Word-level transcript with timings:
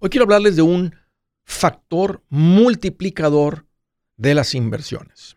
Hoy 0.00 0.10
quiero 0.10 0.24
hablarles 0.24 0.56
de 0.56 0.62
un 0.62 0.96
factor 1.44 2.24
multiplicador 2.30 3.64
de 4.16 4.34
las 4.34 4.56
inversiones. 4.56 5.36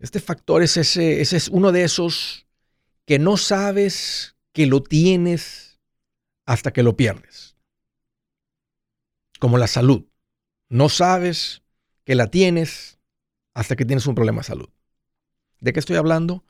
Este 0.00 0.20
factor 0.20 0.62
es, 0.62 0.76
ese, 0.76 1.22
ese 1.22 1.38
es 1.38 1.48
uno 1.48 1.72
de 1.72 1.84
esos 1.84 2.46
que 3.06 3.18
no 3.18 3.38
sabes 3.38 4.36
que 4.52 4.66
lo 4.66 4.82
tienes 4.82 5.80
hasta 6.44 6.74
que 6.74 6.82
lo 6.82 6.94
pierdes. 6.94 7.56
Como 9.40 9.56
la 9.56 9.66
salud. 9.66 10.04
No 10.68 10.90
sabes 10.90 11.62
que 12.04 12.14
la 12.14 12.26
tienes 12.26 12.98
hasta 13.54 13.76
que 13.76 13.86
tienes 13.86 14.06
un 14.06 14.14
problema 14.14 14.42
de 14.42 14.48
salud. 14.48 14.73
¿De 15.60 15.72
qué 15.72 15.80
estoy 15.80 15.96
hablando? 15.96 16.44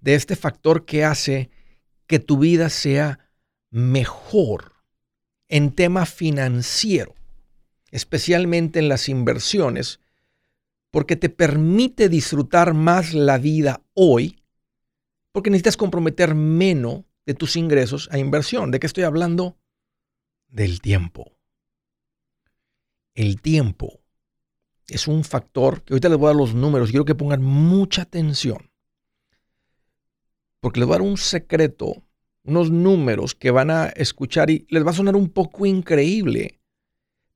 De 0.00 0.14
este 0.14 0.36
factor 0.36 0.84
que 0.84 1.04
hace 1.04 1.50
que 2.06 2.18
tu 2.18 2.38
vida 2.38 2.68
sea 2.68 3.30
mejor 3.70 4.72
en 5.48 5.72
tema 5.72 6.06
financiero, 6.06 7.14
especialmente 7.90 8.78
en 8.78 8.88
las 8.88 9.08
inversiones, 9.08 10.00
porque 10.90 11.16
te 11.16 11.30
permite 11.30 12.08
disfrutar 12.08 12.74
más 12.74 13.14
la 13.14 13.38
vida 13.38 13.82
hoy, 13.94 14.42
porque 15.32 15.50
necesitas 15.50 15.76
comprometer 15.76 16.34
menos 16.34 17.04
de 17.24 17.34
tus 17.34 17.56
ingresos 17.56 18.08
a 18.12 18.18
inversión. 18.18 18.70
¿De 18.70 18.78
qué 18.78 18.86
estoy 18.86 19.04
hablando? 19.04 19.56
Del 20.48 20.80
tiempo. 20.80 21.32
El 23.14 23.40
tiempo 23.40 24.01
es 24.88 25.08
un 25.08 25.24
factor 25.24 25.82
que 25.82 25.94
ahorita 25.94 26.08
les 26.08 26.18
voy 26.18 26.26
a 26.26 26.30
dar 26.30 26.36
los 26.36 26.54
números. 26.54 26.90
Quiero 26.90 27.04
que 27.04 27.14
pongan 27.14 27.42
mucha 27.42 28.02
atención. 28.02 28.70
Porque 30.60 30.80
les 30.80 30.86
voy 30.86 30.94
a 30.94 30.98
dar 30.98 31.08
un 31.08 31.16
secreto, 31.16 32.02
unos 32.44 32.70
números 32.70 33.34
que 33.34 33.50
van 33.50 33.70
a 33.70 33.86
escuchar 33.86 34.50
y 34.50 34.66
les 34.68 34.84
va 34.86 34.90
a 34.90 34.94
sonar 34.94 35.16
un 35.16 35.28
poco 35.28 35.66
increíble. 35.66 36.60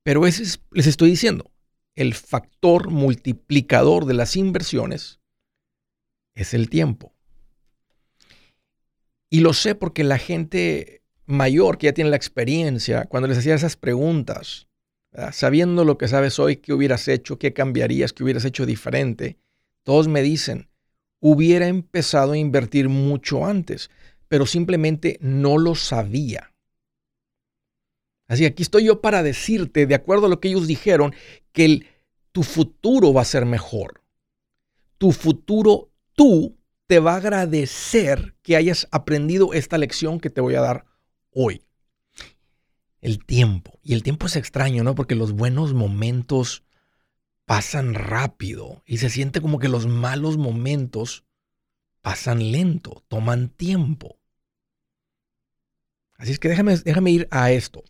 Pero 0.02 0.26
ese 0.26 0.44
es, 0.44 0.60
les 0.70 0.86
estoy 0.86 1.10
diciendo, 1.10 1.50
el 1.94 2.14
factor 2.14 2.90
multiplicador 2.90 4.04
de 4.04 4.14
las 4.14 4.36
inversiones 4.36 5.20
es 6.34 6.54
el 6.54 6.68
tiempo. 6.68 7.12
Y 9.28 9.40
lo 9.40 9.52
sé 9.52 9.74
porque 9.74 10.04
la 10.04 10.18
gente 10.18 11.02
mayor 11.24 11.78
que 11.78 11.86
ya 11.86 11.92
tiene 11.92 12.10
la 12.10 12.16
experiencia, 12.16 13.06
cuando 13.06 13.26
les 13.26 13.38
hacía 13.38 13.54
esas 13.54 13.76
preguntas, 13.76 14.65
sabiendo 15.32 15.84
lo 15.84 15.98
que 15.98 16.08
sabes 16.08 16.38
hoy, 16.38 16.56
qué 16.56 16.72
hubieras 16.72 17.08
hecho, 17.08 17.38
qué 17.38 17.52
cambiarías, 17.52 18.12
qué 18.12 18.22
hubieras 18.22 18.44
hecho 18.44 18.66
diferente, 18.66 19.38
todos 19.82 20.08
me 20.08 20.22
dicen, 20.22 20.68
hubiera 21.20 21.68
empezado 21.68 22.32
a 22.32 22.38
invertir 22.38 22.88
mucho 22.88 23.46
antes, 23.46 23.90
pero 24.28 24.46
simplemente 24.46 25.18
no 25.20 25.58
lo 25.58 25.74
sabía. 25.74 26.52
Así 28.28 28.44
aquí 28.44 28.62
estoy 28.62 28.84
yo 28.84 29.00
para 29.00 29.22
decirte, 29.22 29.86
de 29.86 29.94
acuerdo 29.94 30.26
a 30.26 30.28
lo 30.28 30.40
que 30.40 30.48
ellos 30.48 30.66
dijeron, 30.66 31.14
que 31.52 31.86
tu 32.32 32.42
futuro 32.42 33.12
va 33.12 33.22
a 33.22 33.26
ser 33.26 33.46
mejor. 33.46 34.02
Tu 34.98 35.12
futuro, 35.12 35.92
tú 36.14 36.58
te 36.86 36.98
va 36.98 37.14
a 37.14 37.16
agradecer 37.16 38.34
que 38.42 38.56
hayas 38.56 38.88
aprendido 38.90 39.52
esta 39.52 39.78
lección 39.78 40.20
que 40.20 40.30
te 40.30 40.40
voy 40.40 40.56
a 40.56 40.60
dar 40.60 40.84
hoy 41.30 41.65
el 43.06 43.24
tiempo. 43.24 43.78
Y 43.84 43.94
el 43.94 44.02
tiempo 44.02 44.26
es 44.26 44.34
extraño, 44.34 44.82
¿no? 44.82 44.96
Porque 44.96 45.14
los 45.14 45.30
buenos 45.30 45.74
momentos 45.74 46.64
pasan 47.44 47.94
rápido 47.94 48.82
y 48.84 48.98
se 48.98 49.10
siente 49.10 49.40
como 49.40 49.60
que 49.60 49.68
los 49.68 49.86
malos 49.86 50.36
momentos 50.36 51.24
pasan 52.02 52.50
lento, 52.50 53.04
toman 53.06 53.48
tiempo. 53.48 54.18
Así 56.16 56.32
es 56.32 56.40
que 56.40 56.48
déjame, 56.48 56.76
déjame 56.78 57.12
ir 57.12 57.28
a 57.30 57.52
esto. 57.52 57.84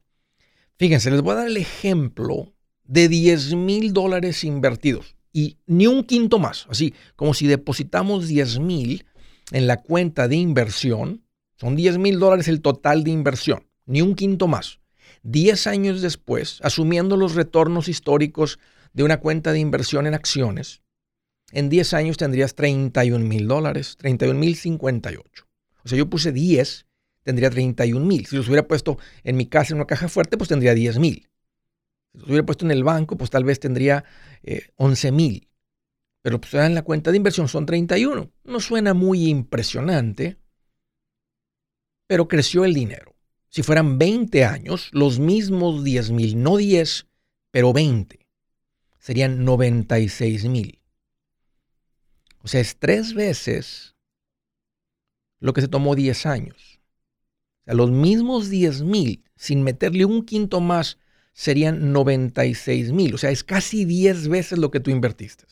Fíjense, 0.76 1.10
les 1.10 1.22
voy 1.22 1.32
a 1.32 1.36
dar 1.36 1.46
el 1.46 1.56
ejemplo 1.56 2.52
de 2.84 3.08
10 3.08 3.54
mil 3.54 3.94
dólares 3.94 4.44
invertidos 4.44 5.16
y 5.32 5.56
ni 5.64 5.86
un 5.86 6.04
quinto 6.04 6.38
más. 6.38 6.66
Así 6.68 6.92
como 7.14 7.32
si 7.32 7.46
depositamos 7.46 8.28
10 8.28 8.58
mil 8.58 9.06
en 9.50 9.66
la 9.66 9.78
cuenta 9.78 10.28
de 10.28 10.36
inversión, 10.36 11.24
son 11.58 11.74
10 11.74 11.96
mil 11.96 12.18
dólares 12.18 12.48
el 12.48 12.60
total 12.60 13.02
de 13.02 13.12
inversión, 13.12 13.66
ni 13.86 14.02
un 14.02 14.14
quinto 14.14 14.46
más. 14.46 14.78
10 15.22 15.66
años 15.66 16.02
después, 16.02 16.60
asumiendo 16.62 17.16
los 17.16 17.34
retornos 17.34 17.88
históricos 17.88 18.58
de 18.92 19.02
una 19.02 19.18
cuenta 19.18 19.52
de 19.52 19.58
inversión 19.58 20.06
en 20.06 20.14
acciones, 20.14 20.82
en 21.52 21.68
10 21.68 21.94
años 21.94 22.16
tendrías 22.16 22.54
31 22.54 23.24
mil 23.24 23.46
dólares, 23.46 23.96
31 23.98 24.38
mil 24.38 24.56
58. 24.56 25.46
O 25.84 25.88
sea, 25.88 25.96
yo 25.96 26.10
puse 26.10 26.32
10, 26.32 26.86
tendría 27.22 27.50
31 27.50 28.04
mil. 28.04 28.26
Si 28.26 28.36
los 28.36 28.48
hubiera 28.48 28.66
puesto 28.66 28.98
en 29.22 29.36
mi 29.36 29.46
casa 29.46 29.72
en 29.72 29.76
una 29.76 29.86
caja 29.86 30.08
fuerte, 30.08 30.36
pues 30.36 30.48
tendría 30.48 30.74
10 30.74 30.98
mil. 30.98 31.28
Si 32.12 32.18
los 32.18 32.28
hubiera 32.28 32.44
puesto 32.44 32.64
en 32.64 32.72
el 32.72 32.82
banco, 32.82 33.16
pues 33.16 33.30
tal 33.30 33.44
vez 33.44 33.60
tendría 33.60 34.04
11 34.76 35.08
eh, 35.08 35.12
mil. 35.12 35.48
Pero 36.22 36.40
pues 36.40 36.54
en 36.54 36.74
la 36.74 36.82
cuenta 36.82 37.12
de 37.12 37.18
inversión 37.18 37.46
son 37.46 37.66
31. 37.66 38.32
No 38.44 38.60
suena 38.60 38.94
muy 38.94 39.28
impresionante, 39.28 40.38
pero 42.08 42.26
creció 42.26 42.64
el 42.64 42.74
dinero 42.74 43.15
si 43.56 43.62
fueran 43.62 43.96
20 43.96 44.44
años, 44.44 44.90
los 44.92 45.18
mismos 45.18 45.82
10 45.82 46.10
mil, 46.10 46.42
no 46.42 46.58
10, 46.58 47.06
pero 47.50 47.72
20, 47.72 48.28
serían 48.98 49.46
96 49.46 50.44
mil. 50.44 50.82
O 52.42 52.48
sea, 52.48 52.60
es 52.60 52.76
tres 52.78 53.14
veces 53.14 53.96
lo 55.40 55.54
que 55.54 55.62
se 55.62 55.68
tomó 55.68 55.94
10 55.94 56.26
años. 56.26 56.82
O 57.62 57.64
sea, 57.64 57.72
los 57.72 57.90
mismos 57.90 58.50
10 58.50 58.82
mil, 58.82 59.24
sin 59.36 59.62
meterle 59.62 60.04
un 60.04 60.26
quinto 60.26 60.60
más, 60.60 60.98
serían 61.32 61.94
96 61.94 62.92
mil. 62.92 63.14
O 63.14 63.16
sea, 63.16 63.30
es 63.30 63.42
casi 63.42 63.86
10 63.86 64.28
veces 64.28 64.58
lo 64.58 64.70
que 64.70 64.80
tú 64.80 64.90
invertiste 64.90 65.46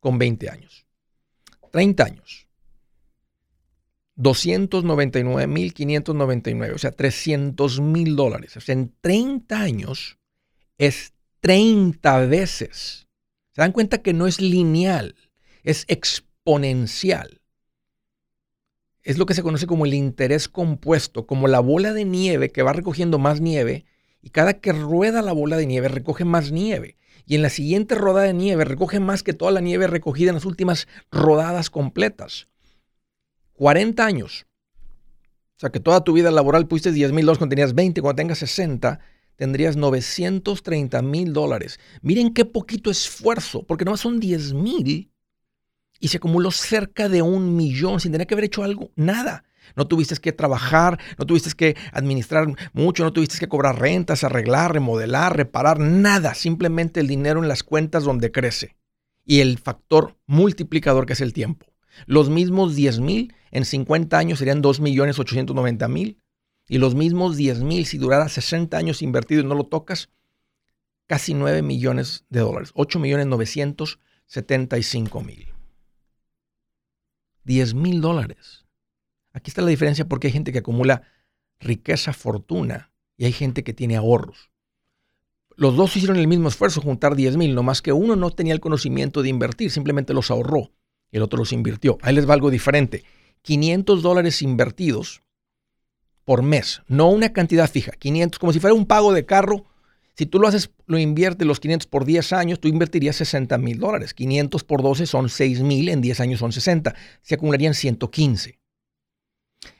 con 0.00 0.18
20 0.18 0.50
años. 0.50 0.84
30 1.70 2.04
años. 2.04 2.48
299.599, 4.16 6.74
o 6.74 6.78
sea, 6.78 6.92
300 6.92 7.80
mil 7.80 8.16
dólares. 8.16 8.56
O 8.56 8.60
sea, 8.60 8.74
en 8.74 8.94
30 9.00 9.60
años 9.60 10.18
es 10.78 11.14
30 11.40 12.26
veces. 12.26 13.08
Se 13.52 13.62
dan 13.62 13.72
cuenta 13.72 13.98
que 13.98 14.12
no 14.12 14.26
es 14.26 14.40
lineal, 14.40 15.14
es 15.62 15.84
exponencial. 15.88 17.40
Es 19.02 19.18
lo 19.18 19.26
que 19.26 19.34
se 19.34 19.42
conoce 19.42 19.66
como 19.66 19.86
el 19.86 19.94
interés 19.94 20.48
compuesto, 20.48 21.26
como 21.26 21.48
la 21.48 21.60
bola 21.60 21.92
de 21.92 22.04
nieve 22.04 22.50
que 22.50 22.62
va 22.62 22.72
recogiendo 22.72 23.18
más 23.18 23.40
nieve 23.40 23.86
y 24.22 24.30
cada 24.30 24.54
que 24.54 24.72
rueda 24.72 25.22
la 25.22 25.32
bola 25.32 25.56
de 25.56 25.66
nieve 25.66 25.88
recoge 25.88 26.24
más 26.24 26.52
nieve. 26.52 26.96
Y 27.26 27.36
en 27.36 27.42
la 27.42 27.50
siguiente 27.50 27.94
rodada 27.94 28.26
de 28.26 28.34
nieve 28.34 28.64
recoge 28.64 29.00
más 29.00 29.22
que 29.22 29.32
toda 29.32 29.52
la 29.52 29.60
nieve 29.60 29.86
recogida 29.86 30.30
en 30.30 30.34
las 30.34 30.44
últimas 30.44 30.88
rodadas 31.10 31.70
completas. 31.70 32.48
40 33.60 34.06
años. 34.06 34.46
O 35.56 35.60
sea 35.60 35.68
que 35.68 35.80
toda 35.80 36.02
tu 36.02 36.14
vida 36.14 36.30
laboral 36.30 36.66
pusiste 36.66 36.92
10 36.92 37.12
mil 37.12 37.26
dólares 37.26 37.36
cuando 37.36 37.54
tenías 37.54 37.74
20, 37.74 38.00
cuando 38.00 38.16
tengas 38.16 38.38
60, 38.38 39.00
tendrías 39.36 39.76
930 39.76 41.02
mil 41.02 41.34
dólares. 41.34 41.78
Miren 42.00 42.32
qué 42.32 42.46
poquito 42.46 42.90
esfuerzo, 42.90 43.62
porque 43.64 43.84
no 43.84 43.98
son 43.98 44.18
10 44.18 44.54
mil 44.54 45.12
y 45.98 46.08
se 46.08 46.16
acumuló 46.16 46.50
cerca 46.52 47.10
de 47.10 47.20
un 47.20 47.54
millón 47.54 48.00
sin 48.00 48.12
tener 48.12 48.26
que 48.26 48.32
haber 48.32 48.46
hecho 48.46 48.62
algo, 48.62 48.92
nada. 48.96 49.44
No 49.76 49.86
tuviste 49.86 50.16
que 50.16 50.32
trabajar, 50.32 50.98
no 51.18 51.26
tuviste 51.26 51.50
que 51.50 51.76
administrar 51.92 52.46
mucho, 52.72 53.04
no 53.04 53.12
tuviste 53.12 53.38
que 53.38 53.48
cobrar 53.48 53.78
rentas, 53.78 54.24
arreglar, 54.24 54.72
remodelar, 54.72 55.36
reparar, 55.36 55.78
nada. 55.80 56.32
Simplemente 56.32 57.00
el 57.00 57.08
dinero 57.08 57.42
en 57.42 57.48
las 57.48 57.62
cuentas 57.62 58.04
donde 58.04 58.32
crece. 58.32 58.74
Y 59.26 59.40
el 59.40 59.58
factor 59.58 60.16
multiplicador 60.24 61.04
que 61.04 61.12
es 61.12 61.20
el 61.20 61.34
tiempo. 61.34 61.69
Los 62.06 62.30
mismos 62.30 62.74
10 62.74 63.00
mil 63.00 63.34
en 63.50 63.64
50 63.64 64.16
años 64.18 64.38
serían 64.38 64.62
2 64.62 64.80
millones 64.80 65.18
890 65.18 65.88
mil. 65.88 66.20
Y 66.68 66.78
los 66.78 66.94
mismos 66.94 67.36
10 67.36 67.62
mil 67.62 67.84
si 67.86 67.98
durara 67.98 68.28
60 68.28 68.76
años 68.76 69.02
invertido 69.02 69.40
y 69.40 69.44
no 69.44 69.54
lo 69.56 69.64
tocas, 69.64 70.08
casi 71.06 71.34
9 71.34 71.62
millones 71.62 72.24
de 72.28 72.40
dólares. 72.40 72.70
8 72.74 72.98
millones 73.00 73.26
975 73.26 75.20
mil. 75.22 75.48
10 77.44 77.74
mil 77.74 78.00
dólares. 78.00 78.66
Aquí 79.32 79.50
está 79.50 79.62
la 79.62 79.68
diferencia 79.68 80.08
porque 80.08 80.28
hay 80.28 80.32
gente 80.32 80.52
que 80.52 80.60
acumula 80.60 81.02
riqueza, 81.58 82.12
fortuna 82.12 82.92
y 83.16 83.24
hay 83.24 83.32
gente 83.32 83.64
que 83.64 83.74
tiene 83.74 83.96
ahorros. 83.96 84.50
Los 85.56 85.76
dos 85.76 85.96
hicieron 85.96 86.16
el 86.16 86.28
mismo 86.28 86.48
esfuerzo, 86.48 86.80
juntar 86.80 87.16
10 87.16 87.36
mil, 87.36 87.54
nomás 87.54 87.82
que 87.82 87.92
uno 87.92 88.16
no 88.16 88.30
tenía 88.30 88.54
el 88.54 88.60
conocimiento 88.60 89.22
de 89.22 89.28
invertir, 89.28 89.70
simplemente 89.70 90.14
los 90.14 90.30
ahorró 90.30 90.70
y 91.10 91.16
el 91.16 91.22
otro 91.22 91.38
los 91.38 91.52
invirtió. 91.52 91.98
Ahí 92.02 92.14
les 92.14 92.28
va 92.28 92.34
algo 92.34 92.50
diferente. 92.50 93.04
500 93.42 94.02
dólares 94.02 94.42
invertidos 94.42 95.22
por 96.24 96.42
mes, 96.42 96.82
no 96.86 97.08
una 97.08 97.32
cantidad 97.32 97.68
fija, 97.68 97.92
500, 97.92 98.38
como 98.38 98.52
si 98.52 98.60
fuera 98.60 98.74
un 98.74 98.86
pago 98.86 99.12
de 99.12 99.26
carro. 99.26 99.64
Si 100.14 100.26
tú 100.26 100.38
lo 100.38 100.48
haces, 100.48 100.70
lo 100.86 100.98
inviertes 100.98 101.46
los 101.46 101.60
500 101.60 101.86
por 101.86 102.04
10 102.04 102.32
años, 102.34 102.60
tú 102.60 102.68
invertirías 102.68 103.16
60 103.16 103.56
mil 103.58 103.78
dólares. 103.78 104.12
500 104.12 104.62
por 104.64 104.82
12 104.82 105.06
son 105.06 105.28
6 105.28 105.62
mil, 105.62 105.88
en 105.88 106.00
10 106.00 106.20
años 106.20 106.40
son 106.40 106.52
60. 106.52 106.94
Se 107.22 107.34
acumularían 107.34 107.74
115. 107.74 108.60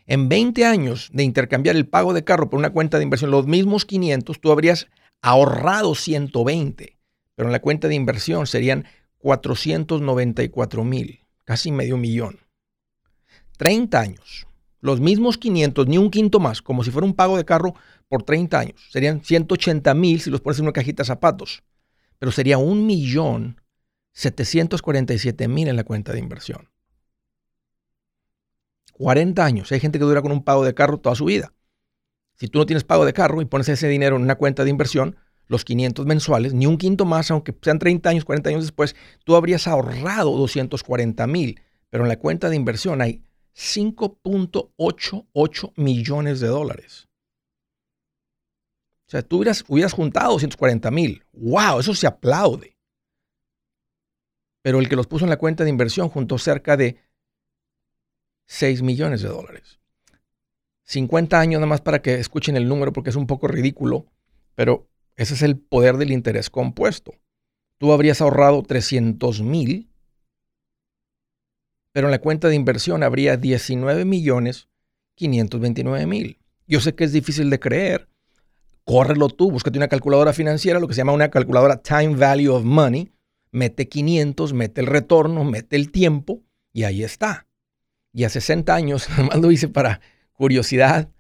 En 0.06 0.28
20 0.28 0.64
años 0.64 1.10
de 1.12 1.22
intercambiar 1.22 1.76
el 1.76 1.86
pago 1.86 2.12
de 2.12 2.24
carro 2.24 2.50
por 2.50 2.58
una 2.58 2.70
cuenta 2.70 2.98
de 2.98 3.04
inversión, 3.04 3.30
los 3.30 3.46
mismos 3.46 3.84
500, 3.84 4.40
tú 4.40 4.50
habrías 4.50 4.88
ahorrado 5.22 5.94
120, 5.94 6.98
pero 7.34 7.48
en 7.48 7.52
la 7.52 7.60
cuenta 7.60 7.88
de 7.88 7.94
inversión 7.94 8.46
serían 8.46 8.86
494 9.18 10.84
mil, 10.84 11.19
casi 11.50 11.72
medio 11.72 11.96
millón. 11.96 12.38
30 13.58 13.98
años, 13.98 14.46
los 14.78 15.00
mismos 15.00 15.36
500, 15.36 15.88
ni 15.88 15.98
un 15.98 16.08
quinto 16.08 16.38
más, 16.38 16.62
como 16.62 16.84
si 16.84 16.92
fuera 16.92 17.04
un 17.04 17.14
pago 17.14 17.36
de 17.36 17.44
carro 17.44 17.74
por 18.06 18.22
30 18.22 18.56
años. 18.56 18.88
Serían 18.88 19.24
180 19.24 19.92
mil 19.94 20.20
si 20.20 20.30
los 20.30 20.40
pones 20.40 20.60
en 20.60 20.66
una 20.66 20.72
cajita 20.72 21.02
de 21.02 21.08
zapatos, 21.08 21.64
pero 22.20 22.30
sería 22.30 22.56
un 22.56 22.86
millón 22.86 23.60
747 24.12 25.48
mil 25.48 25.66
en 25.66 25.74
la 25.74 25.82
cuenta 25.82 26.12
de 26.12 26.20
inversión. 26.20 26.70
40 28.92 29.44
años. 29.44 29.72
Hay 29.72 29.80
gente 29.80 29.98
que 29.98 30.04
dura 30.04 30.22
con 30.22 30.30
un 30.30 30.44
pago 30.44 30.64
de 30.64 30.74
carro 30.74 30.98
toda 30.98 31.16
su 31.16 31.24
vida. 31.24 31.52
Si 32.36 32.46
tú 32.46 32.60
no 32.60 32.66
tienes 32.66 32.84
pago 32.84 33.04
de 33.04 33.12
carro 33.12 33.42
y 33.42 33.44
pones 33.44 33.68
ese 33.68 33.88
dinero 33.88 34.14
en 34.14 34.22
una 34.22 34.36
cuenta 34.36 34.62
de 34.62 34.70
inversión, 34.70 35.16
los 35.50 35.64
500 35.64 36.06
mensuales, 36.06 36.54
ni 36.54 36.66
un 36.66 36.78
quinto 36.78 37.04
más, 37.04 37.32
aunque 37.32 37.52
sean 37.60 37.80
30 37.80 38.08
años, 38.08 38.24
40 38.24 38.50
años 38.50 38.62
después, 38.62 38.94
tú 39.24 39.34
habrías 39.34 39.66
ahorrado 39.66 40.36
240 40.36 41.26
mil. 41.26 41.60
Pero 41.88 42.04
en 42.04 42.08
la 42.08 42.20
cuenta 42.20 42.48
de 42.48 42.54
inversión 42.54 43.02
hay 43.02 43.24
5.88 43.56 45.72
millones 45.74 46.38
de 46.38 46.46
dólares. 46.46 47.08
O 49.08 49.10
sea, 49.10 49.22
tú 49.22 49.38
hubieras, 49.38 49.64
hubieras 49.66 49.92
juntado 49.92 50.34
240 50.34 50.88
mil. 50.92 51.24
¡Wow! 51.32 51.80
Eso 51.80 51.96
se 51.96 52.06
aplaude. 52.06 52.76
Pero 54.62 54.78
el 54.78 54.88
que 54.88 54.94
los 54.94 55.08
puso 55.08 55.24
en 55.24 55.30
la 55.30 55.36
cuenta 55.36 55.64
de 55.64 55.70
inversión 55.70 56.10
juntó 56.10 56.38
cerca 56.38 56.76
de 56.76 57.00
6 58.46 58.82
millones 58.82 59.22
de 59.22 59.30
dólares. 59.30 59.80
50 60.84 61.40
años 61.40 61.58
nada 61.58 61.66
más 61.66 61.80
para 61.80 62.02
que 62.02 62.14
escuchen 62.14 62.56
el 62.56 62.68
número 62.68 62.92
porque 62.92 63.10
es 63.10 63.16
un 63.16 63.26
poco 63.26 63.48
ridículo, 63.48 64.06
pero 64.54 64.89
ese 65.20 65.34
es 65.34 65.42
el 65.42 65.58
poder 65.58 65.98
del 65.98 66.12
interés 66.12 66.48
compuesto. 66.48 67.12
Tú 67.76 67.92
habrías 67.92 68.22
ahorrado 68.22 68.62
300 68.62 69.42
mil, 69.42 69.90
pero 71.92 72.06
en 72.06 72.10
la 72.10 72.20
cuenta 72.20 72.48
de 72.48 72.54
inversión 72.54 73.02
habría 73.02 73.36
19 73.36 74.06
millones 74.06 74.70
529 75.16 76.06
mil. 76.06 76.38
Yo 76.66 76.80
sé 76.80 76.94
que 76.94 77.04
es 77.04 77.12
difícil 77.12 77.50
de 77.50 77.60
creer. 77.60 78.08
Córrelo 78.84 79.28
tú, 79.28 79.50
búscate 79.50 79.76
una 79.76 79.88
calculadora 79.88 80.32
financiera, 80.32 80.80
lo 80.80 80.88
que 80.88 80.94
se 80.94 81.02
llama 81.02 81.12
una 81.12 81.28
calculadora 81.28 81.82
Time 81.82 82.16
Value 82.16 82.54
of 82.54 82.64
Money. 82.64 83.12
Mete 83.50 83.90
500, 83.90 84.54
mete 84.54 84.80
el 84.80 84.86
retorno, 84.86 85.44
mete 85.44 85.76
el 85.76 85.90
tiempo 85.90 86.40
y 86.72 86.84
ahí 86.84 87.04
está. 87.04 87.46
Y 88.14 88.24
a 88.24 88.30
60 88.30 88.74
años, 88.74 89.06
nomás 89.18 89.38
lo 89.38 89.52
hice 89.52 89.68
para 89.68 90.00
curiosidad, 90.32 91.10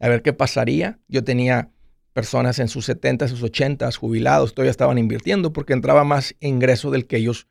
a 0.00 0.08
ver 0.08 0.22
qué 0.22 0.32
pasaría. 0.32 0.98
Yo 1.06 1.22
tenía 1.22 1.68
personas 2.12 2.58
en 2.58 2.68
sus 2.68 2.84
70, 2.86 3.28
sus 3.28 3.42
80, 3.42 3.90
jubilados, 3.92 4.54
todavía 4.54 4.70
estaban 4.70 4.98
invirtiendo 4.98 5.52
porque 5.52 5.72
entraba 5.72 6.04
más 6.04 6.34
ingreso 6.40 6.90
del 6.90 7.06
que 7.06 7.16
ellos 7.16 7.48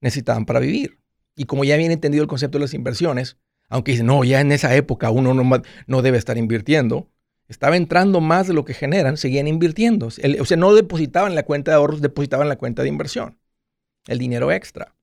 necesitaban 0.00 0.46
para 0.46 0.60
vivir. 0.60 0.98
Y 1.36 1.44
como 1.44 1.64
ya 1.64 1.74
habían 1.74 1.92
entendido 1.92 2.22
el 2.22 2.28
concepto 2.28 2.58
de 2.58 2.64
las 2.64 2.74
inversiones, 2.74 3.38
aunque 3.68 3.92
dicen, 3.92 4.06
no, 4.06 4.24
ya 4.24 4.40
en 4.40 4.52
esa 4.52 4.74
época 4.74 5.10
uno 5.10 5.34
no, 5.86 6.02
debe 6.02 6.18
estar 6.18 6.36
invirtiendo, 6.36 7.08
estaba 7.48 7.76
entrando 7.76 8.20
más 8.20 8.46
de 8.46 8.54
lo 8.54 8.64
que 8.64 8.74
generan, 8.74 9.16
seguían 9.16 9.48
invirtiendo. 9.48 10.06
o 10.06 10.10
sea, 10.44 10.56
no 10.56 10.74
depositaban 10.74 11.34
la 11.34 11.44
cuenta 11.44 11.70
de 11.70 11.76
ahorros, 11.76 12.00
depositaban 12.00 12.48
la 12.48 12.56
cuenta 12.56 12.82
de 12.82 12.88
inversión. 12.88 13.38
El 14.06 14.18
dinero 14.18 14.50
extra 14.52 14.94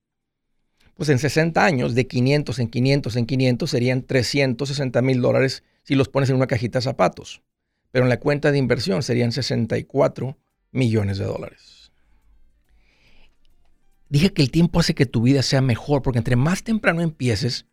pues 0.98 1.10
en 1.10 1.20
60 1.20 1.64
años, 1.64 1.94
de 1.94 2.08
500 2.08 2.58
en 2.60 2.68
500 2.68 3.16
en 3.16 3.26
500 3.28 3.70
serían 3.70 4.02
360 4.02 5.02
mil 5.04 5.22
dólares 5.22 5.64
si 5.84 5.96
los 5.96 6.10
pones 6.10 6.30
en 6.32 6.36
una 6.36 6.48
cajita 6.48 6.80
de 6.80 6.84
zapatos. 6.84 7.44
Pero 7.98 8.06
en 8.06 8.10
la 8.10 8.20
cuenta 8.20 8.52
de 8.52 8.60
inversión 8.60 9.02
serían 9.02 9.32
64 9.32 10.38
millones 10.70 11.18
de 11.18 11.26
dólares. 11.26 11.92
Dije 14.08 14.32
que 14.32 14.44
el 14.44 14.52
tiempo 14.52 14.80
hace 14.80 14.94
que 14.94 15.08
tu 15.08 15.24
vida 15.24 15.42
sea 15.42 15.62
mejor, 15.62 16.04
porque 16.04 16.20
entre 16.20 16.36
más 16.36 16.62
temprano 16.62 17.02
empieces, 17.02 17.66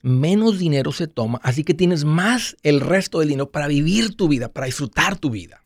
menos 0.00 0.60
dinero 0.60 0.92
se 0.92 1.08
toma, 1.08 1.40
así 1.42 1.64
que 1.64 1.74
tienes 1.74 2.04
más 2.04 2.56
el 2.62 2.80
resto 2.80 3.18
del 3.18 3.30
dinero 3.30 3.50
para 3.50 3.66
vivir 3.66 4.14
tu 4.14 4.28
vida, 4.28 4.52
para 4.52 4.66
disfrutar 4.66 5.18
tu 5.18 5.30
vida. 5.30 5.64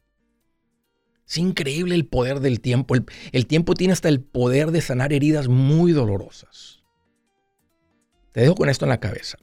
Es 1.29 1.37
increíble 1.37 1.95
el 1.95 2.07
poder 2.07 2.41
del 2.41 2.62
tiempo. 2.62 2.95
El, 2.95 3.05
el 3.33 3.47
tiempo 3.47 3.75
tiene 3.75 3.93
hasta 3.93 4.09
el 4.09 4.23
poder 4.23 4.71
de 4.71 4.81
sanar 4.81 5.12
heridas 5.12 5.49
muy 5.49 5.93
dolorosas. 5.93 6.83
Te 8.33 8.40
dejo 8.40 8.55
con 8.55 8.71
esto 8.71 8.87
en 8.87 8.88
la 8.88 9.00
cabeza. 9.00 9.37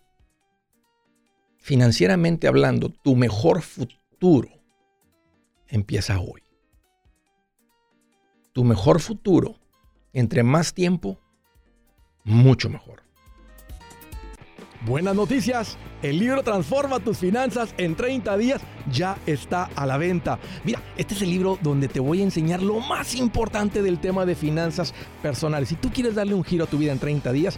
Financieramente 1.59 2.47
hablando, 2.47 2.89
tu 2.89 3.15
mejor 3.15 3.61
futuro 3.61 4.62
empieza 5.73 6.19
hoy. 6.19 6.43
Tu 8.53 8.63
mejor 8.63 9.01
futuro, 9.01 9.55
entre 10.13 10.43
más 10.43 10.73
tiempo, 10.73 11.19
mucho 12.23 12.69
mejor. 12.69 13.01
Buenas 14.85 15.15
noticias. 15.15 15.77
El 16.03 16.19
libro 16.19 16.43
Transforma 16.43 16.99
tus 16.99 17.17
finanzas 17.17 17.73
en 17.77 17.95
30 17.95 18.37
días 18.37 18.61
ya 18.91 19.17
está 19.25 19.69
a 19.75 19.85
la 19.87 19.97
venta. 19.97 20.39
Mira, 20.63 20.79
este 20.97 21.15
es 21.15 21.21
el 21.21 21.29
libro 21.31 21.57
donde 21.61 21.87
te 21.87 22.01
voy 22.01 22.19
a 22.19 22.23
enseñar 22.23 22.61
lo 22.61 22.79
más 22.79 23.15
importante 23.15 23.81
del 23.81 23.99
tema 23.99 24.25
de 24.25 24.35
finanzas 24.35 24.93
personales. 25.21 25.69
Si 25.69 25.75
tú 25.75 25.89
quieres 25.91 26.15
darle 26.15 26.33
un 26.33 26.43
giro 26.43 26.65
a 26.65 26.67
tu 26.67 26.77
vida 26.77 26.91
en 26.91 26.99
30 26.99 27.31
días, 27.31 27.57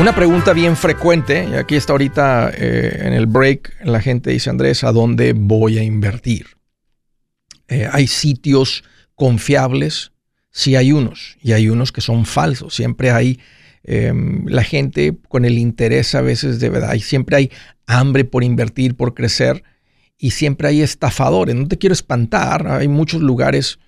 Una 0.00 0.14
pregunta 0.14 0.54
bien 0.54 0.78
frecuente, 0.78 1.46
y 1.52 1.54
aquí 1.56 1.74
está 1.74 1.92
ahorita 1.92 2.52
eh, 2.56 3.02
en 3.04 3.12
el 3.12 3.26
break, 3.26 3.84
la 3.84 4.00
gente 4.00 4.30
dice, 4.30 4.48
Andrés, 4.48 4.82
¿a 4.82 4.92
dónde 4.92 5.34
voy 5.34 5.76
a 5.76 5.82
invertir? 5.82 6.46
Eh, 7.68 7.86
hay 7.92 8.06
sitios 8.06 8.82
confiables, 9.14 10.12
sí 10.50 10.74
hay 10.74 10.92
unos, 10.92 11.36
y 11.42 11.52
hay 11.52 11.68
unos 11.68 11.92
que 11.92 12.00
son 12.00 12.24
falsos. 12.24 12.74
Siempre 12.74 13.10
hay 13.10 13.40
em, 13.84 14.46
la 14.46 14.64
gente 14.64 15.18
con 15.28 15.44
el 15.44 15.58
interés 15.58 16.14
a 16.14 16.22
veces 16.22 16.60
de 16.60 16.70
verdad, 16.70 16.94
y 16.94 17.00
siempre 17.00 17.36
hay 17.36 17.50
hambre 17.86 18.24
por 18.24 18.42
invertir, 18.42 18.96
por 18.96 19.12
crecer, 19.12 19.64
y 20.20 20.32
siempre 20.32 20.68
hay 20.68 20.82
estafadores. 20.82 21.54
No 21.54 21.66
te 21.66 21.78
quiero 21.78 21.94
espantar, 21.94 22.68
hay 22.68 22.88
muchos 22.88 23.22
lugares 23.22 23.78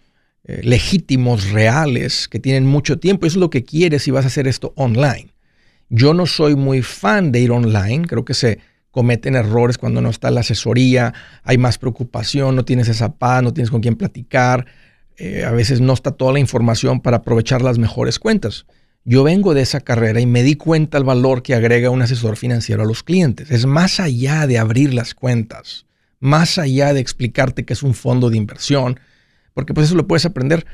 eh, 0.45 0.63
legítimos, 0.65 1.51
reales, 1.51 2.27
que 2.27 2.41
tienen 2.41 2.67
mucho 2.67 2.99
tiempo. 2.99 3.27
Eso 3.27 3.39
es 3.39 3.41
lo 3.41 3.51
que 3.51 3.65
quieres 3.65 4.03
si 4.03 4.11
vas 4.11 4.25
a 4.25 4.29
hacer 4.29 4.49
esto 4.49 4.73
online. 4.77 5.29
Yo 5.91 6.15
no 6.15 6.27
soy 6.27 6.57
muy 6.57 6.81
fan 6.81 7.33
de 7.33 7.41
ir 7.41 7.51
online, 7.51 8.07
creo 8.07 8.25
que 8.25 8.33
se 8.33 8.59
cometen 8.91 9.37
errores 9.37 9.77
cuando 9.77 10.01
no 10.01 10.09
está 10.09 10.31
la 10.31 10.41
asesoría, 10.41 11.13
hay 11.45 11.59
más 11.59 11.79
preocupación, 11.79 12.57
no 12.57 12.65
tienes 12.65 12.89
esa 12.89 13.15
paz, 13.15 13.43
no 13.43 13.53
tienes 13.53 13.71
con 13.71 13.83
quién 13.83 13.97
platicar, 13.97 14.67
eh, 15.19 15.45
a 15.45 15.51
veces 15.51 15.81
no 15.81 15.93
está 15.93 16.13
toda 16.13 16.33
la 16.33 16.39
información 16.39 17.01
para 17.01 17.19
aprovechar 17.19 17.61
las 17.61 17.79
mejores 17.79 18.19
cuentas. 18.19 18.65
Yo 19.05 19.23
vengo 19.23 19.53
de 19.53 19.63
esa 19.63 19.81
carrera 19.81 20.21
y 20.21 20.27
me 20.27 20.43
di 20.43 20.55
cuenta 20.55 20.97
el 20.97 21.05
valor 21.05 21.43
que 21.43 21.55
agrega 21.55 21.91
un 21.91 22.03
asesor 22.03 22.37
financiero 22.37 22.83
a 22.83 22.87
los 22.87 23.03
clientes. 23.03 23.51
Es 23.51 23.67
más 23.67 24.01
allá 24.01 24.47
de 24.47 24.59
abrir 24.59 24.95
las 24.95 25.15
cuentas, 25.15 25.87
más 26.23 26.57
allá 26.57 26.95
de 26.95 27.01
explicarte 27.01 27.65
que 27.65 27.73
es 27.73 27.83
un 27.83 27.95
fondo 27.95 28.31
de 28.31 28.37
inversión, 28.37 29.01
porque 29.55 29.75
pues 29.75 29.89
eso 29.89 29.97
lo 29.97 30.07
puedes 30.07 30.25
aprender 30.25 30.65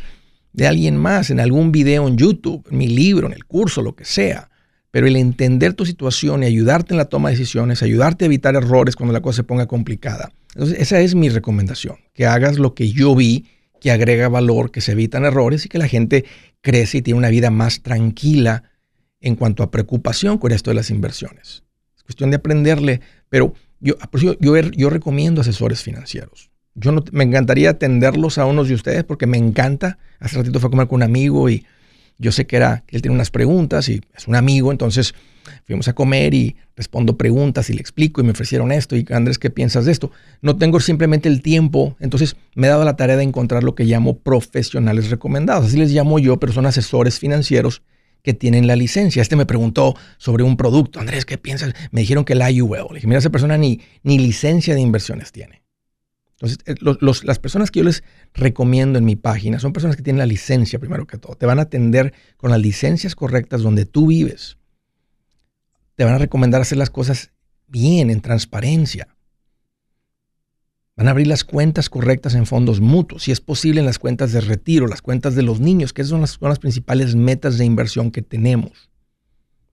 de 0.52 0.66
alguien 0.66 0.98
más, 0.98 1.30
en 1.30 1.40
algún 1.40 1.72
video 1.72 2.06
en 2.06 2.18
YouTube, 2.18 2.66
en 2.70 2.76
mi 2.76 2.86
libro, 2.86 3.26
en 3.26 3.32
el 3.32 3.46
curso, 3.46 3.80
lo 3.80 3.96
que 3.96 4.04
sea. 4.04 4.50
Pero 4.90 5.06
el 5.06 5.16
entender 5.16 5.72
tu 5.72 5.86
situación 5.86 6.42
y 6.42 6.46
ayudarte 6.46 6.92
en 6.92 6.98
la 6.98 7.06
toma 7.06 7.30
de 7.30 7.36
decisiones, 7.36 7.82
ayudarte 7.82 8.24
a 8.24 8.26
evitar 8.26 8.56
errores 8.56 8.94
cuando 8.94 9.14
la 9.14 9.22
cosa 9.22 9.36
se 9.36 9.44
ponga 9.44 9.66
complicada. 9.66 10.32
Entonces, 10.54 10.80
esa 10.80 11.00
es 11.00 11.14
mi 11.14 11.30
recomendación, 11.30 11.96
que 12.12 12.26
hagas 12.26 12.58
lo 12.58 12.74
que 12.74 12.92
yo 12.92 13.14
vi, 13.14 13.46
que 13.80 13.90
agrega 13.90 14.28
valor, 14.28 14.70
que 14.70 14.82
se 14.82 14.92
evitan 14.92 15.24
errores 15.24 15.64
y 15.64 15.70
que 15.70 15.78
la 15.78 15.88
gente 15.88 16.26
crece 16.60 16.98
y 16.98 17.02
tiene 17.02 17.16
una 17.16 17.30
vida 17.30 17.50
más 17.50 17.80
tranquila 17.80 18.64
en 19.22 19.34
cuanto 19.34 19.62
a 19.62 19.70
preocupación 19.70 20.36
con 20.36 20.52
esto 20.52 20.70
de 20.70 20.74
las 20.74 20.90
inversiones. 20.90 21.62
Es 21.96 22.02
cuestión 22.02 22.30
de 22.30 22.36
aprenderle, 22.36 23.00
pero 23.30 23.54
yo, 23.80 23.96
yo, 24.40 24.56
yo 24.56 24.90
recomiendo 24.90 25.40
asesores 25.40 25.82
financieros. 25.82 26.50
Yo 26.74 26.92
no, 26.92 27.04
me 27.12 27.24
encantaría 27.24 27.70
atenderlos 27.70 28.38
a 28.38 28.44
unos 28.46 28.68
de 28.68 28.74
ustedes 28.74 29.04
porque 29.04 29.26
me 29.26 29.38
encanta. 29.38 29.98
Hace 30.20 30.36
ratito 30.36 30.60
fue 30.60 30.68
a 30.68 30.70
comer 30.70 30.86
con 30.86 30.96
un 30.96 31.02
amigo 31.02 31.48
y 31.48 31.64
yo 32.18 32.32
sé 32.32 32.46
que 32.46 32.56
era 32.56 32.84
él 32.88 33.00
tiene 33.00 33.14
unas 33.14 33.30
preguntas 33.30 33.88
y 33.88 34.00
es 34.16 34.26
un 34.26 34.34
amigo, 34.34 34.72
entonces 34.72 35.14
fuimos 35.66 35.88
a 35.88 35.94
comer 35.94 36.34
y 36.34 36.56
respondo 36.76 37.16
preguntas 37.16 37.70
y 37.70 37.74
le 37.74 37.80
explico 37.80 38.20
y 38.20 38.24
me 38.24 38.32
ofrecieron 38.32 38.72
esto 38.72 38.96
y 38.96 39.06
Andrés, 39.10 39.38
¿qué 39.38 39.50
piensas 39.50 39.84
de 39.84 39.92
esto? 39.92 40.10
No 40.42 40.56
tengo 40.56 40.80
simplemente 40.80 41.28
el 41.28 41.42
tiempo, 41.42 41.96
entonces 42.00 42.36
me 42.54 42.66
he 42.66 42.70
dado 42.70 42.84
la 42.84 42.96
tarea 42.96 43.16
de 43.16 43.22
encontrar 43.22 43.62
lo 43.62 43.74
que 43.74 43.84
llamo 43.84 44.18
profesionales 44.18 45.10
recomendados, 45.10 45.66
así 45.66 45.78
les 45.78 45.92
llamo 45.92 46.18
yo, 46.18 46.38
pero 46.38 46.52
son 46.52 46.66
asesores 46.66 47.18
financieros 47.18 47.82
que 48.22 48.34
tienen 48.34 48.66
la 48.66 48.76
licencia. 48.76 49.22
Este 49.22 49.36
me 49.36 49.46
preguntó 49.46 49.94
sobre 50.18 50.44
un 50.44 50.56
producto, 50.56 51.00
Andrés, 51.00 51.24
¿qué 51.24 51.38
piensas? 51.38 51.74
Me 51.90 52.00
dijeron 52.00 52.24
que 52.24 52.34
el 52.34 52.42
IUL. 52.42 52.88
Le 52.90 52.94
dije, 52.94 53.06
mira, 53.06 53.18
esa 53.18 53.30
persona 53.30 53.56
ni, 53.56 53.80
ni 54.02 54.18
licencia 54.18 54.74
de 54.74 54.80
inversiones 54.80 55.32
tiene. 55.32 55.62
Entonces, 56.40 56.58
eh, 56.66 56.74
las 57.24 57.38
personas 57.40 57.70
que 57.70 57.80
yo 57.80 57.84
les 57.84 58.04
recomiendo 58.32 58.98
en 58.98 59.04
mi 59.04 59.16
página 59.16 59.58
son 59.58 59.72
personas 59.72 59.96
que 59.96 60.02
tienen 60.02 60.18
la 60.18 60.26
licencia, 60.26 60.78
primero 60.78 61.06
que 61.06 61.18
todo. 61.18 61.34
Te 61.34 61.46
van 61.46 61.58
a 61.58 61.62
atender 61.62 62.14
con 62.36 62.50
las 62.50 62.60
licencias 62.60 63.16
correctas 63.16 63.62
donde 63.62 63.86
tú 63.86 64.06
vives. 64.06 64.56
Te 65.96 66.04
van 66.04 66.14
a 66.14 66.18
recomendar 66.18 66.60
hacer 66.60 66.78
las 66.78 66.90
cosas 66.90 67.32
bien, 67.66 68.10
en 68.10 68.20
transparencia. 68.20 69.08
Van 70.98 71.08
a 71.08 71.12
abrir 71.12 71.28
las 71.28 71.44
cuentas 71.44 71.88
correctas 71.88 72.34
en 72.34 72.44
fondos 72.44 72.80
mutuos, 72.80 73.22
si 73.22 73.32
es 73.32 73.40
posible 73.40 73.78
en 73.78 73.86
las 73.86 74.00
cuentas 74.00 74.32
de 74.32 74.40
retiro, 74.40 74.88
las 74.88 75.00
cuentas 75.00 75.36
de 75.36 75.42
los 75.42 75.60
niños, 75.60 75.92
que 75.92 76.02
esas 76.02 76.10
son 76.10 76.22
las, 76.22 76.32
son 76.32 76.48
las 76.48 76.58
principales 76.58 77.14
metas 77.14 77.56
de 77.56 77.64
inversión 77.64 78.10
que 78.10 78.20
tenemos. 78.20 78.90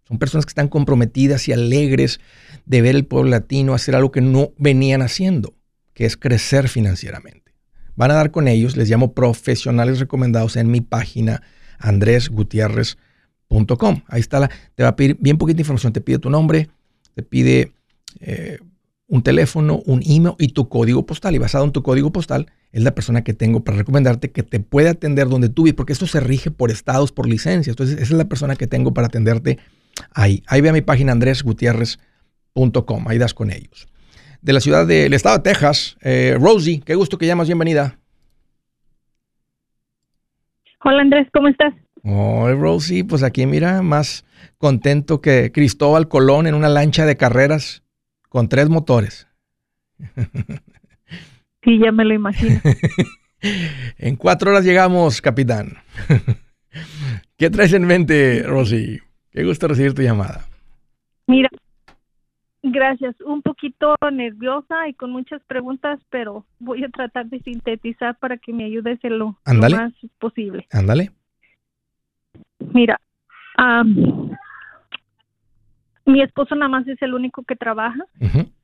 Son 0.07 0.19
personas 0.19 0.45
que 0.45 0.51
están 0.51 0.67
comprometidas 0.67 1.47
y 1.47 1.51
alegres 1.51 2.19
de 2.67 2.81
ver 2.81 2.95
el 2.95 3.05
pueblo 3.05 3.31
latino 3.31 3.73
hacer 3.73 3.95
algo 3.95 4.11
que 4.11 4.21
no 4.21 4.51
venían 4.57 5.01
haciendo 5.01 5.55
que 5.95 6.05
es 6.05 6.15
crecer 6.15 6.69
financieramente. 6.69 7.55
Van 7.95 8.11
a 8.11 8.15
dar 8.15 8.29
con 8.29 8.47
ellos, 8.47 8.77
les 8.77 8.87
llamo 8.87 9.13
profesionales 9.13 9.99
recomendados 9.99 10.57
en 10.57 10.69
mi 10.69 10.81
página 10.81 11.41
andresgutierrez.com. 11.79 14.03
Ahí 14.07 14.21
está 14.21 14.41
la, 14.41 14.51
te 14.75 14.83
va 14.83 14.89
a 14.89 14.95
pedir 14.95 15.17
bien 15.19 15.39
poquita 15.39 15.61
información, 15.61 15.93
te 15.93 16.01
pide 16.01 16.19
tu 16.19 16.29
nombre, 16.29 16.69
te 17.15 17.23
pide 17.23 17.71
eh, 18.19 18.59
un 19.07 19.21
teléfono, 19.21 19.81
un 19.85 20.01
email 20.05 20.35
y 20.39 20.49
tu 20.49 20.69
código 20.69 21.05
postal. 21.05 21.35
Y 21.35 21.37
basado 21.37 21.65
en 21.65 21.71
tu 21.71 21.83
código 21.83 22.11
postal, 22.11 22.47
es 22.71 22.83
la 22.83 22.95
persona 22.95 23.23
que 23.23 23.33
tengo 23.33 23.63
para 23.63 23.77
recomendarte 23.77 24.31
que 24.31 24.43
te 24.43 24.59
puede 24.59 24.89
atender 24.89 25.29
donde 25.29 25.49
tú 25.49 25.63
vives, 25.63 25.75
porque 25.75 25.93
esto 25.93 26.07
se 26.07 26.19
rige 26.19 26.51
por 26.51 26.71
estados, 26.71 27.11
por 27.11 27.27
licencias. 27.27 27.73
Entonces, 27.73 27.95
esa 27.95 28.13
es 28.13 28.17
la 28.17 28.25
persona 28.25 28.55
que 28.55 28.67
tengo 28.67 28.93
para 28.93 29.07
atenderte 29.07 29.59
ahí. 30.11 30.43
Ahí 30.47 30.61
ve 30.61 30.69
a 30.69 30.73
mi 30.73 30.81
página 30.81 31.11
andresgutierrez.com, 31.11 33.07
ahí 33.07 33.17
das 33.17 33.33
con 33.33 33.51
ellos 33.51 33.87
de 34.45 34.53
la 34.53 34.59
ciudad 34.59 34.85
del 34.85 35.13
estado 35.13 35.37
de 35.37 35.43
Texas. 35.43 35.97
Eh, 36.01 36.37
Rosie, 36.39 36.79
qué 36.85 36.93
gusto 36.93 37.17
que 37.17 37.25
llamas, 37.25 37.47
bienvenida. 37.47 37.97
Hola 40.83 41.01
Andrés, 41.01 41.27
¿cómo 41.33 41.47
estás? 41.47 41.73
Hola 42.03 42.53
Rosie, 42.53 43.03
pues 43.03 43.23
aquí 43.23 43.47
mira, 43.47 43.81
más 43.81 44.23
contento 44.59 45.19
que 45.19 45.51
Cristóbal 45.51 46.07
Colón 46.07 46.45
en 46.45 46.53
una 46.53 46.69
lancha 46.69 47.07
de 47.07 47.17
carreras 47.17 47.81
con 48.35 48.49
tres 48.49 48.67
motores. 48.67 49.29
Sí, 51.63 51.79
ya 51.83 51.91
me 51.91 52.05
lo 52.05 52.13
imagino. 52.13 52.61
en 53.97 54.17
cuatro 54.17 54.51
horas 54.51 54.63
llegamos, 54.63 55.19
capitán. 55.19 55.77
¿Qué 57.37 57.49
traes 57.49 57.73
en 57.73 57.87
mente, 57.87 58.43
Rosy? 58.43 58.99
Qué 59.31 59.43
gusto 59.43 59.67
recibir 59.67 59.95
tu 59.95 60.03
llamada. 60.03 60.45
Mira, 61.25 61.49
Gracias, 62.61 63.19
un 63.21 63.41
poquito 63.41 63.95
nerviosa 64.11 64.87
y 64.89 64.93
con 64.93 65.09
muchas 65.09 65.41
preguntas, 65.45 65.99
pero 66.11 66.45
voy 66.59 66.83
a 66.83 66.89
tratar 66.89 67.25
de 67.25 67.39
sintetizar 67.39 68.15
para 68.19 68.37
que 68.37 68.53
me 68.53 68.65
ayudes 68.65 68.99
en 69.03 69.17
lo, 69.17 69.39
más 69.45 69.93
posible. 70.19 70.67
Ándale. 70.71 71.09
Mira, 72.59 72.99
mi 76.05 76.21
esposo 76.21 76.55
nada 76.55 76.69
más 76.69 76.87
es 76.87 77.01
el 77.01 77.13
único 77.13 77.43
que 77.43 77.55
trabaja, 77.55 78.05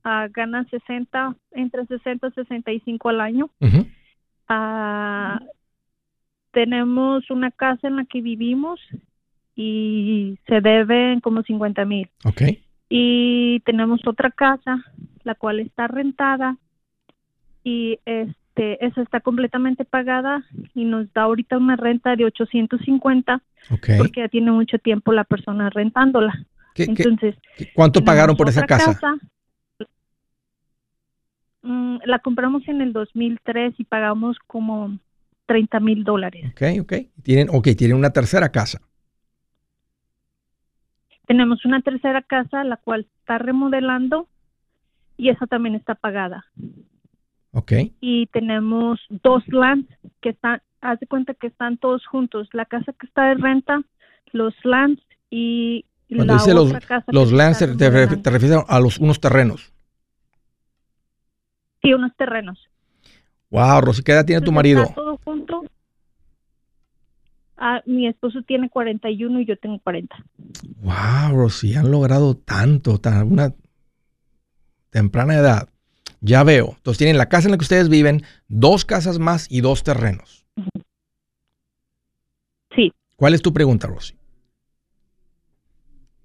ah, 0.04 0.28
gana 0.32 0.66
60, 0.66 1.36
entre 1.52 1.86
60 1.86 2.28
y 2.28 2.32
65 2.32 3.10
al 3.10 3.22
año. 3.22 3.50
Ah, 4.48 5.40
tenemos 6.52 7.30
una 7.32 7.52
casa 7.52 7.88
en 7.88 7.96
la 7.96 8.06
que 8.06 8.22
vivimos 8.22 8.80
y 9.56 10.38
se 10.48 10.62
deben 10.62 11.20
como 11.20 11.44
50 11.44 11.86
mil. 11.86 12.10
Okay 12.26 12.64
y 12.94 13.62
tenemos 13.62 14.06
otra 14.06 14.32
casa, 14.32 14.84
la 15.24 15.34
cual 15.34 15.62
está 15.62 15.88
rentada 15.88 16.58
y 17.64 18.00
este 18.04 18.86
esa 18.86 19.02
está 19.02 19.22
completamente 19.22 19.86
pagada 19.86 20.44
y 20.76 20.84
nos 20.84 21.12
da 21.14 21.22
ahorita 21.22 21.58
una 21.58 21.78
renta 21.78 22.18
de 22.18 22.26
850 22.26 23.42
porque 23.98 24.20
ya 24.20 24.28
tiene 24.28 24.52
mucho 24.52 24.78
tiempo 24.78 25.14
la 25.14 25.24
persona 25.24 25.70
rentándola. 25.70 26.46
Entonces, 26.76 27.36
¿cuánto 27.74 28.04
pagaron 28.04 28.36
por 28.36 28.50
esa 28.50 28.66
casa? 28.66 29.00
Mm, 31.64 31.98
la 32.06 32.20
compramos 32.20 32.68
en 32.68 32.82
el 32.82 32.94
2003 32.94 33.76
y 33.78 33.84
pagamos 33.84 34.38
como 34.48 34.98
30 35.46 35.80
mil 35.80 36.04
dólares. 36.04 36.52
Ok, 36.52 36.82
ok. 36.82 36.94
Tienen, 37.24 37.50
ok, 37.50 37.70
tienen 37.78 37.98
una 37.98 38.12
tercera 38.12 38.52
casa. 38.52 38.82
Tenemos 41.28 41.64
una 41.66 41.82
tercera 41.82 42.22
casa, 42.22 42.64
la 42.64 42.78
cual 42.78 43.08
está 43.20 43.38
remodelando 43.38 44.28
y 45.18 45.30
esa 45.30 45.46
también 45.48 45.76
está 45.76 45.96
pagada. 45.96 46.46
Ok. 47.54 47.74
Y 48.00 48.28
tenemos 48.28 49.00
dos 49.10 49.48
lands 49.48 49.88
que 50.22 50.30
están, 50.30 50.62
haz 50.82 51.00
de 51.00 51.08
cuenta 51.08 51.34
que 51.34 51.48
están 51.48 51.78
todos 51.78 52.06
juntos. 52.08 52.50
La 52.54 52.66
casa 52.66 52.94
que 52.94 53.06
está 53.06 53.26
de 53.26 53.36
renta, 53.36 53.82
los 54.32 54.54
lands 54.64 55.02
y 55.30 55.86
la 56.12 56.36
otra 56.36 56.54
los. 56.54 56.74
Los 57.08 57.58
te, 57.58 57.68
te, 57.68 58.30
refieres 58.30 58.64
a 58.68 58.80
los, 58.80 59.00
unos 59.00 59.20
terrenos. 59.20 59.72
Sí, 61.82 61.94
unos 61.94 62.16
terrenos. 62.16 62.60
Wow, 63.50 63.82
Rosy, 63.82 64.04
¿qué 64.04 64.12
edad 64.12 64.26
tiene 64.26 64.42
tu 64.42 64.52
marido? 64.52 64.92
todo 64.96 65.18
junto. 65.24 65.64
Ah, 67.58 67.82
mi 67.86 68.08
esposo 68.08 68.42
tiene 68.44 68.70
41 68.70 69.42
y 69.42 69.46
yo 69.46 69.58
tengo 69.58 69.80
40. 69.80 70.16
Wow, 70.78 71.36
Rosy, 71.36 71.76
han 71.76 71.92
logrado 71.92 72.36
tanto, 72.36 73.00
tan 73.00 73.32
una 73.32 73.54
temprana 74.90 75.36
edad. 75.36 75.70
Ya 76.22 76.44
veo. 76.44 76.74
Entonces 76.78 76.98
tienen 76.98 77.18
la 77.18 77.30
casa 77.30 77.48
en 77.48 77.52
la 77.52 77.58
que 77.58 77.64
ustedes 77.64 77.90
viven, 77.90 78.24
dos 78.48 78.86
casas 78.86 79.20
más 79.20 79.48
y 79.50 79.62
dos 79.62 79.84
terrenos. 79.84 80.46
Sí. 82.76 82.94
¿Cuál 83.16 83.34
es 83.34 83.42
tu 83.42 83.54
pregunta, 83.54 83.88
Rosy? 83.88 84.16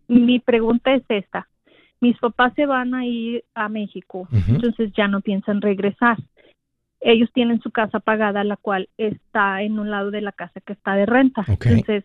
Mi 0.09 0.39
pregunta 0.39 0.95
es 0.95 1.03
esta. 1.09 1.49
Mis 2.01 2.19
papás 2.19 2.53
se 2.55 2.67
van 2.67 2.95
a 2.95 3.07
ir 3.07 3.45
a 3.55 3.69
México, 3.69 4.29
entonces 4.49 4.93
ya 4.93 5.09
no 5.09 5.23
piensan 5.23 5.63
regresar 5.63 6.19
ellos 7.01 7.31
tienen 7.33 7.61
su 7.61 7.71
casa 7.71 8.01
pagada, 8.01 8.43
la 8.45 8.57
cual 8.57 8.89
está 8.99 9.63
en 9.63 9.79
un 9.79 9.91
lado 9.91 10.11
de 10.11 10.21
la 10.21 10.33
casa 10.33 10.61
que 10.61 10.73
está 10.73 10.95
de 10.95 11.07
renta. 11.07 11.45
Entonces, 11.47 12.05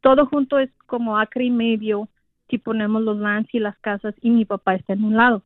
todo 0.00 0.26
junto 0.26 0.58
es 0.58 0.70
como 0.86 1.18
acre 1.18 1.44
y 1.44 1.50
medio 1.50 2.08
si 2.48 2.56
ponemos 2.56 3.02
los 3.02 3.18
lands 3.18 3.52
y 3.54 3.58
las 3.58 3.76
casas 3.78 4.14
y 4.22 4.30
mi 4.30 4.46
papá 4.46 4.74
está 4.74 4.94
en 4.94 5.04
un 5.04 5.16
lado 5.16 5.42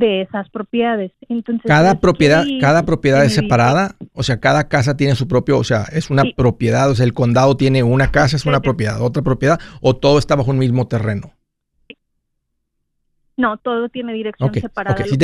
de 0.00 0.22
esas 0.22 0.48
propiedades. 0.48 1.12
Entonces, 1.28 1.62
cada 1.66 2.00
propiedad, 2.00 2.44
cada 2.60 2.84
propiedad 2.84 3.24
es 3.24 3.34
separada, 3.34 3.96
o 4.14 4.22
sea, 4.22 4.40
cada 4.40 4.68
casa 4.68 4.96
tiene 4.96 5.14
su 5.14 5.28
propio, 5.28 5.58
o 5.58 5.64
sea, 5.64 5.84
es 5.92 6.10
una 6.10 6.24
propiedad, 6.36 6.90
o 6.90 6.94
sea, 6.94 7.04
el 7.04 7.12
condado 7.12 7.56
tiene 7.56 7.82
una 7.82 8.10
casa, 8.10 8.36
es 8.36 8.46
una 8.46 8.60
propiedad, 8.60 9.00
otra 9.00 9.22
propiedad, 9.22 9.60
o 9.80 9.94
todo 9.94 10.18
está 10.18 10.34
bajo 10.34 10.50
un 10.50 10.58
mismo 10.58 10.88
terreno. 10.88 11.32
No, 13.36 13.56
todo 13.58 13.88
tiene 13.88 14.12
dirección 14.12 14.52
separada. 14.52 15.04
sí, 15.04 15.16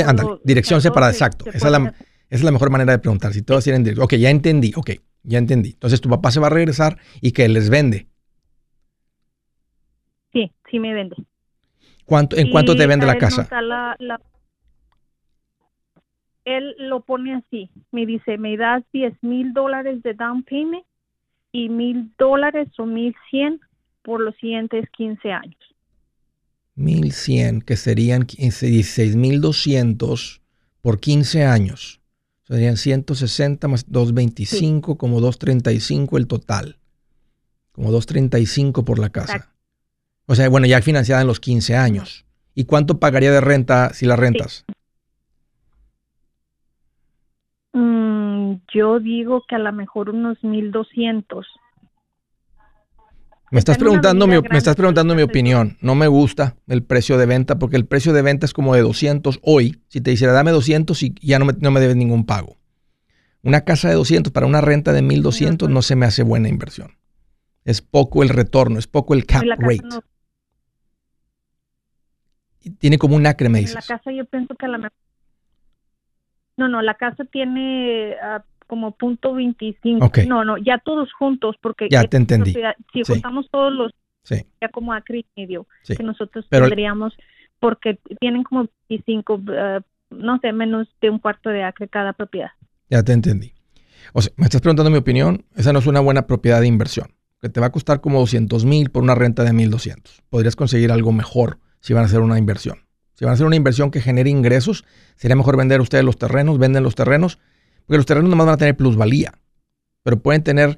dirección 0.44 0.80
separada, 0.80 1.12
exacto. 1.12 1.46
esa, 1.52 1.94
es 2.28 2.42
la, 2.42 2.50
mejor 2.50 2.70
manera 2.70 2.92
de 2.92 2.98
preguntar. 2.98 3.32
Si 3.32 3.42
todos 3.42 3.64
tienen 3.64 3.82
dirección. 3.82 4.04
Ok, 4.04 4.14
ya 4.14 4.30
entendí, 4.30 4.72
ok, 4.76 4.90
ya 5.22 5.38
entendí. 5.38 5.70
Entonces 5.70 6.00
tu 6.00 6.08
papá 6.08 6.30
se 6.30 6.40
va 6.40 6.46
a 6.46 6.50
regresar 6.50 6.98
y 7.20 7.32
que 7.32 7.48
les 7.48 7.70
vende. 7.70 8.08
Sí, 10.32 10.50
sí 10.70 10.78
me 10.78 10.92
vende. 10.92 11.16
¿Cuánto, 12.04 12.36
¿En 12.36 12.50
cuánto 12.50 12.76
te 12.76 12.86
vende 12.86 13.04
la 13.04 13.18
casa? 13.18 13.48
Él 16.46 16.74
lo 16.78 17.00
pone 17.00 17.34
así. 17.34 17.68
Me 17.90 18.06
dice, 18.06 18.38
me 18.38 18.56
das 18.56 18.82
10 18.92 19.22
mil 19.22 19.52
dólares 19.52 20.02
de 20.02 20.14
down 20.14 20.42
payment 20.44 20.86
y 21.52 21.68
mil 21.68 22.10
dólares 22.18 22.68
o 22.78 22.86
mil 22.86 23.14
cien 23.30 23.60
por 24.02 24.22
los 24.22 24.34
siguientes 24.36 24.88
15 24.96 25.32
años. 25.32 25.58
1100, 26.76 27.60
que 27.62 27.76
serían 27.76 28.26
16.200 28.26 30.40
por 30.80 31.00
15 31.00 31.44
años. 31.44 32.00
Serían 32.44 32.76
160 32.76 33.66
más 33.66 33.90
225, 33.90 34.96
como 34.96 35.20
235 35.20 36.16
el 36.16 36.28
total. 36.28 36.78
Como 37.72 37.90
235 37.90 38.84
por 38.84 39.00
la 39.00 39.10
casa. 39.10 39.52
O 40.26 40.36
sea, 40.36 40.48
bueno, 40.48 40.66
ya 40.66 40.80
financiada 40.80 41.22
en 41.22 41.26
los 41.26 41.40
15 41.40 41.74
años. 41.74 42.24
¿Y 42.54 42.62
cuánto 42.64 43.00
pagaría 43.00 43.32
de 43.32 43.40
renta 43.40 43.92
si 43.92 44.06
la 44.06 44.14
rentas? 44.14 44.64
Mm, 47.76 48.62
yo 48.72 49.00
digo 49.00 49.44
que 49.46 49.54
a 49.54 49.58
lo 49.58 49.70
mejor 49.70 50.08
unos 50.08 50.42
1200. 50.42 51.46
Me 53.50 53.58
estás 53.58 53.76
preguntando 53.76 54.26
mi, 54.26 54.40
me 54.40 54.56
estás 54.56 54.76
preguntando 54.76 55.14
mi 55.14 55.20
opinión. 55.20 55.76
No 55.82 55.94
me 55.94 56.08
gusta 56.08 56.56
el 56.68 56.82
precio 56.82 57.18
de 57.18 57.26
venta 57.26 57.58
porque 57.58 57.76
el 57.76 57.84
precio 57.84 58.14
de 58.14 58.22
venta 58.22 58.46
es 58.46 58.54
como 58.54 58.74
de 58.74 58.80
200 58.80 59.40
hoy. 59.42 59.82
Si 59.88 60.00
te 60.00 60.10
dijera 60.10 60.32
dame 60.32 60.52
200 60.52 61.02
y 61.02 61.14
ya 61.20 61.38
no 61.38 61.44
me, 61.44 61.52
no 61.60 61.70
me 61.70 61.80
debes 61.80 61.96
ningún 61.96 62.24
pago. 62.24 62.56
Una 63.42 63.60
casa 63.60 63.90
de 63.90 63.94
200 63.94 64.32
para 64.32 64.46
una 64.46 64.62
renta 64.62 64.94
de 64.94 65.02
1200 65.02 65.68
no 65.68 65.82
se 65.82 65.96
me 65.96 66.06
hace 66.06 66.22
buena 66.22 66.48
inversión. 66.48 66.96
Es 67.66 67.82
poco 67.82 68.22
el 68.22 68.30
retorno, 68.30 68.78
es 68.78 68.86
poco 68.86 69.12
el 69.12 69.26
cap 69.26 69.44
rate. 69.58 70.00
Tiene 72.78 72.96
como 72.96 73.16
un 73.16 73.26
acre, 73.26 73.50
me 73.50 73.58
dices. 73.58 73.74
La 73.74 73.96
casa 73.96 74.10
yo 74.12 74.24
pienso 74.24 74.54
que 74.54 74.64
a 74.64 74.68
la 74.70 74.78
mejor... 74.78 75.05
No, 76.56 76.68
no, 76.68 76.82
la 76.82 76.94
casa 76.94 77.24
tiene 77.24 78.16
ah, 78.22 78.42
como 78.66 78.92
punto 78.92 79.34
25. 79.34 80.10
No, 80.26 80.44
no, 80.44 80.56
ya 80.58 80.78
todos 80.78 81.12
juntos, 81.12 81.56
porque 81.60 81.88
ya 81.90 82.04
te 82.04 82.16
entendí. 82.16 82.54
si 82.92 83.02
juntamos 83.04 83.48
todos 83.50 83.72
los, 83.72 83.92
ya 84.60 84.68
como 84.72 84.92
acre 84.92 85.18
y 85.18 85.26
medio, 85.40 85.66
que 85.86 86.02
nosotros 86.02 86.46
tendríamos, 86.48 87.14
porque 87.60 87.98
tienen 88.20 88.42
como 88.42 88.68
25, 88.88 89.40
eh, 89.52 89.80
no 90.10 90.38
sé, 90.40 90.52
menos 90.52 90.88
de 91.00 91.10
un 91.10 91.18
cuarto 91.18 91.50
de 91.50 91.62
acre 91.62 91.88
cada 91.88 92.12
propiedad. 92.12 92.50
Ya 92.88 93.02
te 93.02 93.12
entendí. 93.12 93.52
O 94.12 94.22
sea, 94.22 94.32
me 94.36 94.44
estás 94.44 94.60
preguntando 94.60 94.90
mi 94.90 94.98
opinión, 94.98 95.44
esa 95.56 95.72
no 95.72 95.80
es 95.80 95.86
una 95.86 96.00
buena 96.00 96.26
propiedad 96.26 96.60
de 96.60 96.66
inversión, 96.66 97.14
que 97.40 97.48
te 97.48 97.60
va 97.60 97.66
a 97.66 97.72
costar 97.72 98.00
como 98.00 98.20
200 98.20 98.64
mil 98.64 98.90
por 98.90 99.02
una 99.02 99.14
renta 99.14 99.44
de 99.44 99.52
1200. 99.52 100.22
Podrías 100.30 100.56
conseguir 100.56 100.92
algo 100.92 101.12
mejor 101.12 101.58
si 101.80 101.92
van 101.92 102.04
a 102.04 102.06
hacer 102.06 102.20
una 102.20 102.38
inversión. 102.38 102.85
Si 103.16 103.24
van 103.24 103.32
a 103.32 103.34
hacer 103.34 103.46
una 103.46 103.56
inversión 103.56 103.90
que 103.90 104.00
genere 104.00 104.30
ingresos, 104.30 104.84
sería 105.16 105.36
mejor 105.36 105.56
vender 105.56 105.80
ustedes 105.80 106.04
los 106.04 106.18
terrenos, 106.18 106.58
venden 106.58 106.82
los 106.82 106.94
terrenos 106.94 107.38
porque 107.86 107.98
los 107.98 108.06
terrenos 108.06 108.30
nomás 108.30 108.46
van 108.46 108.54
a 108.54 108.58
tener 108.58 108.76
plusvalía. 108.76 109.32
Pero 110.02 110.20
pueden 110.20 110.42
tener, 110.42 110.76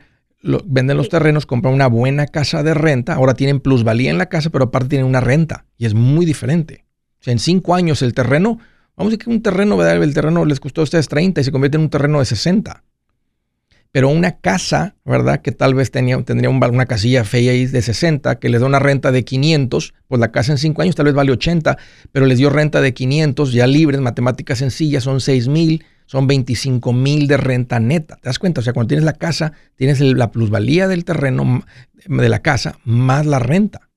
venden 0.66 0.96
los 0.96 1.08
terrenos, 1.08 1.46
compran 1.46 1.74
una 1.74 1.86
buena 1.86 2.26
casa 2.26 2.62
de 2.62 2.74
renta. 2.74 3.14
Ahora 3.14 3.34
tienen 3.34 3.60
plusvalía 3.60 4.10
en 4.10 4.18
la 4.18 4.26
casa, 4.26 4.50
pero 4.50 4.66
aparte 4.66 4.90
tienen 4.90 5.06
una 5.06 5.20
renta. 5.20 5.66
Y 5.76 5.86
es 5.86 5.94
muy 5.94 6.26
diferente. 6.26 6.84
O 7.20 7.24
sea, 7.24 7.32
en 7.32 7.38
cinco 7.38 7.74
años 7.74 8.02
el 8.02 8.14
terreno, 8.14 8.58
vamos 8.96 9.10
a 9.10 9.16
decir 9.16 9.18
que 9.18 9.30
un 9.30 9.42
terreno, 9.42 9.76
¿verdad? 9.76 10.02
El 10.02 10.14
terreno 10.14 10.44
les 10.44 10.60
costó 10.60 10.82
a 10.82 10.84
ustedes 10.84 11.08
30 11.08 11.40
y 11.40 11.44
se 11.44 11.52
convierte 11.52 11.76
en 11.76 11.82
un 11.82 11.90
terreno 11.90 12.18
de 12.18 12.26
60. 12.26 12.84
Pero 13.90 14.08
una 14.10 14.38
casa, 14.38 14.96
¿verdad? 15.04 15.40
Que 15.40 15.50
tal 15.50 15.74
vez 15.74 15.90
tenía, 15.90 16.20
tendría 16.22 16.50
una 16.50 16.86
casilla 16.86 17.24
fea 17.24 17.52
ahí 17.52 17.66
de 17.66 17.82
60, 17.82 18.38
que 18.38 18.48
les 18.48 18.60
da 18.60 18.66
una 18.66 18.78
renta 18.78 19.12
de 19.12 19.24
500, 19.24 19.94
pues 20.06 20.20
la 20.20 20.30
casa 20.30 20.52
en 20.52 20.58
cinco 20.58 20.82
años 20.82 20.94
tal 20.94 21.06
vez 21.06 21.14
vale 21.14 21.32
80, 21.32 21.78
pero 22.12 22.26
les 22.26 22.38
dio 22.38 22.50
renta 22.50 22.80
de 22.80 22.92
500, 22.92 23.52
ya 23.52 23.66
libres, 23.66 24.00
matemáticas 24.00 24.58
sencillas, 24.58 25.04
son 25.04 25.20
6 25.20 25.48
mil 25.48 25.84
son 26.08 26.26
25 26.26 26.94
mil 26.94 27.26
de 27.26 27.36
renta 27.36 27.78
neta. 27.80 28.16
¿Te 28.16 28.30
das 28.30 28.38
cuenta? 28.38 28.62
O 28.62 28.64
sea, 28.64 28.72
cuando 28.72 28.88
tienes 28.88 29.04
la 29.04 29.12
casa, 29.12 29.52
tienes 29.76 30.00
la 30.00 30.30
plusvalía 30.30 30.88
del 30.88 31.04
terreno, 31.04 31.64
de 32.06 32.28
la 32.30 32.38
casa, 32.38 32.78
más 32.84 33.26
la 33.26 33.38
renta. 33.38 33.90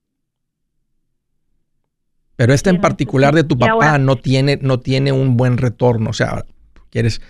Pero 2.35 2.53
esta 2.53 2.69
en 2.69 2.81
particular 2.81 3.33
de 3.33 3.45
tu 3.45 3.57
papá 3.57 3.97
no 3.97 4.17
tiene, 4.17 4.59
no 4.61 4.81
tiene 4.81 5.13
un 5.13 5.37
buen 5.37 5.57
retorno. 5.57 6.09
O 6.09 6.13
sea, 6.13 6.45
quieres 6.89 7.21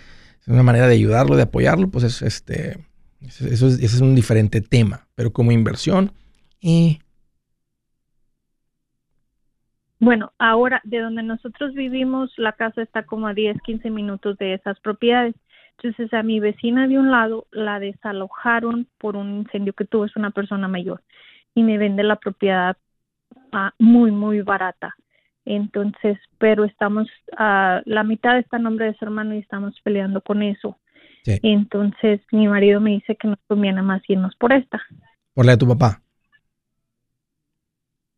una 0.46 0.62
manera 0.62 0.86
de 0.86 0.94
ayudarlo, 0.94 1.36
de 1.36 1.42
apoyarlo, 1.42 1.88
pues 1.88 2.04
es, 2.04 2.22
este, 2.22 2.84
eso 3.20 3.46
es, 3.46 3.74
ese 3.74 3.84
es 3.84 4.00
un 4.00 4.14
diferente 4.14 4.60
tema. 4.60 5.06
Pero 5.14 5.32
como 5.32 5.52
inversión, 5.52 6.12
eh, 6.62 6.98
bueno, 9.98 10.32
ahora 10.38 10.80
de 10.82 10.98
donde 10.98 11.22
nosotros 11.22 11.74
vivimos, 11.74 12.32
la 12.36 12.54
casa 12.54 12.82
está 12.82 13.04
como 13.04 13.28
a 13.28 13.34
10, 13.34 13.62
15 13.62 13.88
minutos 13.90 14.36
de 14.38 14.54
esas 14.54 14.80
propiedades. 14.80 15.36
Entonces 15.76 16.12
a 16.12 16.24
mi 16.24 16.40
vecina 16.40 16.88
de 16.88 16.98
un 16.98 17.12
lado 17.12 17.46
la 17.52 17.78
desalojaron 17.78 18.88
por 18.98 19.14
un 19.14 19.36
incendio 19.36 19.72
que 19.74 19.84
tuvo, 19.84 20.04
es 20.04 20.16
una 20.16 20.32
persona 20.32 20.66
mayor, 20.66 21.02
y 21.54 21.62
me 21.62 21.78
vende 21.78 22.02
la 22.02 22.16
propiedad 22.16 22.76
muy, 23.78 24.10
muy 24.10 24.40
barata. 24.40 24.96
Entonces, 25.44 26.18
pero 26.38 26.64
estamos, 26.64 27.08
a 27.36 27.82
la 27.84 28.04
mitad 28.04 28.38
está 28.38 28.58
en 28.58 28.62
nombre 28.64 28.86
de 28.86 28.94
su 28.96 29.04
hermano 29.04 29.34
y 29.34 29.38
estamos 29.38 29.74
peleando 29.82 30.20
con 30.20 30.42
eso. 30.42 30.78
Entonces 31.24 32.20
mi 32.32 32.48
marido 32.48 32.80
me 32.80 32.90
dice 32.90 33.16
que 33.16 33.28
nos 33.28 33.38
conviene 33.46 33.80
más 33.82 34.02
irnos 34.08 34.34
por 34.36 34.52
esta. 34.52 34.80
¿Por 35.34 35.46
la 35.46 35.52
de 35.52 35.58
tu 35.58 35.68
papá? 35.68 36.02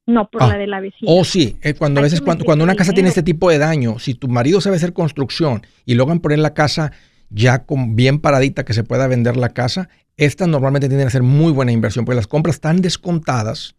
No, 0.07 0.29
por 0.31 0.43
Ah. 0.43 0.49
la 0.49 0.59
de 0.59 0.67
la 0.67 0.81
vecina. 0.81 1.11
Oh, 1.11 1.25
sí, 1.25 1.57
eh, 1.63 1.75
cuando 1.75 2.01
a 2.01 2.03
veces 2.03 2.21
cuando, 2.21 2.45
cuando 2.45 2.63
una 2.65 2.75
casa 2.75 2.93
tiene 2.93 3.09
este 3.09 3.23
tipo 3.23 3.49
de 3.51 3.59
daño, 3.59 3.99
si 3.99 4.15
tu 4.15 4.29
marido 4.29 4.61
sabe 4.61 4.77
hacer 4.77 4.93
construcción 4.93 5.63
y 5.87 5.95
logran 5.95 6.21
poner 6.21 6.39
la 6.41 6.53
casa 6.53 6.93
ya 7.31 7.65
con 7.65 7.97
bien 7.97 8.21
paradita 8.21 8.65
que 8.65 8.75
se 8.75 8.85
pueda 8.85 9.07
vender 9.09 9.37
la 9.37 9.49
casa, 9.51 9.89
estas 10.17 10.47
normalmente 10.49 10.89
tienden 10.89 11.09
a 11.09 11.11
ser 11.11 11.23
muy 11.23 11.53
buena 11.53 11.73
inversión, 11.73 12.05
porque 12.05 12.17
las 12.17 12.27
compras 12.27 12.57
están 12.57 12.83
descontadas 12.83 13.77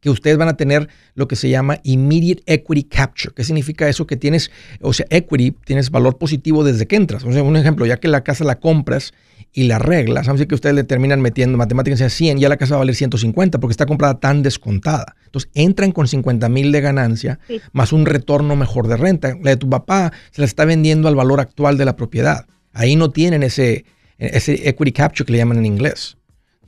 que 0.00 0.10
ustedes 0.10 0.36
van 0.38 0.48
a 0.48 0.56
tener 0.56 0.88
lo 1.14 1.26
que 1.26 1.36
se 1.36 1.48
llama 1.48 1.78
immediate 1.82 2.42
equity 2.46 2.84
capture. 2.84 3.34
¿Qué 3.34 3.44
significa 3.44 3.88
eso? 3.88 4.06
Que 4.06 4.16
tienes, 4.16 4.50
o 4.80 4.92
sea, 4.92 5.06
equity, 5.10 5.52
tienes 5.64 5.90
valor 5.90 6.18
positivo 6.18 6.62
desde 6.64 6.86
que 6.86 6.96
entras. 6.96 7.24
O 7.24 7.32
sea, 7.32 7.42
un 7.42 7.56
ejemplo, 7.56 7.84
ya 7.86 7.96
que 7.96 8.08
la 8.08 8.22
casa 8.22 8.44
la 8.44 8.60
compras 8.60 9.12
y 9.52 9.64
la 9.64 9.76
arreglas, 9.76 10.26
vamos 10.26 10.28
a 10.28 10.32
decir 10.34 10.48
que 10.48 10.54
ustedes 10.54 10.74
le 10.76 10.84
terminan 10.84 11.20
metiendo 11.20 11.56
matemáticas 11.58 12.00
a 12.02 12.10
100, 12.10 12.38
ya 12.38 12.48
la 12.48 12.58
casa 12.58 12.74
va 12.74 12.76
a 12.76 12.78
valer 12.80 12.94
150 12.94 13.58
porque 13.58 13.72
está 13.72 13.86
comprada 13.86 14.20
tan 14.20 14.42
descontada. 14.42 15.16
Entonces, 15.24 15.50
entran 15.54 15.90
con 15.92 16.06
50 16.06 16.48
mil 16.48 16.70
de 16.70 16.80
ganancia 16.80 17.38
Sí. 17.48 17.60
más 17.72 17.92
un 17.92 18.04
retorno 18.06 18.56
mejor 18.56 18.86
de 18.88 18.96
renta. 18.98 19.34
La 19.42 19.50
de 19.50 19.56
tu 19.56 19.68
papá 19.68 20.12
se 20.30 20.42
la 20.42 20.44
está 20.44 20.64
vendiendo 20.64 21.08
al 21.08 21.16
valor 21.16 21.40
actual 21.40 21.76
de 21.78 21.84
la 21.86 21.96
propiedad. 21.96 22.46
Ahí 22.72 22.94
no 22.94 23.10
tienen 23.10 23.42
ese, 23.42 23.84
ese 24.18 24.68
equity 24.68 24.92
capture 24.92 25.24
que 25.26 25.32
le 25.32 25.38
llaman 25.38 25.56
en 25.58 25.66
inglés. 25.66 26.17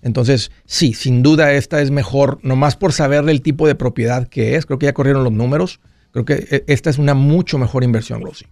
Entonces, 0.02 0.50
sí, 0.64 0.94
sin 0.94 1.22
duda 1.22 1.52
esta 1.52 1.82
es 1.82 1.90
mejor, 1.90 2.38
nomás 2.42 2.76
por 2.76 2.92
saber 2.92 3.28
el 3.28 3.42
tipo 3.42 3.66
de 3.66 3.74
propiedad 3.74 4.28
que 4.28 4.56
es. 4.56 4.66
Creo 4.66 4.78
que 4.78 4.86
ya 4.86 4.94
corrieron 4.94 5.24
los 5.24 5.32
números. 5.32 5.80
Creo 6.12 6.24
que 6.24 6.46
eh, 6.50 6.64
esta 6.66 6.90
es 6.90 6.98
una 6.98 7.14
mucho 7.14 7.58
mejor 7.58 7.84
inversión, 7.84 8.22
Rosy. 8.22 8.46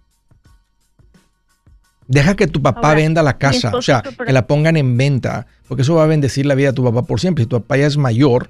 Deja 2.07 2.35
que 2.35 2.47
tu 2.47 2.61
papá 2.61 2.89
Ahora, 2.89 3.01
venda 3.01 3.21
la 3.21 3.37
casa, 3.37 3.71
o 3.75 3.83
sea, 3.83 4.01
que 4.01 4.33
la 4.33 4.47
pongan 4.47 4.77
en 4.77 4.97
venta, 4.97 5.45
porque 5.67 5.83
eso 5.83 5.93
va 5.93 6.05
a 6.05 6.07
bendecir 6.07 6.45
la 6.47 6.55
vida 6.55 6.69
de 6.69 6.73
tu 6.73 6.83
papá 6.83 7.03
por 7.03 7.19
siempre. 7.19 7.43
Si 7.43 7.47
tu 7.47 7.61
papá 7.61 7.77
ya 7.77 7.85
es 7.85 7.97
mayor, 7.97 8.49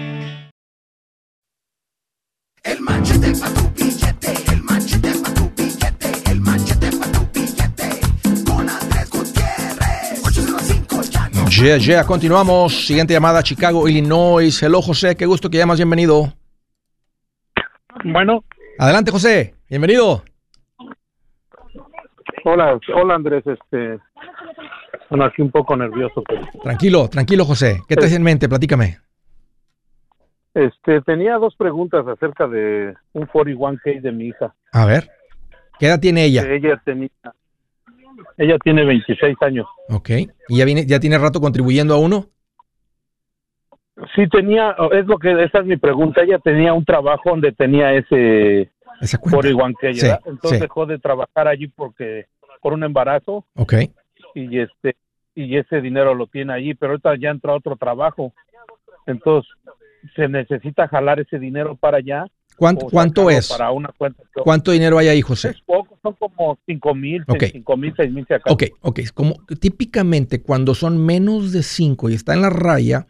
Yeah, 11.61 11.77
yeah, 11.77 12.03
continuamos. 12.03 12.87
Siguiente 12.87 13.13
llamada, 13.13 13.43
Chicago, 13.43 13.87
Illinois. 13.87 14.63
Hello, 14.63 14.81
José, 14.81 15.15
qué 15.15 15.27
gusto 15.27 15.47
que 15.47 15.59
llamas, 15.59 15.77
bienvenido. 15.77 16.33
Bueno, 18.03 18.43
Adelante, 18.79 19.11
José, 19.11 19.53
bienvenido. 19.69 20.23
hola, 22.45 22.79
hola 22.95 23.13
Andrés, 23.13 23.43
este, 23.45 23.99
bueno, 25.11 25.25
aquí 25.25 25.43
un 25.43 25.51
poco 25.51 25.75
nervioso, 25.77 26.23
pero, 26.27 26.41
Tranquilo, 26.63 27.07
tranquilo, 27.09 27.45
José. 27.45 27.81
¿Qué 27.87 27.95
traes 27.95 28.13
en 28.13 28.23
mente? 28.23 28.49
Platícame. 28.49 28.97
Este, 30.53 31.01
tenía 31.01 31.35
dos 31.37 31.55
preguntas 31.55 32.05
acerca 32.07 32.47
de 32.47 32.93
un 33.13 33.27
41k 33.27 34.01
de 34.01 34.11
mi 34.11 34.27
hija. 34.27 34.53
A 34.73 34.85
ver, 34.85 35.09
¿qué 35.79 35.87
edad 35.87 35.99
tiene 35.99 36.25
ella? 36.25 36.43
Ella 36.47 36.81
tenía, 36.83 37.09
ella 38.37 38.57
tiene 38.63 38.85
26 38.85 39.35
años. 39.41 39.67
Ok. 39.89 40.09
¿Y 40.49 40.57
ya, 40.57 40.65
viene, 40.65 40.85
ya 40.85 40.99
tiene 40.99 41.17
rato 41.17 41.39
contribuyendo 41.39 41.93
a 41.93 41.99
uno? 41.99 42.25
Sí 44.15 44.27
tenía, 44.29 44.75
es 44.93 45.05
lo 45.05 45.17
que, 45.19 45.43
esa 45.43 45.59
es 45.59 45.65
mi 45.65 45.77
pregunta, 45.77 46.21
ella 46.23 46.39
tenía 46.39 46.73
un 46.73 46.83
trabajo 46.85 47.29
donde 47.29 47.51
tenía 47.51 47.93
ese 47.93 48.71
Esa 48.99 49.17
cuenta. 49.19 49.47
41k, 49.49 49.93
Sí. 49.93 50.07
Entonces 50.25 50.57
sí. 50.57 50.59
dejó 50.59 50.85
de 50.85 50.97
trabajar 50.97 51.47
allí 51.47 51.67
porque, 51.67 52.25
por 52.61 52.73
un 52.73 52.83
embarazo, 52.83 53.45
Ok. 53.55 53.73
y 54.33 54.59
este, 54.59 54.95
y 55.35 55.55
ese 55.57 55.81
dinero 55.81 56.15
lo 56.15 56.27
tiene 56.27 56.53
allí, 56.53 56.73
pero 56.73 56.93
ahorita 56.93 57.15
ya 57.17 57.29
entró 57.29 57.51
a 57.53 57.57
otro 57.57 57.75
trabajo. 57.75 58.33
Entonces, 59.05 59.51
se 60.15 60.27
necesita 60.27 60.87
jalar 60.87 61.19
ese 61.19 61.39
dinero 61.39 61.75
para 61.75 61.97
allá. 61.97 62.25
¿Cuánto, 62.57 63.29
es? 63.29 63.49
Para 63.49 63.71
una 63.71 63.89
cuenta. 63.97 64.23
¿Cuánto 64.43 64.71
dinero 64.71 64.97
hay 64.99 65.07
ahí, 65.07 65.21
José? 65.21 65.49
Es 65.49 65.61
poco, 65.61 65.97
son 66.03 66.13
como 66.13 66.59
cinco 66.65 66.93
mil, 66.93 67.23
Ok. 67.27 67.45
cinco 67.51 67.75
mil, 67.75 67.93
seis 67.97 68.11
mil 68.11 68.25
si 68.27 68.33
acaso. 68.35 68.53
Ok, 68.53 68.63
ok. 68.81 68.99
Como 69.13 69.35
típicamente 69.59 70.41
cuando 70.41 70.75
son 70.75 71.03
menos 71.03 71.51
de 71.53 71.63
5 71.63 72.09
y 72.09 72.13
está 72.13 72.33
en 72.33 72.41
la 72.41 72.49
raya, 72.51 73.07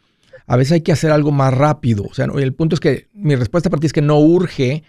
a 0.47 0.55
veces 0.55 0.73
hay 0.73 0.81
que 0.81 0.91
hacer 0.93 1.11
algo 1.11 1.31
más 1.31 1.53
rápido. 1.53 2.03
O 2.03 2.13
sea, 2.13 2.27
el 2.33 2.53
punto 2.53 2.75
es 2.75 2.79
que 2.79 3.07
mi 3.13 3.35
respuesta 3.35 3.69
para 3.69 3.81
ti 3.81 3.87
es 3.87 3.93
que 3.93 4.01
no 4.01 4.19
urge, 4.19 4.83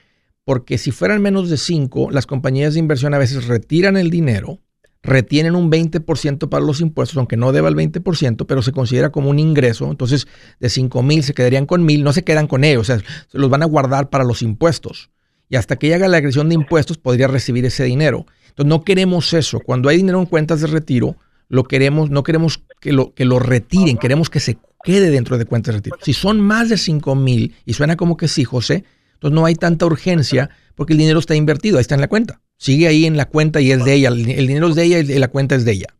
porque 0.45 0.79
si 0.79 0.91
fueran 0.93 1.23
menos 1.23 1.51
de 1.51 1.57
5, 1.57 2.11
las 2.11 2.27
compañías 2.27 2.75
de 2.75 2.81
inversión 2.81 3.15
a 3.15 3.19
veces 3.19 3.49
retiran 3.49 3.97
el 3.97 4.11
dinero, 4.11 4.59
retienen 5.03 5.57
un 5.57 5.71
20% 5.71 6.49
para 6.49 6.65
los 6.65 6.81
impuestos, 6.81 7.17
aunque 7.17 7.37
no 7.37 7.53
deba 7.53 7.69
el 7.69 7.75
20%, 7.75 8.47
pero 8.47 8.63
se 8.63 8.73
considera 8.73 9.11
como 9.11 9.31
un 9.31 9.39
ingreso. 9.39 9.91
Entonces, 9.91 10.29
de 10.61 10.69
5 10.69 11.03
mil 11.03 11.23
se 11.23 11.35
quedarían 11.35 11.67
con 11.67 11.85
mil, 11.85 12.05
no 12.05 12.13
se 12.13 12.23
quedan 12.23 12.47
con 12.47 12.65
ellos, 12.65 12.83
o 12.83 12.85
sea, 12.85 12.99
se 12.99 13.39
los 13.39 13.51
van 13.51 13.63
a 13.63 13.67
guardar 13.67 14.11
para 14.11 14.25
los 14.25 14.43
impuestos. 14.43 15.11
Y 15.49 15.57
hasta 15.57 15.77
que 15.77 15.93
haga 15.95 16.09
la 16.09 16.19
agresión 16.19 16.49
de 16.49 16.55
impuestos, 16.55 16.99
podría 16.99 17.27
recibir 17.27 17.65
ese 17.65 17.85
dinero. 17.85 18.27
Entonces, 18.49 18.69
no 18.69 18.85
queremos 18.85 19.33
eso. 19.35 19.61
Cuando 19.61 19.89
hay 19.89 19.97
dinero 19.97 20.21
en 20.21 20.27
cuentas 20.27 20.61
de 20.61 20.69
retiro, 20.69 21.17
lo 21.49 21.65
queremos, 21.65 22.11
no 22.11 22.23
queremos 22.23 22.63
que 22.81 22.93
lo, 22.93 23.13
que 23.13 23.25
lo 23.25 23.39
retiren, 23.39 23.99
queremos 23.99 24.31
que 24.31 24.41
se 24.41 24.57
quede 24.85 25.11
dentro 25.11 25.37
de 25.37 25.45
cuentas 25.45 25.75
de 25.75 25.79
retiro. 25.79 25.97
Si 26.01 26.13
son 26.13 26.41
más 26.41 26.69
de 26.69 26.79
5 26.79 27.15
mil, 27.15 27.55
y 27.67 27.75
suena 27.75 27.97
como 27.97 28.17
que 28.17 28.29
sí, 28.29 28.45
José, 28.45 28.85
entonces 29.15 29.35
no 29.35 29.45
hay 29.45 29.55
tanta 29.55 29.87
urgencia 29.87 30.51
porque 30.75 30.95
el 30.95 30.99
dinero 30.99 31.19
está 31.19 31.35
invertido, 31.35 31.77
ahí 31.77 31.83
está 31.83 31.95
en 31.95 32.01
la 32.01 32.09
cuenta. 32.09 32.41
Sigue 32.63 32.87
ahí 32.87 33.07
en 33.07 33.17
la 33.17 33.25
cuenta 33.25 33.61
y 33.61 33.73
es 33.73 33.85
de 33.85 33.93
ella. 33.93 34.11
El, 34.11 34.25
dinero 34.25 34.69
es 34.69 34.77
de 34.77 34.85
ella 34.85 35.01
y 35.01 35.19
la 35.19 35.27
cuenta 35.27 35.57
es 35.57 35.65
de 35.65 35.73
ella. 35.73 35.97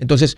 Entonces, 0.00 0.36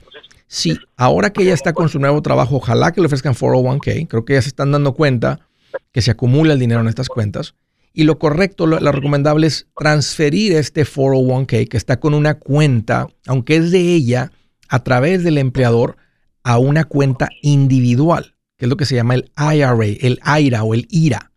si 0.48 0.78
ahora 0.98 1.32
que 1.32 1.44
ella 1.44 1.54
está 1.54 1.72
con 1.72 1.88
su 1.88 1.98
nuevo 1.98 2.20
trabajo, 2.20 2.56
ojalá 2.56 2.92
que 2.92 3.00
le 3.00 3.06
ofrezcan 3.06 3.32
401k, 3.32 4.06
creo 4.06 4.26
que 4.26 4.34
ya 4.34 4.42
se 4.42 4.48
están 4.48 4.70
dando 4.70 4.92
cuenta 4.92 5.48
que 5.92 6.02
se 6.02 6.10
acumula 6.10 6.52
el 6.52 6.58
dinero 6.58 6.82
en 6.82 6.88
estas 6.88 7.08
cuentas. 7.08 7.54
Y 7.94 8.04
lo 8.04 8.18
correcto, 8.18 8.66
lo, 8.66 8.92
recomendable 8.92 9.46
es 9.46 9.66
transferir 9.74 10.52
este 10.52 10.84
401k 10.84 11.68
que 11.68 11.76
está 11.78 12.00
con 12.00 12.12
una 12.12 12.34
cuenta, 12.34 13.08
aunque 13.26 13.56
es 13.56 13.70
de 13.70 13.80
ella, 13.80 14.32
a 14.68 14.84
través 14.84 15.24
del 15.24 15.38
empleador 15.38 15.96
a 16.42 16.58
una 16.58 16.84
cuenta 16.84 17.30
individual, 17.40 18.34
que 18.58 18.66
es 18.66 18.68
lo 18.68 18.76
que 18.76 18.84
se 18.84 18.94
llama 18.94 19.14
el 19.14 19.30
IRA, 19.38 19.72
el 19.72 20.20
IRA 20.38 20.64
o 20.64 20.74
el 20.74 20.86
IRA. 20.90 21.32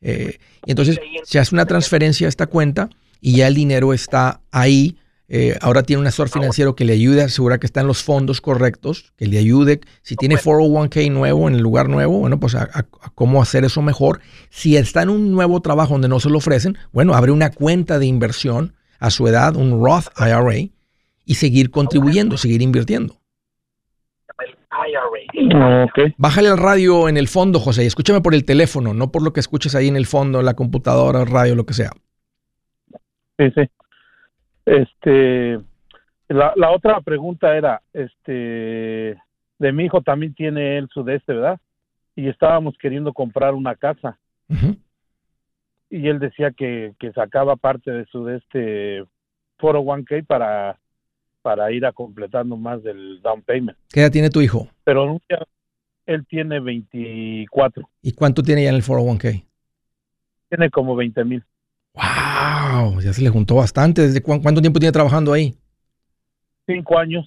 Eh, 0.00 0.40
entonces 0.66 0.98
se 1.22 1.38
hace 1.38 1.54
una 1.54 1.66
transferencia 1.66 2.26
a 2.26 2.28
esta 2.28 2.48
cuenta 2.48 2.90
y 3.20 3.36
ya 3.36 3.46
el 3.48 3.54
dinero 3.54 3.92
está 3.92 4.40
ahí. 4.50 4.96
Eh, 5.28 5.56
ahora 5.60 5.82
tiene 5.82 6.00
un 6.02 6.06
asesor 6.06 6.28
financiero 6.28 6.76
que 6.76 6.84
le 6.84 6.92
ayude 6.92 7.22
a 7.22 7.24
asegurar 7.24 7.58
que 7.58 7.66
están 7.66 7.88
los 7.88 8.02
fondos 8.04 8.40
correctos, 8.40 9.12
que 9.16 9.26
le 9.26 9.38
ayude. 9.38 9.80
Si 10.02 10.14
tiene 10.14 10.36
401k 10.36 11.10
nuevo 11.10 11.48
en 11.48 11.54
el 11.56 11.62
lugar 11.62 11.88
nuevo, 11.88 12.20
bueno, 12.20 12.38
pues 12.38 12.54
a, 12.54 12.62
a- 12.72 12.86
a 13.02 13.10
cómo 13.14 13.42
hacer 13.42 13.64
eso 13.64 13.82
mejor. 13.82 14.20
Si 14.50 14.76
está 14.76 15.02
en 15.02 15.08
un 15.10 15.32
nuevo 15.32 15.60
trabajo 15.62 15.94
donde 15.94 16.08
no 16.08 16.20
se 16.20 16.30
lo 16.30 16.38
ofrecen, 16.38 16.78
bueno, 16.92 17.14
abre 17.14 17.32
una 17.32 17.50
cuenta 17.50 17.98
de 17.98 18.06
inversión 18.06 18.74
a 19.00 19.10
su 19.10 19.26
edad, 19.26 19.56
un 19.56 19.82
Roth 19.84 20.06
IRA, 20.16 20.70
y 21.24 21.34
seguir 21.34 21.70
contribuyendo, 21.72 22.36
seguir 22.36 22.62
invirtiendo. 22.62 23.18
Ok. 25.84 26.14
Bájale 26.18 26.48
al 26.50 26.58
radio 26.58 27.08
en 27.08 27.16
el 27.16 27.26
fondo, 27.26 27.58
José, 27.58 27.82
y 27.82 27.86
escúchame 27.86 28.20
por 28.20 28.34
el 28.34 28.44
teléfono, 28.44 28.94
no 28.94 29.10
por 29.10 29.22
lo 29.22 29.32
que 29.32 29.40
escuches 29.40 29.74
ahí 29.74 29.88
en 29.88 29.96
el 29.96 30.06
fondo, 30.06 30.38
en 30.40 30.46
la 30.46 30.54
computadora, 30.54 31.24
radio, 31.24 31.56
lo 31.56 31.66
que 31.66 31.74
sea. 31.74 31.90
Sí, 33.38 33.50
sí. 33.54 33.70
Este, 34.64 35.60
la, 36.28 36.52
la 36.56 36.70
otra 36.70 37.00
pregunta 37.00 37.56
era, 37.56 37.82
este, 37.92 39.16
de 39.58 39.72
mi 39.72 39.84
hijo 39.84 40.02
también 40.02 40.34
tiene 40.34 40.78
él 40.78 40.88
su 40.92 41.04
de 41.04 41.16
este, 41.16 41.34
¿verdad? 41.34 41.60
Y 42.14 42.28
estábamos 42.28 42.76
queriendo 42.78 43.12
comprar 43.12 43.54
una 43.54 43.74
casa. 43.74 44.18
Y 45.90 46.08
él 46.08 46.18
decía 46.18 46.50
que, 46.50 46.94
que 46.98 47.12
sacaba 47.12 47.56
parte 47.56 47.90
de 47.90 48.06
su 48.06 48.24
de 48.24 48.36
este 48.36 49.04
401k 49.58 50.26
para 50.26 50.78
para 51.42 51.70
ir 51.70 51.86
a 51.86 51.92
completando 51.92 52.56
más 52.56 52.82
del 52.82 53.20
down 53.22 53.40
payment. 53.42 53.78
¿Qué 53.92 54.00
edad 54.00 54.10
tiene 54.10 54.30
tu 54.30 54.40
hijo? 54.40 54.68
Pero 54.82 55.20
él 56.06 56.26
tiene 56.26 56.58
24. 56.58 57.88
¿Y 58.02 58.12
cuánto 58.12 58.42
tiene 58.42 58.64
ya 58.64 58.70
en 58.70 58.74
el 58.74 58.82
401k? 58.82 59.44
Tiene 60.48 60.70
como 60.70 60.96
20 60.96 61.24
mil. 61.24 61.44
¡Wow! 61.96 63.00
Ya 63.00 63.12
se 63.12 63.22
le 63.22 63.30
juntó 63.30 63.56
bastante. 63.56 64.02
¿Desde 64.02 64.22
cuánto 64.22 64.60
tiempo 64.60 64.78
tiene 64.78 64.92
trabajando 64.92 65.32
ahí? 65.32 65.56
Cinco 66.66 66.98
años. 66.98 67.26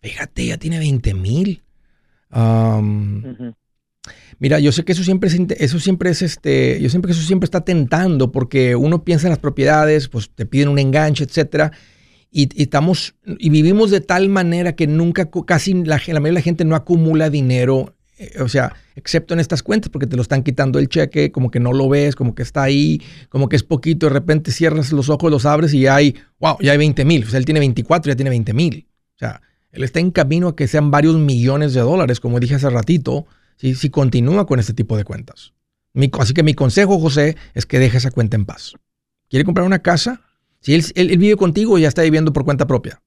Fíjate, 0.00 0.46
ya 0.46 0.58
tiene 0.58 0.78
20 0.78 1.14
mil. 1.14 1.62
Mira, 4.38 4.60
yo 4.60 4.70
sé 4.70 4.84
que 4.84 4.92
eso 4.92 5.02
siempre 5.02 5.28
es, 5.28 5.36
eso 5.58 5.80
siempre 5.80 6.10
es 6.10 6.22
este, 6.22 6.80
yo 6.80 6.90
siempre 6.90 7.08
que 7.08 7.18
eso 7.18 7.26
siempre 7.26 7.46
está 7.46 7.62
tentando 7.62 8.30
porque 8.30 8.76
uno 8.76 9.02
piensa 9.02 9.26
en 9.26 9.30
las 9.30 9.38
propiedades, 9.38 10.08
pues 10.08 10.30
te 10.30 10.44
piden 10.44 10.68
un 10.68 10.78
enganche, 10.78 11.24
etcétera 11.24 11.72
y, 12.36 12.62
estamos 12.62 13.14
y 13.38 13.48
vivimos 13.48 13.90
de 13.90 14.02
tal 14.02 14.28
manera 14.28 14.74
que 14.74 14.86
nunca 14.86 15.30
casi 15.46 15.72
la, 15.72 15.96
la 16.06 16.20
mayoría 16.20 16.20
de 16.20 16.32
la 16.32 16.40
gente 16.42 16.64
no 16.66 16.76
acumula 16.76 17.30
dinero, 17.30 17.94
eh, 18.18 18.40
o 18.40 18.48
sea, 18.48 18.74
excepto 18.94 19.34
en 19.34 19.40
estas 19.40 19.62
cuentas 19.62 19.90
porque 19.90 20.06
te 20.06 20.16
lo 20.16 20.22
están 20.22 20.42
quitando 20.42 20.78
el 20.78 20.88
cheque, 20.88 21.30
como 21.32 21.50
que 21.50 21.60
no 21.60 21.72
lo 21.72 21.88
ves, 21.88 22.16
como 22.16 22.34
que 22.34 22.42
está 22.42 22.62
ahí, 22.62 23.02
como 23.28 23.48
que 23.48 23.56
es 23.56 23.62
poquito, 23.62 24.06
de 24.06 24.12
repente 24.12 24.52
cierras 24.52 24.92
los 24.92 25.08
ojos, 25.08 25.30
los 25.30 25.46
abres 25.46 25.74
y 25.74 25.80
ya 25.80 25.96
hay, 25.96 26.16
wow, 26.40 26.56
ya 26.60 26.72
hay 26.72 26.78
20 26.78 27.04
mil, 27.04 27.24
o 27.24 27.28
sea, 27.28 27.38
él 27.38 27.44
tiene 27.44 27.60
24, 27.60 28.12
ya 28.12 28.16
tiene 28.16 28.30
20 28.30 28.52
mil, 28.54 28.86
o 29.14 29.18
sea, 29.18 29.42
él 29.72 29.84
está 29.84 30.00
en 30.00 30.10
camino 30.10 30.48
a 30.48 30.56
que 30.56 30.68
sean 30.68 30.90
varios 30.90 31.16
millones 31.16 31.74
de 31.74 31.80
dólares, 31.80 32.20
como 32.20 32.40
dije 32.40 32.54
hace 32.54 32.70
ratito, 32.70 33.26
si, 33.56 33.74
si 33.74 33.90
continúa 33.90 34.46
con 34.46 34.58
este 34.58 34.72
tipo 34.72 34.96
de 34.96 35.04
cuentas. 35.04 35.52
así 36.18 36.34
que 36.34 36.42
mi 36.42 36.54
consejo, 36.54 36.98
José, 36.98 37.36
es 37.54 37.66
que 37.66 37.78
deje 37.78 37.98
esa 37.98 38.10
cuenta 38.10 38.36
en 38.36 38.46
paz. 38.46 38.74
¿Quiere 39.28 39.44
comprar 39.44 39.66
una 39.66 39.80
casa? 39.80 40.22
Si 40.60 40.74
él, 40.74 41.18
vive 41.18 41.36
contigo 41.36 41.78
ya 41.78 41.88
está 41.88 42.02
viviendo 42.02 42.32
por 42.32 42.44
cuenta 42.44 42.66
propia. 42.66 43.00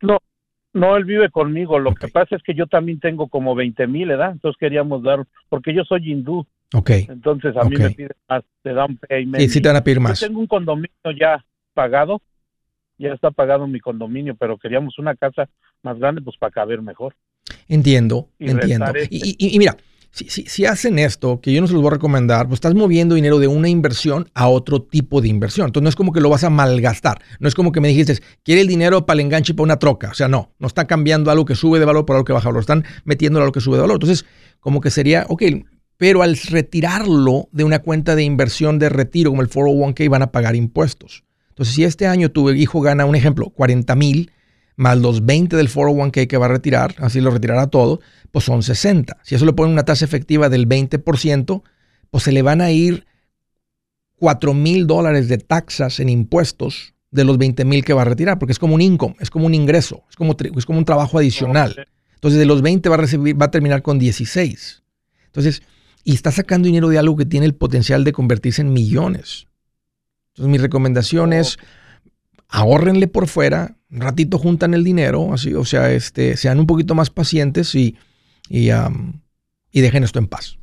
No, 0.00 0.18
no, 0.74 0.96
él 0.96 1.04
vive 1.04 1.30
conmigo. 1.30 1.78
Lo 1.78 1.94
que 1.94 2.08
pasa 2.08 2.36
es 2.36 2.42
que 2.42 2.54
yo 2.54 2.66
también 2.66 3.00
tengo 3.00 3.28
como 3.28 3.54
20 3.54 3.86
mil, 3.86 4.08
¿verdad? 4.08 4.32
Entonces 4.32 4.58
queríamos 4.58 5.02
dar, 5.02 5.24
porque 5.48 5.72
yo 5.72 5.84
soy 5.84 6.10
hindú. 6.10 6.46
Ok. 6.74 6.90
Entonces 7.08 7.56
a 7.56 7.64
mí 7.64 7.76
me 7.76 7.90
piden 7.90 8.16
más, 8.28 8.42
te 8.62 8.74
dan 8.74 8.96
payment. 8.96 9.40
Sí, 9.40 9.48
sí 9.48 9.60
te 9.62 9.68
van 9.68 9.76
a 9.76 9.84
pedir 9.84 10.00
más. 10.00 10.20
Yo 10.20 10.26
tengo 10.26 10.40
un 10.40 10.48
condominio 10.48 10.90
ya 11.18 11.44
pagado, 11.72 12.20
ya 12.98 13.12
está 13.12 13.30
pagado 13.30 13.66
mi 13.66 13.80
condominio, 13.80 14.34
pero 14.34 14.58
queríamos 14.58 14.98
una 14.98 15.14
casa 15.14 15.48
más 15.82 15.98
grande, 15.98 16.20
pues 16.20 16.36
para 16.36 16.50
caber 16.50 16.82
mejor. 16.82 17.14
Entiendo, 17.68 18.28
entiendo. 18.38 18.92
Este. 18.94 19.08
y 19.10 19.58
mira, 19.58 19.76
si, 20.14 20.64
hacen 20.64 21.00
esto, 21.00 21.40
que 21.40 21.52
yo 21.52 21.60
no 21.60 21.66
se 21.66 21.72
los 21.72 21.82
voy 21.82 21.88
a 21.88 21.94
recomendar, 21.94 22.46
pues 22.46 22.58
estás 22.58 22.74
moviendo 22.74 23.16
dinero 23.16 23.40
de 23.40 23.48
una 23.48 23.68
inversión 23.68 24.30
a 24.34 24.46
otro 24.46 24.80
tipo 24.80 25.20
de 25.20 25.26
inversión. 25.26 25.66
Entonces 25.66 25.82
no 25.82 25.88
es 25.88 25.96
como 25.96 26.12
que 26.12 26.20
lo 26.20 26.30
vas 26.30 26.44
a 26.44 26.50
malgastar. 26.50 27.20
No 27.40 27.48
es 27.48 27.54
como 27.56 27.72
que 27.72 27.80
me 27.80 27.88
dijiste, 27.88 28.20
quiere 28.44 28.60
el 28.60 28.68
dinero 28.68 29.06
para 29.06 29.14
el 29.14 29.26
enganche 29.26 29.54
para 29.54 29.64
una 29.64 29.78
troca. 29.78 30.10
O 30.10 30.14
sea, 30.14 30.28
no, 30.28 30.52
no 30.60 30.68
está 30.68 30.86
cambiando 30.86 31.32
algo 31.32 31.44
que 31.44 31.56
sube 31.56 31.80
de 31.80 31.84
valor 31.84 32.06
por 32.06 32.14
algo 32.14 32.24
que 32.24 32.32
baja 32.32 32.44
de 32.44 32.52
valor. 32.52 32.60
Están 32.60 32.84
metiendo 33.04 33.40
algo 33.40 33.50
que 33.50 33.60
sube 33.60 33.74
de 33.74 33.82
valor. 33.82 33.96
Entonces, 33.96 34.24
como 34.60 34.80
que 34.80 34.90
sería, 34.90 35.26
ok, 35.28 35.42
pero 35.96 36.22
al 36.22 36.36
retirarlo 36.36 37.48
de 37.50 37.64
una 37.64 37.80
cuenta 37.80 38.14
de 38.14 38.22
inversión 38.22 38.78
de 38.78 38.90
retiro 38.90 39.30
como 39.30 39.42
el 39.42 39.50
401k 39.50 40.08
van 40.08 40.22
a 40.22 40.30
pagar 40.30 40.54
impuestos. 40.54 41.24
Entonces, 41.48 41.74
si 41.74 41.82
este 41.82 42.06
año 42.06 42.30
tu 42.30 42.50
hijo 42.50 42.80
gana, 42.80 43.04
un 43.04 43.16
ejemplo, 43.16 43.50
40 43.50 43.94
mil, 43.96 44.30
más 44.76 44.98
los 44.98 45.24
20 45.24 45.56
del 45.56 45.68
401k 45.68 46.26
que 46.26 46.36
va 46.36 46.46
a 46.46 46.50
retirar, 46.50 46.94
así 46.98 47.20
lo 47.20 47.30
retirará 47.30 47.68
todo, 47.68 48.00
pues 48.32 48.44
son 48.44 48.62
60. 48.62 49.18
Si 49.22 49.34
eso 49.34 49.46
le 49.46 49.52
ponen 49.52 49.72
una 49.72 49.84
tasa 49.84 50.04
efectiva 50.04 50.48
del 50.48 50.68
20%, 50.68 51.62
pues 52.10 52.24
se 52.24 52.32
le 52.32 52.42
van 52.42 52.60
a 52.60 52.70
ir 52.70 53.06
4 54.16 54.54
mil 54.54 54.86
dólares 54.86 55.28
de 55.28 55.38
taxas 55.38 56.00
en 56.00 56.08
impuestos 56.08 56.94
de 57.10 57.24
los 57.24 57.38
20 57.38 57.64
mil 57.64 57.84
que 57.84 57.92
va 57.92 58.02
a 58.02 58.06
retirar, 58.06 58.38
porque 58.38 58.52
es 58.52 58.58
como 58.58 58.74
un 58.74 58.80
income, 58.80 59.14
es 59.20 59.30
como 59.30 59.46
un 59.46 59.54
ingreso, 59.54 60.02
es 60.10 60.16
como, 60.16 60.36
es 60.56 60.66
como 60.66 60.78
un 60.78 60.84
trabajo 60.84 61.18
adicional. 61.18 61.86
Entonces 62.14 62.40
de 62.40 62.46
los 62.46 62.62
20 62.62 62.88
va 62.88 62.96
a 62.96 62.98
recibir, 62.98 63.40
va 63.40 63.46
a 63.46 63.50
terminar 63.50 63.82
con 63.82 63.98
16. 63.98 64.82
Entonces, 65.26 65.62
y 66.02 66.14
está 66.14 66.32
sacando 66.32 66.66
dinero 66.66 66.88
de 66.88 66.98
algo 66.98 67.16
que 67.16 67.24
tiene 67.24 67.46
el 67.46 67.54
potencial 67.54 68.02
de 68.02 68.12
convertirse 68.12 68.62
en 68.62 68.72
millones. 68.72 69.46
Entonces 70.28 70.50
mi 70.50 70.58
recomendación 70.58 71.32
es 71.32 71.58
ahórrenle 72.48 73.08
por 73.08 73.28
fuera, 73.28 73.76
un 73.90 74.00
ratito 74.00 74.38
juntan 74.38 74.74
el 74.74 74.84
dinero, 74.84 75.32
así, 75.32 75.54
o 75.54 75.64
sea, 75.64 75.92
este, 75.92 76.36
sean 76.36 76.58
un 76.58 76.66
poquito 76.66 76.94
más 76.94 77.10
pacientes 77.10 77.74
y 77.74 77.96
y, 78.48 78.70
y 79.72 79.80
dejen 79.80 80.04
esto 80.04 80.18
en 80.18 80.26
paz. 80.26 80.58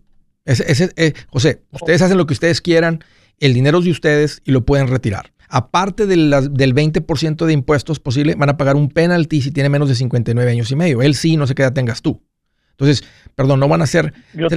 Ese, 0.45 0.91
eh, 0.95 1.13
José, 1.27 1.61
ustedes 1.71 2.01
hacen 2.01 2.17
lo 2.17 2.25
que 2.25 2.33
ustedes 2.33 2.61
quieran, 2.61 3.03
el 3.39 3.53
dinero 3.53 3.79
es 3.79 3.85
de 3.85 3.91
ustedes 3.91 4.41
y 4.43 4.51
lo 4.51 4.65
pueden 4.65 4.87
retirar. 4.87 5.33
Aparte 5.49 6.07
del 6.07 6.31
20% 6.31 7.45
de 7.45 7.53
impuestos 7.53 7.99
posible, 7.99 8.35
van 8.35 8.49
a 8.49 8.57
pagar 8.57 8.75
un 8.75 8.89
penalty 8.89 9.41
si 9.41 9.51
tiene 9.51 9.69
menos 9.69 9.89
de 9.89 9.95
59 9.95 10.49
años 10.49 10.71
y 10.71 10.75
medio. 10.75 11.01
Él 11.01 11.13
sí, 11.13 11.35
no 11.35 11.45
sé 11.45 11.55
qué 11.55 11.63
edad 11.63 11.73
tengas 11.73 12.01
tú. 12.01 12.23
Entonces, 12.71 13.03
perdón, 13.35 13.59
no 13.59 13.67
van 13.67 13.81
a 13.81 13.87
ser, 13.87 14.13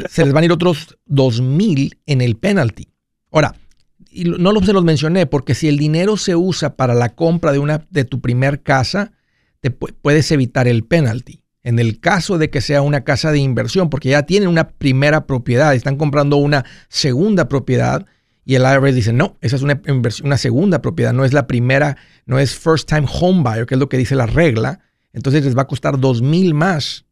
se, 0.08 0.24
les 0.24 0.32
van 0.32 0.42
a 0.42 0.44
ir 0.46 0.52
otros 0.52 0.96
2,000 1.06 1.98
en 2.06 2.20
el 2.20 2.36
penalty. 2.36 2.88
Ahora, 3.32 3.54
y 4.14 4.24
no 4.24 4.62
se 4.62 4.72
los 4.72 4.84
mencioné 4.84 5.26
porque 5.26 5.54
si 5.54 5.68
el 5.68 5.76
dinero 5.76 6.16
se 6.16 6.36
usa 6.36 6.76
para 6.76 6.94
la 6.94 7.10
compra 7.10 7.52
de, 7.52 7.58
una, 7.58 7.86
de 7.90 8.04
tu 8.04 8.20
primer 8.20 8.62
casa, 8.62 9.12
te 9.60 9.70
puedes 9.70 10.30
evitar 10.30 10.68
el 10.68 10.84
penalty. 10.84 11.42
En 11.62 11.78
el 11.78 11.98
caso 11.98 12.36
de 12.38 12.50
que 12.50 12.60
sea 12.60 12.82
una 12.82 13.04
casa 13.04 13.32
de 13.32 13.38
inversión, 13.38 13.88
porque 13.88 14.10
ya 14.10 14.24
tienen 14.24 14.48
una 14.48 14.68
primera 14.68 15.26
propiedad, 15.26 15.74
están 15.74 15.96
comprando 15.96 16.36
una 16.36 16.64
segunda 16.88 17.48
propiedad 17.48 18.06
y 18.44 18.56
el 18.56 18.62
IRS 18.62 18.94
dice, 18.94 19.12
no, 19.12 19.38
esa 19.40 19.56
es 19.56 19.62
una, 19.62 19.80
una 20.22 20.36
segunda 20.36 20.82
propiedad, 20.82 21.14
no 21.14 21.24
es 21.24 21.32
la 21.32 21.46
primera, 21.46 21.96
no 22.26 22.38
es 22.38 22.54
first 22.54 22.88
time 22.88 23.06
home 23.10 23.42
buyer, 23.42 23.66
que 23.66 23.74
es 23.74 23.80
lo 23.80 23.88
que 23.88 23.96
dice 23.96 24.14
la 24.14 24.26
regla. 24.26 24.80
Entonces 25.14 25.44
les 25.44 25.56
va 25.56 25.62
a 25.62 25.66
costar 25.66 25.98
dos 25.98 26.20
mil 26.20 26.52
más 26.52 27.06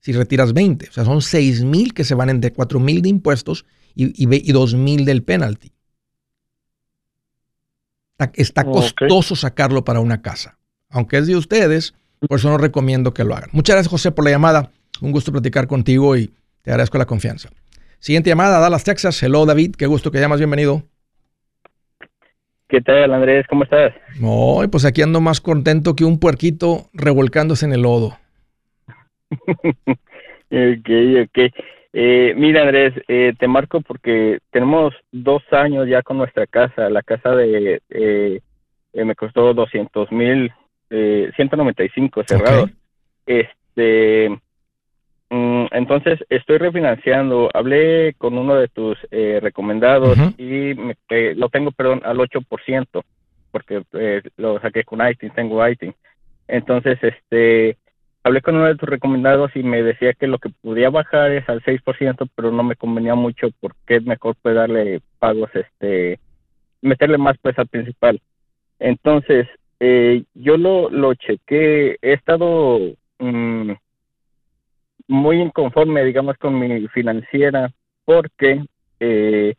si 0.00 0.12
retiras 0.12 0.52
20. 0.52 0.88
O 0.88 0.92
sea, 0.92 1.04
son 1.04 1.22
seis 1.22 1.62
mil 1.62 1.94
que 1.94 2.04
se 2.04 2.14
van 2.14 2.28
entre 2.28 2.52
cuatro 2.52 2.80
mil 2.80 3.00
de 3.02 3.08
impuestos 3.08 3.64
y, 3.94 4.12
y, 4.20 4.52
dos 4.52 4.74
mil 4.74 5.04
del 5.04 5.22
penalty. 5.22 5.72
Está, 8.34 8.64
costoso 8.64 9.34
sacarlo 9.34 9.84
para 9.84 10.00
una 10.00 10.22
casa. 10.22 10.58
Aunque 10.88 11.18
es 11.18 11.26
de 11.26 11.36
ustedes, 11.36 11.94
por 12.28 12.38
eso 12.38 12.48
no 12.48 12.58
recomiendo 12.58 13.12
que 13.12 13.24
lo 13.24 13.34
hagan. 13.34 13.50
Muchas 13.52 13.74
gracias, 13.74 13.90
José, 13.90 14.12
por 14.12 14.24
la 14.24 14.30
llamada. 14.30 14.70
Un 15.00 15.10
gusto 15.10 15.32
platicar 15.32 15.66
contigo 15.66 16.16
y 16.16 16.32
te 16.62 16.70
agradezco 16.70 16.98
la 16.98 17.06
confianza. 17.06 17.50
Siguiente 17.98 18.30
llamada, 18.30 18.60
Dallas, 18.60 18.84
Texas. 18.84 19.20
Hello, 19.22 19.46
David. 19.46 19.74
Qué 19.76 19.86
gusto 19.86 20.10
que 20.10 20.20
llamas. 20.20 20.38
Bienvenido. 20.38 20.84
¿Qué 22.68 22.80
tal, 22.80 23.12
Andrés? 23.12 23.46
¿Cómo 23.48 23.64
estás? 23.64 23.92
No, 24.20 24.60
pues 24.70 24.84
aquí 24.84 25.02
ando 25.02 25.20
más 25.20 25.40
contento 25.40 25.94
que 25.94 26.04
un 26.04 26.18
puerquito 26.18 26.88
revolcándose 26.92 27.66
en 27.66 27.72
el 27.72 27.82
lodo. 27.82 28.18
ok, 29.30 30.90
ok. 31.24 31.54
Eh, 31.96 32.34
mira, 32.36 32.62
Andrés, 32.62 32.92
eh, 33.06 33.34
te 33.38 33.46
marco 33.46 33.80
porque 33.80 34.40
tenemos 34.50 34.92
dos 35.12 35.44
años 35.52 35.86
ya 35.88 36.02
con 36.02 36.18
nuestra 36.18 36.44
casa. 36.48 36.90
La 36.90 37.02
casa 37.02 37.30
de 37.36 37.80
eh, 37.88 38.40
me 38.92 39.14
costó 39.14 39.54
200 39.54 40.10
mil 40.10 40.52
195 40.88 42.20
eh, 42.20 42.24
cerrados. 42.26 42.70
Este, 43.26 44.28
mm, 45.30 45.66
entonces 45.70 46.18
estoy 46.28 46.58
refinanciando. 46.58 47.48
Hablé 47.54 48.14
con 48.18 48.36
uno 48.38 48.56
de 48.56 48.68
tus 48.68 48.98
eh, 49.10 49.38
recomendados 49.40 50.18
y 50.36 50.72
eh, 51.10 51.34
lo 51.36 51.48
tengo, 51.48 51.70
perdón, 51.70 52.02
al 52.04 52.18
8%, 52.18 53.02
porque 53.52 53.82
lo 54.36 54.60
saqué 54.60 54.82
con 54.84 55.06
ITIN, 55.06 55.30
tengo 55.30 55.66
ITIN. 55.66 55.94
Entonces, 56.48 56.98
este, 57.02 57.78
hablé 58.24 58.40
con 58.40 58.56
uno 58.56 58.66
de 58.66 58.76
tus 58.76 58.88
recomendados 58.88 59.54
y 59.54 59.62
me 59.62 59.82
decía 59.82 60.14
que 60.14 60.26
lo 60.26 60.38
que 60.38 60.48
podía 60.48 60.88
bajar 60.88 61.30
es 61.30 61.48
al 61.48 61.62
6%, 61.62 62.28
pero 62.34 62.50
no 62.50 62.62
me 62.62 62.74
convenía 62.74 63.14
mucho 63.14 63.48
porque 63.60 63.96
es 63.96 64.04
mejor 64.04 64.34
pues 64.40 64.54
darle 64.54 65.02
pagos, 65.18 65.50
este, 65.54 66.18
meterle 66.80 67.18
más 67.18 67.36
pues 67.40 67.58
al 67.58 67.68
principal. 67.68 68.20
Entonces, 68.78 69.46
eh, 69.78 70.24
yo 70.32 70.56
lo, 70.56 70.88
lo 70.88 71.14
chequé, 71.14 71.98
he 72.00 72.12
estado 72.14 72.78
mm, 73.18 73.72
muy 75.08 75.40
inconforme, 75.40 76.02
digamos, 76.02 76.38
con 76.38 76.58
mi 76.58 76.88
financiera, 76.88 77.70
porque, 78.06 78.64
eh, 79.00 79.54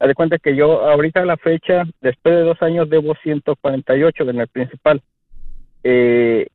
haz 0.00 0.08
de 0.08 0.14
cuenta 0.14 0.38
que 0.38 0.56
yo 0.56 0.88
ahorita 0.88 1.20
a 1.20 1.24
la 1.24 1.36
fecha, 1.36 1.84
después 2.00 2.34
de 2.34 2.42
dos 2.42 2.60
años, 2.62 2.90
debo 2.90 3.14
148 3.22 4.28
en 4.28 4.40
el 4.40 4.48
principal. 4.48 5.00
Eh, 5.84 6.48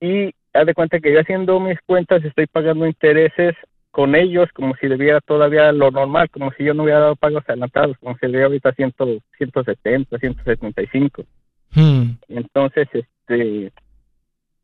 y 0.00 0.34
haz 0.52 0.66
de 0.66 0.74
cuenta 0.74 1.00
que 1.00 1.12
yo 1.12 1.20
haciendo 1.20 1.58
mis 1.60 1.80
cuentas 1.82 2.24
estoy 2.24 2.46
pagando 2.46 2.86
intereses 2.86 3.54
con 3.90 4.14
ellos 4.14 4.48
como 4.54 4.74
si 4.76 4.88
debiera 4.88 5.20
todavía 5.20 5.70
lo 5.70 5.90
normal, 5.90 6.30
como 6.30 6.50
si 6.52 6.64
yo 6.64 6.74
no 6.74 6.84
hubiera 6.84 7.00
dado 7.00 7.16
pagos 7.16 7.44
adelantados, 7.46 7.96
como 7.98 8.14
si 8.14 8.26
debiera 8.26 8.46
ahorita 8.46 8.72
100, 8.72 8.94
170, 9.38 10.18
175. 10.18 11.24
Hmm. 11.74 12.12
Entonces, 12.28 12.88
este, 12.92 13.70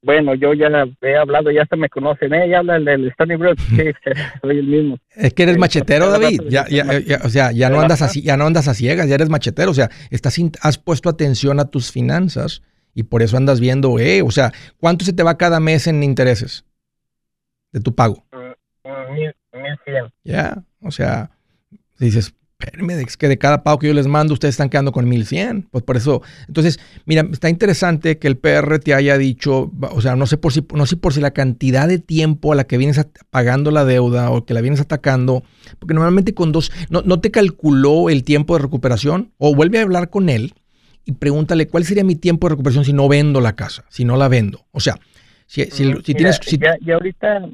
bueno, 0.01 0.35
yo 0.35 0.55
ya 0.55 0.69
he 1.03 1.17
hablado, 1.17 1.51
ya 1.51 1.67
se 1.67 1.77
me 1.77 1.91
conocen, 1.91 2.33
¿eh? 2.33 2.49
Ya 2.49 2.61
habla 2.61 2.77
el 2.77 2.85
del 2.87 3.09
Stony 3.09 3.37
Brook, 3.37 3.59
sí, 3.59 3.91
soy 4.41 4.59
el 4.59 4.67
mismo. 4.67 4.99
Es 5.15 5.35
que 5.35 5.43
eres 5.43 5.59
machetero, 5.59 6.11
David. 6.11 6.43
Ya, 6.49 6.67
ya, 6.69 6.87
o 7.23 7.29
sea, 7.29 7.53
ya 7.53 7.69
no 7.69 7.81
andas 7.81 8.01
así, 8.01 8.23
ya 8.23 8.37
no 8.37 8.47
andas 8.47 8.69
a 8.69 8.75
ciegas, 8.75 9.09
ya 9.09 9.17
eres 9.17 9.29
machetero. 9.29 9.73
O 9.73 9.75
sea, 9.75 9.91
estás, 10.11 10.39
has 10.63 10.79
puesto 10.79 11.11
atención 11.11 11.61
a 11.61 11.71
tus 11.71 11.93
finanzas 11.93 12.63
y 12.99 13.05
por 13.05 13.23
eso 13.23 13.37
andas 13.37 13.61
viendo, 13.61 14.01
eh, 14.01 14.23
o 14.23 14.31
sea, 14.33 14.53
¿cuánto 14.81 15.05
se 15.05 15.13
te 15.13 15.23
va 15.23 15.39
cada 15.39 15.61
mes 15.61 15.87
en 15.87 16.03
intereses 16.03 16.65
de 17.71 17.79
tu 17.79 17.95
pago? 17.95 18.25
Mm, 18.33 18.89
mm, 18.89 19.13
mil, 19.13 19.35
mil 19.53 19.79
cien. 19.85 20.13
Ya, 20.25 20.65
o 20.83 20.91
sea, 20.91 21.31
dices, 22.01 22.35
espérame, 22.59 22.99
es 22.99 23.17
que 23.17 23.29
de 23.29 23.39
cada 23.39 23.63
pago 23.63 23.79
que 23.79 23.87
yo 23.87 23.95
les 23.95 24.09
mando, 24.09 24.35
ustedes 24.35 24.55
están 24.55 24.69
quedando 24.69 24.91
con 24.91 25.09
1100. 25.09 25.69
Pues 25.71 25.85
por 25.85 25.97
eso, 25.97 26.23
entonces, 26.49 26.81
mira, 27.05 27.25
está 27.31 27.49
interesante 27.49 28.19
que 28.19 28.27
el 28.27 28.37
PR 28.37 28.81
te 28.81 28.95
haya 28.95 29.17
dicho, 29.17 29.71
o 29.81 30.01
sea, 30.01 30.17
no 30.17 30.27
sé 30.27 30.37
por 30.37 30.53
si, 30.53 30.67
no 30.75 30.85
sé 30.85 30.97
por 30.97 31.15
si 31.15 31.21
la 31.21 31.31
cantidad 31.31 31.87
de 31.87 32.01
tiempo 32.01 32.53
a 32.53 32.57
la 32.57 32.65
que 32.65 32.79
vienes 32.79 33.01
pagando 33.31 33.71
la 33.71 33.85
deuda 33.85 34.33
o 34.33 34.45
que 34.45 34.55
la 34.55 34.61
vienes 34.61 34.81
atacando, 34.81 35.45
porque 35.79 35.95
normalmente 35.95 36.35
con 36.35 36.51
dos, 36.51 36.73
no, 36.91 37.03
no 37.03 37.21
te 37.21 37.31
calculó 37.31 38.11
el 38.11 38.25
tiempo 38.25 38.57
de 38.57 38.63
recuperación, 38.63 39.31
o 39.39 39.55
vuelve 39.55 39.79
a 39.79 39.83
hablar 39.83 40.11
con 40.11 40.29
él 40.31 40.53
y 41.09 41.13
pregúntale 41.13 41.69
cuál 41.69 41.85
sería 41.85 42.05
mi 42.05 42.17
tiempo 42.17 42.47
de 42.47 42.51
recuperación 42.51 42.85
si 42.85 42.93
no 42.93 43.09
vendo 43.09 43.41
la 43.41 43.55
casa, 43.55 43.85
si 43.89 44.05
no 44.05 44.17
la 44.17 44.29
vendo. 44.29 44.67
O 44.73 44.81
sea, 44.81 44.95
si, 45.47 45.65
si, 45.65 45.93
si 46.03 46.15
tienes... 46.15 46.39
Si, 46.43 46.59
ya, 46.59 46.95
ahorita... 46.95 47.49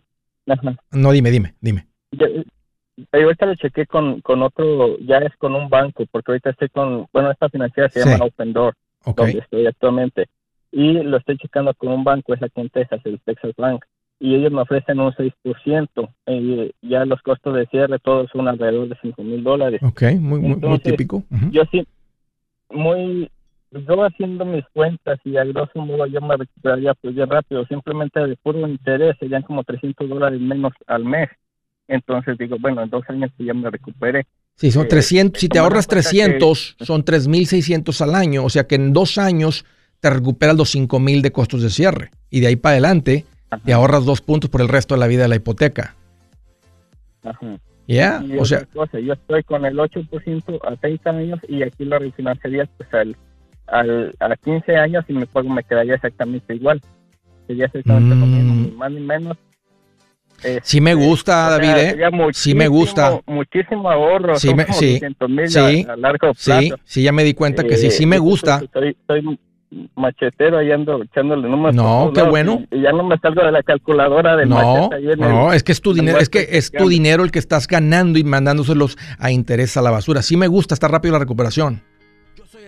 No, 0.90 1.12
dime, 1.12 1.30
dime, 1.30 1.54
dime 1.60 1.86
ahorita 3.12 3.46
lo 3.46 3.54
chequé 3.54 3.86
con, 3.86 4.20
con 4.20 4.42
otro, 4.42 4.98
ya 5.00 5.18
es 5.18 5.36
con 5.36 5.54
un 5.54 5.68
banco, 5.68 6.04
porque 6.10 6.32
ahorita 6.32 6.50
estoy 6.50 6.68
con, 6.68 7.06
bueno, 7.12 7.30
esta 7.30 7.48
financiera 7.48 7.88
se 7.88 8.00
llama 8.00 8.24
Open 8.24 8.52
Door, 8.52 8.74
donde 9.16 9.38
estoy 9.38 9.66
actualmente. 9.66 10.28
Y 10.70 10.92
lo 10.92 11.18
estoy 11.18 11.38
checando 11.38 11.72
con 11.74 11.92
un 11.92 12.04
banco, 12.04 12.34
es 12.34 12.42
aquí 12.42 12.60
en 12.60 12.70
Texas, 12.70 13.00
el 13.04 13.20
Texas 13.20 13.52
Bank. 13.56 13.84
Y 14.18 14.34
ellos 14.34 14.52
me 14.52 14.62
ofrecen 14.62 15.00
un 15.00 15.12
6%. 15.12 16.08
Y 16.26 16.72
ya 16.82 17.04
los 17.04 17.20
costos 17.22 17.54
de 17.54 17.66
cierre 17.66 17.98
todos 17.98 18.30
son 18.30 18.48
alrededor 18.48 18.88
de 18.88 18.96
5 19.00 19.22
mil 19.22 19.42
dólares. 19.44 19.80
Ok, 19.82 20.02
muy, 20.18 20.40
muy, 20.40 20.78
típico. 20.78 21.22
Yo 21.50 21.62
sí, 21.70 21.86
muy, 22.70 23.30
yo 23.80 24.04
haciendo 24.04 24.44
mis 24.44 24.64
cuentas 24.72 25.18
y 25.24 25.36
a 25.36 25.44
grosso 25.44 25.80
modo 25.80 26.06
yo 26.06 26.20
me 26.20 26.36
recuperaría 26.36 26.94
pues 26.94 27.14
bien 27.14 27.28
rápido. 27.28 27.64
Simplemente 27.66 28.20
de 28.20 28.36
puro 28.36 28.66
interés 28.66 29.16
serían 29.18 29.42
como 29.42 29.64
300 29.64 30.08
dólares 30.08 30.40
menos 30.40 30.72
al 30.86 31.04
mes. 31.04 31.28
Entonces 31.88 32.38
digo, 32.38 32.56
bueno, 32.60 32.82
en 32.82 32.90
dos 32.90 33.04
años 33.08 33.30
ya 33.38 33.54
me 33.54 33.70
recuperé. 33.70 34.26
Sí, 34.54 34.70
son 34.70 34.86
300, 34.88 35.36
eh, 35.36 35.40
si 35.40 35.48
te 35.48 35.58
ahorras 35.58 35.86
300, 35.88 36.76
son 36.80 37.04
3.600 37.04 38.00
al 38.00 38.14
año, 38.14 38.44
o 38.44 38.50
sea 38.50 38.66
que 38.66 38.76
en 38.76 38.92
dos 38.92 39.18
años 39.18 39.64
te 40.00 40.10
recuperas 40.10 40.56
los 40.56 40.74
5.000 40.74 41.22
de 41.22 41.32
costos 41.32 41.62
de 41.62 41.70
cierre. 41.70 42.10
Y 42.30 42.40
de 42.40 42.46
ahí 42.46 42.56
para 42.56 42.74
adelante 42.74 43.24
te 43.64 43.72
ahorras 43.72 44.04
dos 44.04 44.20
puntos 44.20 44.50
por 44.50 44.60
el 44.60 44.68
resto 44.68 44.94
de 44.94 45.00
la 45.00 45.06
vida 45.06 45.22
de 45.22 45.28
la 45.28 45.36
hipoteca. 45.36 45.94
Ajá. 47.22 47.58
Ya, 47.86 48.24
o 48.38 48.44
sea. 48.46 48.66
yo 48.74 49.12
estoy 49.12 49.42
con 49.42 49.66
el 49.66 49.76
8% 49.76 50.60
a 50.64 50.76
30 50.76 51.10
años 51.10 51.40
y 51.48 51.62
aquí 51.62 51.84
la 51.84 51.98
refinanciaría 51.98 52.66
pues 52.78 52.92
al, 52.94 53.14
al, 53.74 54.14
a 54.20 54.36
15 54.36 54.76
años 54.76 55.04
y 55.08 55.12
me, 55.12 55.26
me 55.44 55.64
quedaría 55.64 55.94
exactamente 55.94 56.54
igual. 56.54 56.80
Sería 57.46 57.66
exactamente 57.66 58.14
lo 58.14 58.26
mismo, 58.26 58.54
mm. 58.54 58.62
ni 58.62 58.70
más 58.72 58.92
ni 58.92 59.00
menos 59.00 59.36
sí 60.62 60.80
me 60.80 60.94
gusta, 60.94 61.50
David, 61.50 61.76
¿eh? 61.76 61.96
Sí 62.32 62.54
me 62.54 62.68
gusta. 62.68 63.20
Muchísimo 63.26 63.90
ahorro. 63.90 64.36
Sí, 64.36 64.54
me, 64.54 64.66
sí, 64.72 65.00
sí, 65.46 65.86
a, 65.88 65.96
largo 65.96 66.32
plazo. 66.32 66.60
Sí, 66.60 66.72
sí, 66.84 67.02
ya 67.02 67.12
me 67.12 67.24
di 67.24 67.34
cuenta 67.34 67.64
que 67.64 67.76
sí, 67.76 67.90
sí 67.90 68.06
me 68.06 68.16
eh, 68.16 68.20
gusta. 68.20 68.62
Estoy, 68.62 69.38
machetero 69.96 70.58
ahí 70.58 70.70
ando 70.70 71.02
echándole 71.02 71.48
números. 71.48 71.74
No, 71.74 72.12
qué 72.14 72.22
bueno. 72.22 72.62
Y, 72.70 72.82
ya 72.82 72.92
no 72.92 73.02
me 73.02 73.18
salgo 73.18 73.44
de 73.44 73.50
la 73.50 73.62
calculadora 73.62 74.36
de 74.36 74.46
No, 74.46 74.90
no, 75.16 75.52
es 75.52 75.62
que 75.64 75.72
es 75.72 75.80
tu 75.80 75.92
dinero, 75.92 76.18
es 76.18 76.28
que 76.28 76.46
es 76.52 76.70
tu 76.70 76.88
dinero 76.88 77.24
el 77.24 77.30
que 77.30 77.38
estás 77.40 77.66
ganando 77.66 78.18
y 78.18 78.24
mandándoselos 78.24 78.96
a 79.18 79.30
interés 79.30 79.76
a 79.76 79.82
la 79.82 79.90
basura. 79.90 80.22
Sí 80.22 80.36
me 80.36 80.46
gusta, 80.46 80.74
está 80.74 80.88
rápido 80.88 81.12
la 81.12 81.18
recuperación. 81.18 81.82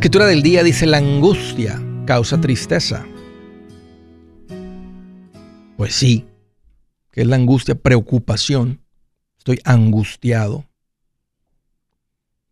Escritura 0.00 0.24
del 0.24 0.42
día 0.42 0.62
dice, 0.62 0.86
la 0.86 0.96
angustia 0.96 1.78
causa 2.06 2.40
tristeza. 2.40 3.06
Pues 5.76 5.94
sí, 5.94 6.26
que 7.10 7.20
es 7.20 7.26
la 7.26 7.36
angustia, 7.36 7.74
preocupación. 7.74 8.80
Estoy 9.36 9.60
angustiado. 9.62 10.64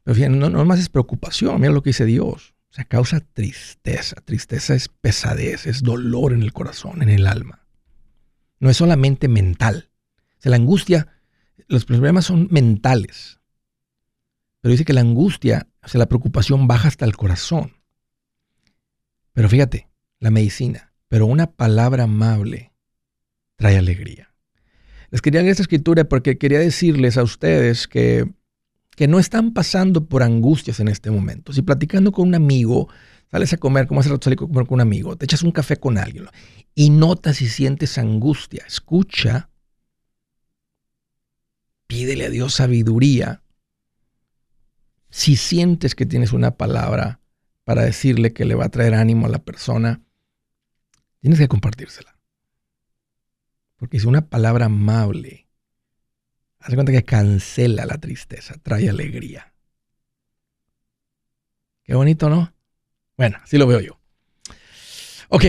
Pero 0.04 0.14
fíjense, 0.14 0.37
no, 0.37 0.50
no 0.50 0.62
más 0.66 0.78
es 0.78 0.90
preocupación, 0.90 1.58
mira 1.58 1.72
lo 1.72 1.82
que 1.82 1.88
dice 1.88 2.04
Dios. 2.04 2.54
O 2.70 2.74
sea, 2.74 2.84
causa 2.84 3.20
tristeza. 3.20 4.16
Tristeza 4.26 4.74
es 4.74 4.90
pesadez, 4.90 5.64
es 5.64 5.82
dolor 5.82 6.34
en 6.34 6.42
el 6.42 6.52
corazón, 6.52 7.00
en 7.00 7.08
el 7.08 7.26
alma. 7.26 7.66
No 8.61 8.68
es 8.68 8.76
solamente 8.76 9.26
mental. 9.26 9.90
O 10.37 10.42
sea, 10.42 10.50
la 10.50 10.56
angustia, 10.56 11.08
los 11.66 11.87
problemas 11.87 12.26
son 12.26 12.48
mentales. 12.50 13.40
Pero 14.61 14.72
dice 14.72 14.84
que 14.84 14.92
la 14.92 15.00
angustia 15.00 15.66
o 15.88 15.90
sea, 15.90 16.01
la 16.01 16.07
preocupación 16.07 16.68
baja 16.68 16.87
hasta 16.88 17.07
el 17.07 17.16
corazón. 17.16 17.72
Pero 19.33 19.48
fíjate, 19.48 19.88
la 20.20 20.31
medicina, 20.31 20.92
pero 21.09 21.24
una 21.24 21.51
palabra 21.51 22.05
amable 22.05 22.74
trae 23.57 23.79
alegría. 23.79 24.35
Les 25.11 25.22
quería 25.22 25.40
leer 25.40 25.53
esta 25.53 25.62
escritura 25.62 26.05
porque 26.05 26.37
quería 26.37 26.59
decirles 26.59 27.16
a 27.16 27.22
ustedes 27.22 27.88
que, 27.88 28.31
que 28.96 29.09
no 29.09 29.18
están 29.18 29.55
pasando 29.55 30.05
por 30.05 30.22
angustias 30.22 30.79
en 30.79 30.88
este 30.88 31.11
momento. 31.11 31.55
Si 31.55 31.62
platicando 31.62 32.12
con 32.12 32.29
un 32.29 32.35
amigo, 32.35 32.90
sales 33.31 33.55
a 33.55 33.57
comer, 33.57 33.87
como 33.87 34.01
hace 34.01 34.11
rato 34.11 34.24
salí 34.24 34.35
a 34.35 34.37
comer 34.37 34.66
con 34.66 34.74
un 34.74 34.83
amigo, 34.83 35.16
te 35.16 35.24
echas 35.24 35.42
un 35.42 35.53
café 35.53 35.79
con 35.79 35.96
alguien 35.96 36.27
y 36.74 36.90
notas 36.90 37.40
y 37.40 37.48
sientes 37.48 37.96
angustia, 37.96 38.62
escucha, 38.66 39.48
pídele 41.87 42.27
a 42.27 42.29
Dios 42.29 42.53
sabiduría 42.53 43.42
si 45.18 45.35
sientes 45.35 45.96
que 45.96 46.07
tienes 46.07 46.33
una 46.33 46.52
palabra 46.52 47.18
para 47.64 47.83
decirle 47.83 48.33
que 48.33 48.44
le 48.44 48.55
va 48.55 48.66
a 48.66 48.68
traer 48.68 48.95
ánimo 48.95 49.26
a 49.26 49.28
la 49.28 49.40
persona, 49.40 50.01
tienes 51.18 51.40
que 51.40 51.49
compartírsela. 51.49 52.16
Porque 53.78 53.99
si 53.99 54.07
una 54.07 54.28
palabra 54.28 54.66
amable, 54.66 55.49
haz 56.61 56.72
cuenta 56.72 56.92
que 56.92 57.03
cancela 57.03 57.84
la 57.84 57.99
tristeza, 57.99 58.55
trae 58.62 58.88
alegría. 58.88 59.53
Qué 61.82 61.97
bonito, 61.97 62.30
¿no? 62.30 62.53
Bueno, 63.16 63.38
así 63.42 63.59
lo 63.59 63.66
veo 63.66 63.80
yo. 63.80 63.99
Ok. 65.30 65.47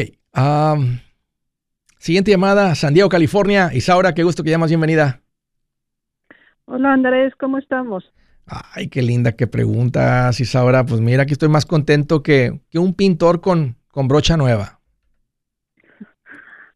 siguiente 1.99 2.31
llamada, 2.31 2.73
San 2.73 2.95
Diego, 2.95 3.07
California. 3.07 3.69
Isaura, 3.71 4.15
qué 4.15 4.23
gusto 4.23 4.43
que 4.43 4.49
llamas, 4.49 4.71
bienvenida. 4.71 5.21
Hola 6.65 6.91
Andrés, 6.91 7.35
¿cómo 7.35 7.59
estamos? 7.59 8.11
Ay, 8.49 8.87
qué 8.87 9.01
linda 9.01 9.33
que 9.33 9.47
preguntas, 9.47 10.39
Isaura. 10.39 10.85
Pues 10.85 11.01
mira, 11.01 11.23
aquí 11.23 11.33
estoy 11.33 11.49
más 11.49 11.65
contento 11.65 12.23
que, 12.23 12.61
que 12.69 12.79
un 12.79 12.93
pintor 12.93 13.41
con, 13.41 13.75
con 13.91 14.07
brocha 14.07 14.37
nueva. 14.37 14.79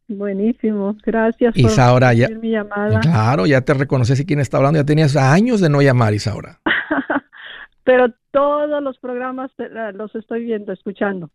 Buenísimo, 0.08 0.96
gracias 1.04 1.56
Isaura, 1.56 2.10
por 2.10 2.18
ya, 2.18 2.30
mi 2.30 2.52
llamada. 2.52 3.00
Claro, 3.00 3.46
ya 3.46 3.62
te 3.62 3.74
reconocí 3.74 4.26
quién 4.26 4.40
está 4.40 4.58
hablando. 4.58 4.80
Ya 4.80 4.86
tenías 4.86 5.16
años 5.16 5.62
de 5.62 5.70
no 5.70 5.82
llamar, 5.82 6.14
Isaura. 6.14 6.60
Pero 7.84 8.14
todos 8.32 8.84
los 8.84 8.98
programas 9.00 9.52
los 9.94 10.14
estoy 10.16 10.44
viendo, 10.46 10.72
escuchando. 10.72 11.30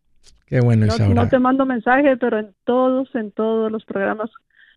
Qué 0.47 0.61
bueno, 0.61 0.87
no, 0.87 0.95
Isaura. 0.95 1.15
No 1.15 1.29
te 1.29 1.39
mando 1.39 1.67
mensaje, 1.67 2.17
pero 2.17 2.39
en 2.39 2.55
todos, 2.65 3.15
en 3.15 3.33
todos 3.33 3.71
los 3.71 3.85
programas 3.85 4.31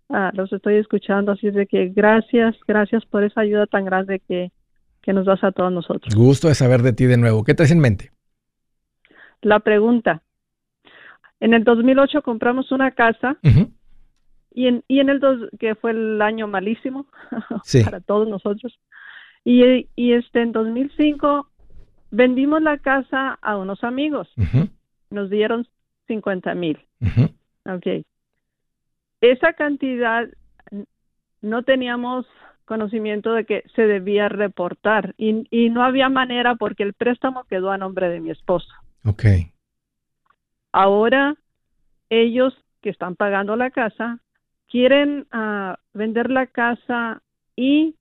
ah, 0.10 0.32
los 0.34 0.52
estoy 0.52 0.76
escuchando. 0.76 1.32
Así 1.32 1.48
es 1.48 1.54
de 1.54 1.68
que 1.68 1.88
gracias, 1.88 2.56
gracias 2.68 3.06
por 3.06 3.24
esa 3.24 3.42
ayuda 3.42 3.68
tan 3.68 3.86
grande 3.86 4.20
que, 4.20 4.52
que 5.02 5.14
nos 5.14 5.26
das 5.26 5.44
a 5.44 5.52
todos 5.52 5.72
nosotros. 5.72 6.14
Gusto 6.16 6.48
de 6.48 6.56
saber 6.56 6.82
de 6.82 6.94
ti 6.94 7.06
de 7.06 7.18
nuevo. 7.18 7.44
¿Qué 7.44 7.54
traes 7.54 7.72
en 7.72 7.80
mente? 7.80 8.12
La 9.42 9.60
pregunta. 9.60 10.22
En 11.40 11.54
el 11.54 11.64
2008 11.64 12.22
compramos 12.22 12.72
una 12.72 12.92
casa 12.92 13.38
y, 14.52 14.68
en, 14.68 14.84
y 14.88 15.00
en 15.00 15.10
el 15.10 15.20
dos, 15.20 15.50
que 15.60 15.74
fue 15.76 15.92
el 15.92 16.22
año 16.22 16.48
malísimo 16.48 17.08
para 17.84 18.00
todos 18.00 18.28
nosotros. 18.28 18.80
Y, 19.44 19.88
y 19.96 20.14
este 20.14 20.42
en 20.42 20.52
2005 20.52 21.48
vendimos 22.12 22.62
la 22.62 22.78
casa 22.78 23.40
a 23.42 23.58
unos 23.58 23.84
amigos. 23.84 24.30
Nos 25.10 25.30
dieron 25.32 25.68
50 26.08 26.54
mil. 26.54 26.80
Ok. 27.66 28.06
Esa 29.22 29.54
cantidad 29.54 30.28
no 31.42 31.64
teníamos 31.64 32.28
conocimiento 32.72 33.34
de 33.34 33.44
que 33.44 33.66
se 33.76 33.82
debía 33.82 34.30
reportar 34.30 35.14
y, 35.18 35.46
y, 35.52 35.70
no 35.70 35.84
había 35.84 36.08
manera 36.08 36.56
porque 36.56 36.84
el 36.84 36.94
préstamo 36.94 37.44
quedó 37.44 37.70
a 37.70 37.78
nombre 37.78 38.08
de 38.08 38.22
mi 38.22 38.32
esposo. 38.32 38.70
Ok. 39.04 39.26
Ahora 40.72 41.36
ellos 42.10 42.54
que 42.82 42.90
están 42.90 43.18
pagando 43.18 43.58
la 43.58 43.72
casa 43.72 44.20
quieren 44.70 45.28
uh, 45.34 45.76
vender 45.94 46.30
la 46.30 46.48
casa 46.48 47.22
y 47.58 47.96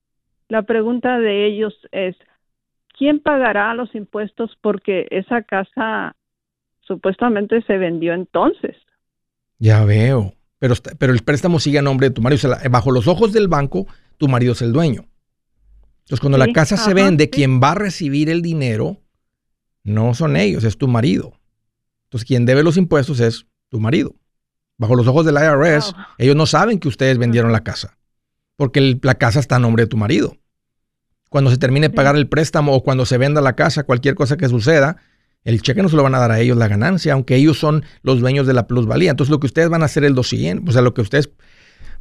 la 0.47 0.61
pregunta 0.61 1.19
de 1.19 1.47
ellos 1.47 1.73
es, 1.91 2.15
¿quién 2.97 3.19
pagará 3.19 3.73
los 3.73 3.93
impuestos 3.93 4.57
porque 4.61 5.05
esa 5.11 5.41
casa 5.41 6.15
supuestamente 6.79 7.61
se 7.63 7.77
vendió 7.77 8.13
entonces? 8.13 8.77
Ya 9.59 9.83
veo, 9.83 10.31
pero, 10.59 10.75
pero 10.97 11.11
el 11.11 11.23
préstamo 11.23 11.59
sigue 11.59 11.79
a 11.79 11.81
nombre 11.81 12.07
de 12.07 12.15
tu 12.15 12.21
marido, 12.21 12.37
o 12.37 12.55
sea, 12.55 12.69
bajo 12.69 12.91
los 12.91 13.09
ojos 13.09 13.33
del 13.33 13.49
banco, 13.49 13.85
tu 14.21 14.27
marido 14.27 14.53
es 14.53 14.61
el 14.61 14.71
dueño. 14.71 15.07
Entonces, 16.01 16.19
cuando 16.19 16.37
Sí, 16.39 16.47
la 16.47 16.53
casa 16.53 16.77
se 16.77 16.93
vende, 16.93 17.23
sí. 17.25 17.29
quien 17.31 17.59
va 17.59 17.71
a 17.71 17.75
recibir 17.75 18.29
el 18.29 18.43
dinero 18.43 19.01
no 19.83 20.13
son 20.13 20.35
ellos, 20.35 20.63
es 20.63 20.77
tu 20.77 20.87
marido. 20.87 21.33
Entonces, 22.03 22.27
quien 22.27 22.45
debe 22.45 22.61
los 22.61 22.77
impuestos 22.77 23.19
es 23.19 23.47
tu 23.69 23.79
marido. 23.79 24.13
Bajo 24.77 24.95
los 24.95 25.07
ojos 25.07 25.25
del 25.25 25.35
IRS, 25.35 25.91
Wow. 25.93 26.03
ellos 26.19 26.35
no 26.35 26.45
saben 26.45 26.79
que 26.79 26.87
ustedes 26.87 27.17
vendieron 27.17 27.51
la 27.51 27.63
casa, 27.63 27.97
porque 28.57 28.77
el- 28.79 28.99
la 29.01 29.15
casa 29.15 29.39
está 29.39 29.55
a 29.55 29.59
nombre 29.59 29.83
de 29.83 29.87
tu 29.87 29.97
marido. 29.97 30.37
Cuando 31.29 31.49
se 31.49 31.57
termine 31.57 31.89
de 31.89 31.95
pagar 31.95 32.15
el 32.15 32.27
préstamo 32.27 32.73
o 32.75 32.83
cuando 32.83 33.07
se 33.07 33.17
venda 33.17 33.41
la 33.41 33.55
casa, 33.55 33.83
cualquier 33.83 34.13
cosa 34.13 34.37
que 34.37 34.47
suceda, 34.49 34.97
el 35.43 35.63
cheque 35.63 35.81
no 35.81 35.89
se 35.89 35.95
lo 35.95 36.03
van 36.03 36.13
a 36.13 36.19
dar 36.19 36.29
a 36.31 36.39
ellos 36.39 36.57
la 36.57 36.67
ganancia, 36.67 37.13
aunque 37.13 37.35
ellos 37.37 37.57
son 37.57 37.83
los 38.03 38.19
dueños 38.19 38.45
de 38.45 38.53
la 38.53 38.67
plusvalía. 38.67 39.09
Entonces, 39.09 39.31
lo 39.31 39.39
que 39.39 39.47
ustedes 39.47 39.69
van 39.69 39.81
a 39.81 39.85
hacer 39.85 40.03
es 40.03 40.11
lo 40.11 40.21
siguiente, 40.21 40.69
o 40.69 40.73
sea, 40.73 40.83
lo 40.83 40.93
que 40.93 41.01
ustedes 41.01 41.31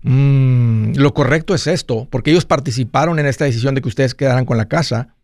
Mm, 0.03 0.94
lo 0.96 1.12
correcto 1.12 1.55
es 1.55 1.66
esto, 1.66 2.09
porque 2.11 2.30
ellos 2.30 2.46
participaron 2.46 3.18
en 3.18 3.26
esta 3.26 3.44
decisión 3.44 3.74
de 3.74 3.82
que 3.82 3.88
ustedes 3.88 4.14
quedaran 4.14 4.44
con 4.46 4.57
la 4.57 4.66
casa, 4.68 5.14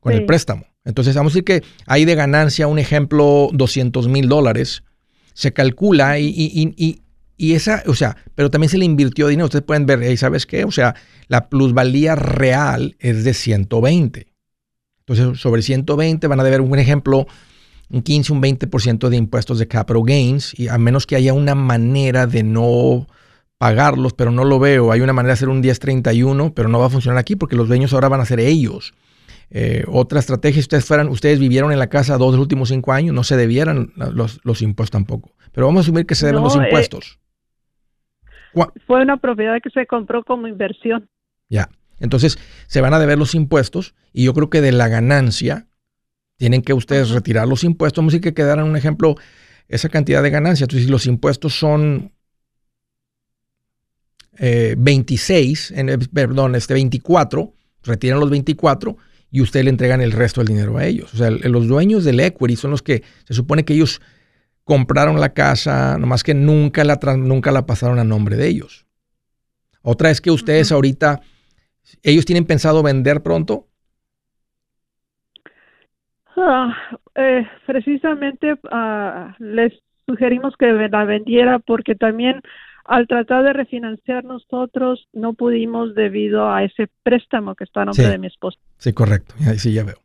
con 0.00 0.12
el 0.12 0.24
préstamo. 0.26 0.64
Entonces, 0.84 1.14
vamos 1.16 1.32
a 1.32 1.34
decir 1.34 1.44
que 1.44 1.62
hay 1.86 2.04
de 2.04 2.14
ganancia, 2.14 2.66
un 2.66 2.78
ejemplo, 2.78 3.50
200 3.52 4.08
mil 4.08 4.28
dólares. 4.28 4.84
Se 5.34 5.52
calcula 5.52 6.18
y, 6.18 6.26
y- 6.28 6.74
y- 7.36 7.52
esa, 7.54 7.82
o 7.86 7.94
sea, 7.94 8.16
pero 8.34 8.50
también 8.50 8.68
se 8.70 8.78
le 8.78 8.84
invirtió 8.84 9.28
dinero. 9.28 9.46
Ustedes 9.46 9.64
pueden 9.64 9.86
ver, 9.86 10.00
hey, 10.02 10.16
¿sabes 10.16 10.46
qué? 10.46 10.64
O 10.64 10.72
sea, 10.72 10.94
la 11.28 11.48
plusvalía 11.48 12.14
real 12.16 12.96
es 13.00 13.22
de 13.24 13.34
120. 13.34 14.26
Entonces, 15.06 15.40
sobre 15.40 15.62
120 15.62 16.26
van 16.26 16.40
a 16.40 16.44
deber 16.44 16.60
un 16.60 16.78
ejemplo, 16.78 17.26
un 17.90 18.02
15, 18.02 18.32
un 18.32 18.40
20% 18.42 19.08
de 19.08 19.16
impuestos 19.16 19.58
de 19.58 19.68
capital 19.68 20.02
gains, 20.04 20.58
y 20.58 20.68
a 20.68 20.78
menos 20.78 21.06
que 21.06 21.16
haya 21.16 21.32
una 21.32 21.54
manera 21.54 22.26
de 22.26 22.42
no 22.42 23.06
pagarlos, 23.58 24.14
pero 24.14 24.30
no 24.30 24.44
lo 24.44 24.58
veo. 24.58 24.92
Hay 24.92 25.00
una 25.00 25.12
manera 25.12 25.30
de 25.30 25.34
hacer 25.34 25.48
un 25.48 25.60
1031, 25.60 26.54
pero 26.54 26.68
no 26.68 26.78
va 26.78 26.86
a 26.86 26.90
funcionar 26.90 27.18
aquí 27.18 27.36
porque 27.36 27.56
los 27.56 27.68
dueños 27.68 27.92
ahora 27.92 28.08
van 28.08 28.20
a 28.20 28.24
ser 28.24 28.40
ellos. 28.40 28.94
Eh, 29.50 29.84
otra 29.88 30.20
estrategia, 30.20 30.54
si 30.54 30.60
ustedes 30.60 30.84
fueran, 30.84 31.08
ustedes 31.08 31.38
vivieron 31.38 31.72
en 31.72 31.78
la 31.78 31.88
casa 31.88 32.16
dos 32.16 32.32
de 32.32 32.36
los 32.36 32.42
últimos 32.42 32.68
cinco 32.68 32.92
años, 32.92 33.14
no 33.14 33.24
se 33.24 33.36
debieran 33.36 33.92
los, 33.96 34.40
los 34.44 34.62
impuestos 34.62 34.92
tampoco. 34.92 35.32
Pero 35.52 35.66
vamos 35.66 35.80
a 35.80 35.82
asumir 35.82 36.06
que 36.06 36.14
se 36.14 36.26
deben 36.26 36.40
No, 36.40 36.46
los 36.46 36.56
eh, 36.56 36.60
impuestos. 36.64 37.18
Fue 38.86 39.02
una 39.02 39.16
propiedad 39.16 39.56
que 39.62 39.70
se 39.70 39.86
compró 39.86 40.22
como 40.24 40.46
inversión. 40.46 41.08
Ya. 41.48 41.68
Entonces, 42.00 42.38
se 42.66 42.80
van 42.80 42.94
a 42.94 42.98
deber 42.98 43.18
los 43.18 43.34
impuestos 43.34 43.94
y 44.12 44.24
yo 44.24 44.34
creo 44.34 44.50
que 44.50 44.60
de 44.60 44.72
la 44.72 44.88
ganancia 44.88 45.66
tienen 46.36 46.62
que 46.62 46.72
ustedes 46.72 47.10
retirar 47.10 47.48
los 47.48 47.64
impuestos. 47.64 48.00
Vamos 48.00 48.12
a 48.12 48.16
decir 48.16 48.22
que 48.22 48.34
quedaran 48.34 48.66
un 48.66 48.76
ejemplo, 48.76 49.16
esa 49.66 49.88
cantidad 49.88 50.22
de 50.22 50.30
ganancia. 50.30 50.64
Entonces, 50.64 50.86
si 50.86 50.90
los 50.90 51.06
impuestos 51.06 51.58
son 51.58 52.12
eh, 54.38 54.74
26, 54.78 55.72
en, 55.72 55.98
perdón, 56.12 56.54
este 56.54 56.74
24, 56.74 57.52
retiran 57.82 58.20
los 58.20 58.30
24 58.30 58.96
y 59.30 59.40
ustedes 59.40 59.64
le 59.64 59.70
entregan 59.70 60.00
el 60.00 60.12
resto 60.12 60.40
del 60.40 60.48
dinero 60.48 60.78
a 60.78 60.86
ellos. 60.86 61.12
O 61.14 61.16
sea, 61.16 61.30
los 61.30 61.68
dueños 61.68 62.04
del 62.04 62.20
equity 62.20 62.56
son 62.56 62.70
los 62.70 62.82
que 62.82 63.02
se 63.24 63.34
supone 63.34 63.64
que 63.64 63.74
ellos 63.74 64.00
compraron 64.64 65.20
la 65.20 65.32
casa, 65.32 65.98
nomás 65.98 66.22
que 66.22 66.34
nunca 66.34 66.84
la, 66.84 66.98
nunca 67.16 67.50
la 67.50 67.66
pasaron 67.66 67.98
a 67.98 68.04
nombre 68.04 68.36
de 68.36 68.48
ellos. 68.48 68.86
Otra 69.82 70.10
es 70.10 70.20
que 70.20 70.30
ustedes 70.30 70.72
ahorita, 70.72 71.20
ellos 72.02 72.24
tienen 72.24 72.44
pensado 72.44 72.82
vender 72.82 73.22
pronto. 73.22 73.66
Ah, 76.36 76.76
eh, 77.14 77.48
precisamente 77.66 78.54
ah, 78.70 79.34
les 79.38 79.72
sugerimos 80.06 80.54
que 80.56 80.66
la 80.66 81.04
vendiera 81.04 81.58
porque 81.58 81.94
también 81.94 82.40
al 82.88 83.06
tratar 83.06 83.44
de 83.44 83.52
refinanciar 83.52 84.24
nosotros 84.24 85.08
no 85.12 85.34
pudimos 85.34 85.94
debido 85.94 86.50
a 86.50 86.64
ese 86.64 86.88
préstamo 87.02 87.54
que 87.54 87.64
está 87.64 87.82
a 87.82 87.84
nombre 87.84 88.04
Sí. 88.04 88.10
de 88.10 88.18
mi 88.18 88.26
esposo. 88.26 88.58
Sí, 88.78 88.92
correcto. 88.94 89.34
Sí, 89.58 89.72
ya 89.72 89.84
veo. 89.84 89.98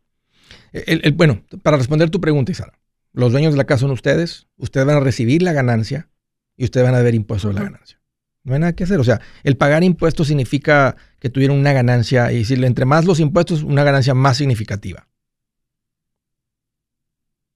El- 0.73 1.01
el- 1.03 1.13
bueno, 1.13 1.41
para 1.63 1.77
responder 1.77 2.09
tu 2.09 2.19
pregunta, 2.19 2.51
Isara, 2.51 2.73
los 3.13 3.31
dueños 3.31 3.53
de 3.53 3.57
la 3.57 3.63
casa 3.63 3.81
son 3.81 3.91
ustedes, 3.91 4.47
ustedes 4.57 4.85
van 4.85 4.97
a 4.97 4.99
recibir 4.99 5.41
la 5.41 5.53
ganancia 5.53 6.09
y 6.57 6.65
ustedes 6.65 6.85
van 6.85 6.95
a 6.95 7.01
ver 7.01 7.15
impuestos 7.15 7.53
de 7.53 7.59
la 7.59 7.65
ganancia. 7.65 7.99
No 8.43 8.53
hay 8.53 8.59
nada 8.59 8.73
que 8.73 8.83
hacer. 8.83 8.99
O 8.99 9.03
sea, 9.05 9.21
el 9.45 9.55
pagar 9.55 9.83
impuestos 9.85 10.27
significa 10.27 10.97
que 11.19 11.29
tuvieron 11.29 11.57
una 11.57 11.71
ganancia 11.71 12.31
y 12.33 12.39
decirle, 12.39 12.67
entre 12.67 12.83
más 12.85 13.05
los 13.05 13.21
impuestos, 13.21 13.63
una 13.63 13.85
ganancia 13.85 14.13
más 14.13 14.35
significativa. 14.37 15.07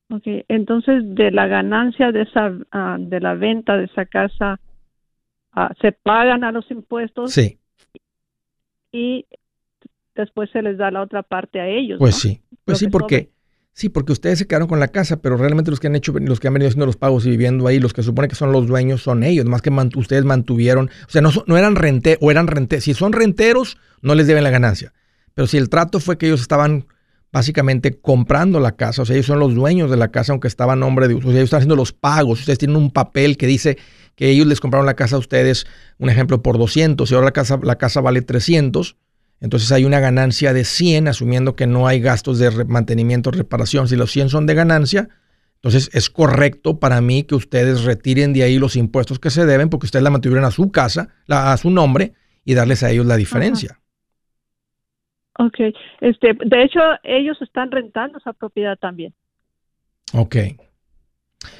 Okay. 0.09 0.45
Entonces, 0.47 1.03
de 1.15 1.31
la 1.31 1.47
ganancia 1.47 2.13
de 2.13 2.21
esa, 2.21 2.51
ah, 2.71 2.95
de 2.97 3.19
la 3.19 3.33
venta 3.33 3.75
de 3.75 3.85
esa 3.85 4.05
casa, 4.05 4.59
ah, 5.57 5.73
se 5.81 5.91
pagan 5.91 6.43
a 6.43 6.51
los 6.51 6.69
impuestos 6.71 7.31
Sí, 7.33 7.59
y 8.91 9.25
después 10.15 10.49
se 10.51 10.61
les 10.61 10.77
da 10.77 10.91
la 10.91 11.01
otra 11.01 11.23
parte 11.23 11.59
a 11.59 11.67
ellos. 11.67 11.99
pues 11.99 12.15
¿no? 12.15 12.21
sí. 12.21 12.41
Pues 12.65 12.77
Lo 12.77 12.79
sí, 12.79 12.85
que 12.85 12.91
porque 12.91 13.29
sí, 13.73 13.89
porque 13.89 14.11
ustedes 14.11 14.39
se 14.39 14.47
quedaron 14.47 14.67
con 14.67 14.79
la 14.79 14.87
casa, 14.89 15.21
pero 15.21 15.37
realmente 15.37 15.69
los 15.71 15.79
que 15.79 15.87
han 15.87 15.95
hecho, 15.95 16.13
los 16.19 16.39
que 16.39 16.47
han 16.47 16.53
venido 16.53 16.67
haciendo 16.69 16.85
los 16.85 16.97
pagos 16.97 17.25
y 17.25 17.29
viviendo 17.29 17.67
ahí, 17.67 17.79
los 17.79 17.93
que 17.93 18.01
supone 18.03 18.27
que 18.27 18.35
son 18.35 18.51
los 18.51 18.67
dueños 18.67 19.01
son 19.03 19.23
ellos, 19.23 19.45
más 19.45 19.61
que 19.61 19.71
mant- 19.71 19.95
ustedes 19.95 20.25
mantuvieron, 20.25 20.89
o 21.07 21.09
sea, 21.09 21.21
no, 21.21 21.29
no 21.45 21.57
eran 21.57 21.75
rente 21.75 22.17
o 22.21 22.31
eran 22.31 22.47
rente, 22.47 22.81
si 22.81 22.93
son 22.93 23.13
renteros, 23.13 23.77
no 24.01 24.15
les 24.15 24.27
deben 24.27 24.43
la 24.43 24.49
ganancia. 24.49 24.93
Pero 25.35 25.47
si 25.47 25.57
el 25.57 25.69
trato 25.69 25.99
fue 25.99 26.17
que 26.17 26.25
ellos 26.27 26.41
estaban 26.41 26.87
básicamente 27.31 27.99
comprando 27.99 28.59
la 28.59 28.73
casa, 28.75 29.01
o 29.01 29.05
sea, 29.05 29.15
ellos 29.15 29.25
son 29.27 29.39
los 29.39 29.53
dueños 29.53 29.91
de 29.91 29.97
la 29.97 30.09
casa, 30.09 30.31
aunque 30.31 30.47
estaba 30.47 30.73
a 30.73 30.75
nombre 30.75 31.07
de 31.07 31.15
o 31.15 31.21
sea, 31.21 31.31
ellos 31.31 31.43
están 31.45 31.59
haciendo 31.59 31.75
los 31.75 31.91
pagos, 31.93 32.39
ustedes 32.39 32.59
tienen 32.59 32.77
un 32.77 32.91
papel 32.91 33.37
que 33.37 33.47
dice 33.47 33.77
que 34.15 34.29
ellos 34.29 34.47
les 34.47 34.59
compraron 34.59 34.85
la 34.85 34.95
casa 34.95 35.17
a 35.17 35.19
ustedes, 35.19 35.67
un 35.99 36.09
ejemplo, 36.09 36.41
por 36.41 36.57
200 36.57 37.11
y 37.11 37.13
ahora 37.13 37.25
la 37.25 37.31
casa, 37.33 37.59
la 37.61 37.77
casa 37.77 38.01
vale 38.01 38.21
300, 38.21 38.95
entonces 39.39 39.71
hay 39.71 39.85
una 39.85 39.99
ganancia 39.99 40.53
de 40.53 40.63
100, 40.65 41.07
asumiendo 41.07 41.55
que 41.55 41.67
no 41.67 41.85
hay 41.85 41.99
gastos 41.99 42.39
de 42.39 42.65
mantenimiento, 42.65 43.29
reparación. 43.29 43.87
Si 43.87 43.95
los 43.95 44.11
100 44.11 44.29
son 44.29 44.47
de 44.47 44.55
ganancia, 44.55 45.09
entonces 45.55 45.91
es 45.93 46.09
correcto 46.09 46.79
para 46.79 47.01
mí 47.01 47.21
que 47.23 47.35
ustedes 47.35 47.83
retiren 47.83 48.33
de 48.33 48.41
ahí 48.43 48.57
los 48.57 48.75
impuestos 48.75 49.19
que 49.19 49.29
se 49.29 49.45
deben 49.45 49.69
porque 49.69 49.85
ustedes 49.85 50.01
la 50.03 50.09
mantuvieron 50.09 50.45
a 50.45 50.49
su 50.51 50.71
casa, 50.71 51.09
la- 51.27 51.51
a 51.53 51.57
su 51.57 51.69
nombre 51.69 52.13
y 52.45 52.55
darles 52.55 52.81
a 52.81 52.89
ellos 52.89 53.05
la 53.05 53.15
diferencia. 53.17 53.79
Okay. 55.39 55.73
Este, 56.01 56.33
de 56.33 56.63
hecho, 56.63 56.79
ellos 57.03 57.37
están 57.41 57.69
rentando 57.71 58.17
esa 58.17 58.33
propiedad 58.33 58.77
también. 58.77 59.13
Ok. 60.13 60.35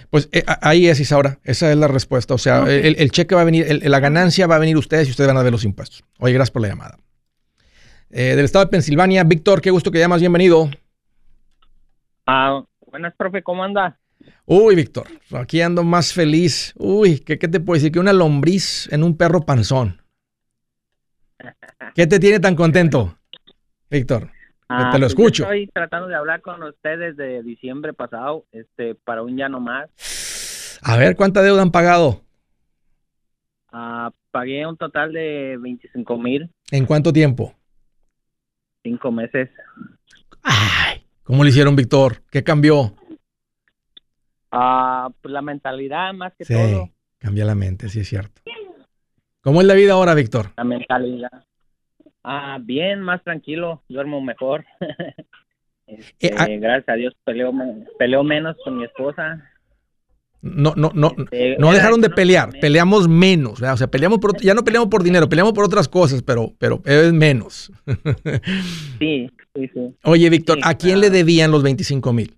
Pues 0.10 0.30
eh, 0.32 0.44
ahí 0.62 0.88
es, 0.88 1.00
Isaura. 1.00 1.40
Esa 1.44 1.72
es 1.72 1.78
la 1.78 1.88
respuesta. 1.88 2.34
O 2.34 2.38
sea, 2.40 2.64
Ok. 2.64 2.70
el, 2.70 2.96
el 2.98 3.12
cheque 3.12 3.36
va 3.36 3.42
a 3.42 3.46
venir, 3.46 3.66
el- 3.70 3.90
la 3.92 4.00
ganancia 4.00 4.48
va 4.48 4.56
a 4.56 4.60
venir 4.60 4.78
ustedes 4.78 5.08
y 5.08 5.12
ustedes 5.12 5.28
van 5.28 5.38
a 5.38 5.44
ver 5.44 5.52
los 5.52 5.64
impuestos. 5.64 6.04
Oye, 6.20 6.34
gracias 6.34 6.52
por 6.52 6.62
la 6.64 6.70
llamada. 6.70 6.98
eh, 8.10 8.36
del 8.36 8.46
estado 8.46 8.66
de 8.66 8.72
Pensilvania. 8.72 9.24
Víctor, 9.26 9.62
qué 9.62 9.70
gusto 9.70 9.92
que 9.92 10.00
llamas, 10.00 10.22
bienvenido. 10.22 10.70
Ah, 12.26 12.64
buenas, 12.90 13.14
profe, 13.16 13.44
¿cómo 13.44 13.64
anda? 13.64 14.00
Uy, 14.46 14.76
Víctor, 14.76 15.08
aquí 15.34 15.62
ando 15.62 15.84
más 15.84 16.14
feliz. 16.14 16.74
Uy, 16.78 17.20
¿qué, 17.20 17.38
¿qué 17.38 17.48
te 17.50 17.60
puedo 17.60 17.76
decir? 17.78 17.92
Que 17.92 18.00
una 18.00 18.14
lombriz 18.14 18.88
en 18.94 19.04
un 19.04 19.18
perro 19.18 19.42
panzón. 19.46 20.02
¿Qué 21.96 22.08
te 22.08 22.20
tiene 22.20 22.40
tan 22.40 22.56
contento, 22.56 23.18
Víctor? 23.90 24.32
Ah, 24.70 24.90
te 24.92 25.00
lo 25.00 25.06
pues 25.06 25.14
escucho. 25.14 25.44
estoy 25.44 25.68
tratando 25.68 26.08
de 26.08 26.16
hablar 26.16 26.42
con 26.42 26.62
ustedes 26.64 27.16
de 27.16 27.42
diciembre 27.42 27.94
pasado, 27.94 28.46
este, 28.52 28.96
para 28.96 29.22
un 29.24 29.38
ya 29.38 29.48
no 29.48 29.60
más. 29.60 29.90
A 30.84 30.98
ver, 30.98 31.16
¿cuánta 31.16 31.42
deuda 31.42 31.62
han 31.62 31.72
pagado? 31.72 32.22
Ah, 33.72 34.12
pagué 34.32 34.66
un 34.66 34.78
total 34.78 35.14
de 35.14 35.58
25 35.60 36.18
mil, 36.18 36.50
¿En 36.72 36.86
cuánto 36.86 37.14
tiempo? 37.14 37.54
cinco 38.84 39.12
meses. 39.12 39.50
Ay, 40.44 41.06
¿cómo 41.24 41.44
le 41.44 41.50
hicieron, 41.50 41.76
Víctor? 41.76 42.24
¿Qué 42.32 42.44
cambió? 42.44 42.94
Ah, 44.52 45.10
pues 45.22 45.32
la 45.34 45.42
mentalidad 45.42 46.14
más 46.14 46.34
que 46.38 46.46
Sí, 46.46 46.54
todo, 46.54 46.90
cambia 47.20 47.44
la 47.44 47.56
mente, 47.56 47.90
sí 47.90 48.00
es 48.02 48.08
cierto. 48.08 48.42
¿Cómo 49.42 49.62
es 49.62 49.68
la 49.68 49.74
vida 49.74 49.94
ahora, 49.94 50.14
Víctor? 50.14 50.52
la 50.58 50.64
mentalidad. 50.64 51.44
Ah, 52.30 52.60
bien, 52.62 53.02
más 53.02 53.24
tranquilo, 53.24 53.84
duermo 53.88 54.22
mejor. 54.22 54.66
Este, 55.88 56.28
Eh, 56.28 56.36
ah- 56.38 56.48
gracias 56.60 56.90
a 56.90 56.94
Dios 56.96 57.16
peleo, 57.24 57.54
peleo 57.98 58.22
menos 58.24 58.58
con 58.66 58.78
mi 58.78 58.84
esposa. 58.84 59.50
No, 60.42 60.74
no, 60.76 60.92
no, 60.94 61.14
Este, 61.18 61.56
no 61.58 61.72
dejaron 61.72 62.02
de 62.02 62.10
pelear, 62.10 62.50
peleamos 62.60 63.08
menos, 63.08 63.62
¿verdad? 63.62 63.74
o 63.76 63.78
sea, 63.78 63.88
peleamos 63.88 64.20
por, 64.20 64.40
ya 64.42 64.54
no 64.54 64.64
peleamos 64.64 64.90
por 64.90 65.02
dinero, 65.02 65.30
peleamos 65.30 65.54
por 65.54 65.64
otras 65.64 65.88
cosas, 65.88 66.22
pero, 66.22 66.54
pero 66.60 66.82
es 66.86 67.14
menos. 67.14 67.72
Sí, 69.00 69.30
sí, 69.56 69.68
sí. 69.74 69.96
Oye, 70.04 70.30
Víctor, 70.30 70.58
Sí, 70.58 70.62
¿a 70.66 70.76
quién 70.76 71.00
claro. 71.00 71.02
le 71.02 71.18
debían 71.18 71.52
los 71.52 71.64
25 71.64 72.12
mil? 72.14 72.36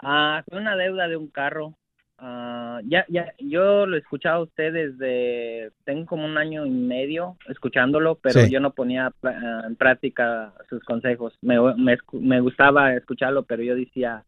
Ah, 0.00 0.42
fue 0.48 0.58
una 0.58 0.76
deuda 0.76 1.06
de 1.08 1.16
un 1.16 1.28
carro. 1.28 1.74
Ah, 2.18 2.80
ya, 2.86 3.04
ya, 3.08 3.32
yo 3.38 3.86
lo 3.86 3.96
he 3.96 3.98
escuchado 3.98 4.36
a 4.36 4.42
ustedes 4.44 4.96
desde, 4.98 5.72
tengo 5.84 6.06
como 6.06 6.24
un 6.24 6.38
año 6.38 6.64
y 6.64 6.70
medio 6.70 7.36
escuchándolo, 7.48 8.14
pero 8.16 8.40
Sí. 8.40 8.50
yo 8.50 8.60
no 8.60 8.72
ponía 8.72 9.12
ah, 9.24 9.62
en 9.66 9.74
práctica 9.76 10.54
sus 10.70 10.82
consejos. 10.84 11.36
Me, 11.42 11.56
me, 11.76 11.98
me 12.12 12.40
gustaba 12.40 12.94
escucharlo, 12.94 13.42
pero 13.42 13.62
yo 13.64 13.74
decía, 13.74 14.24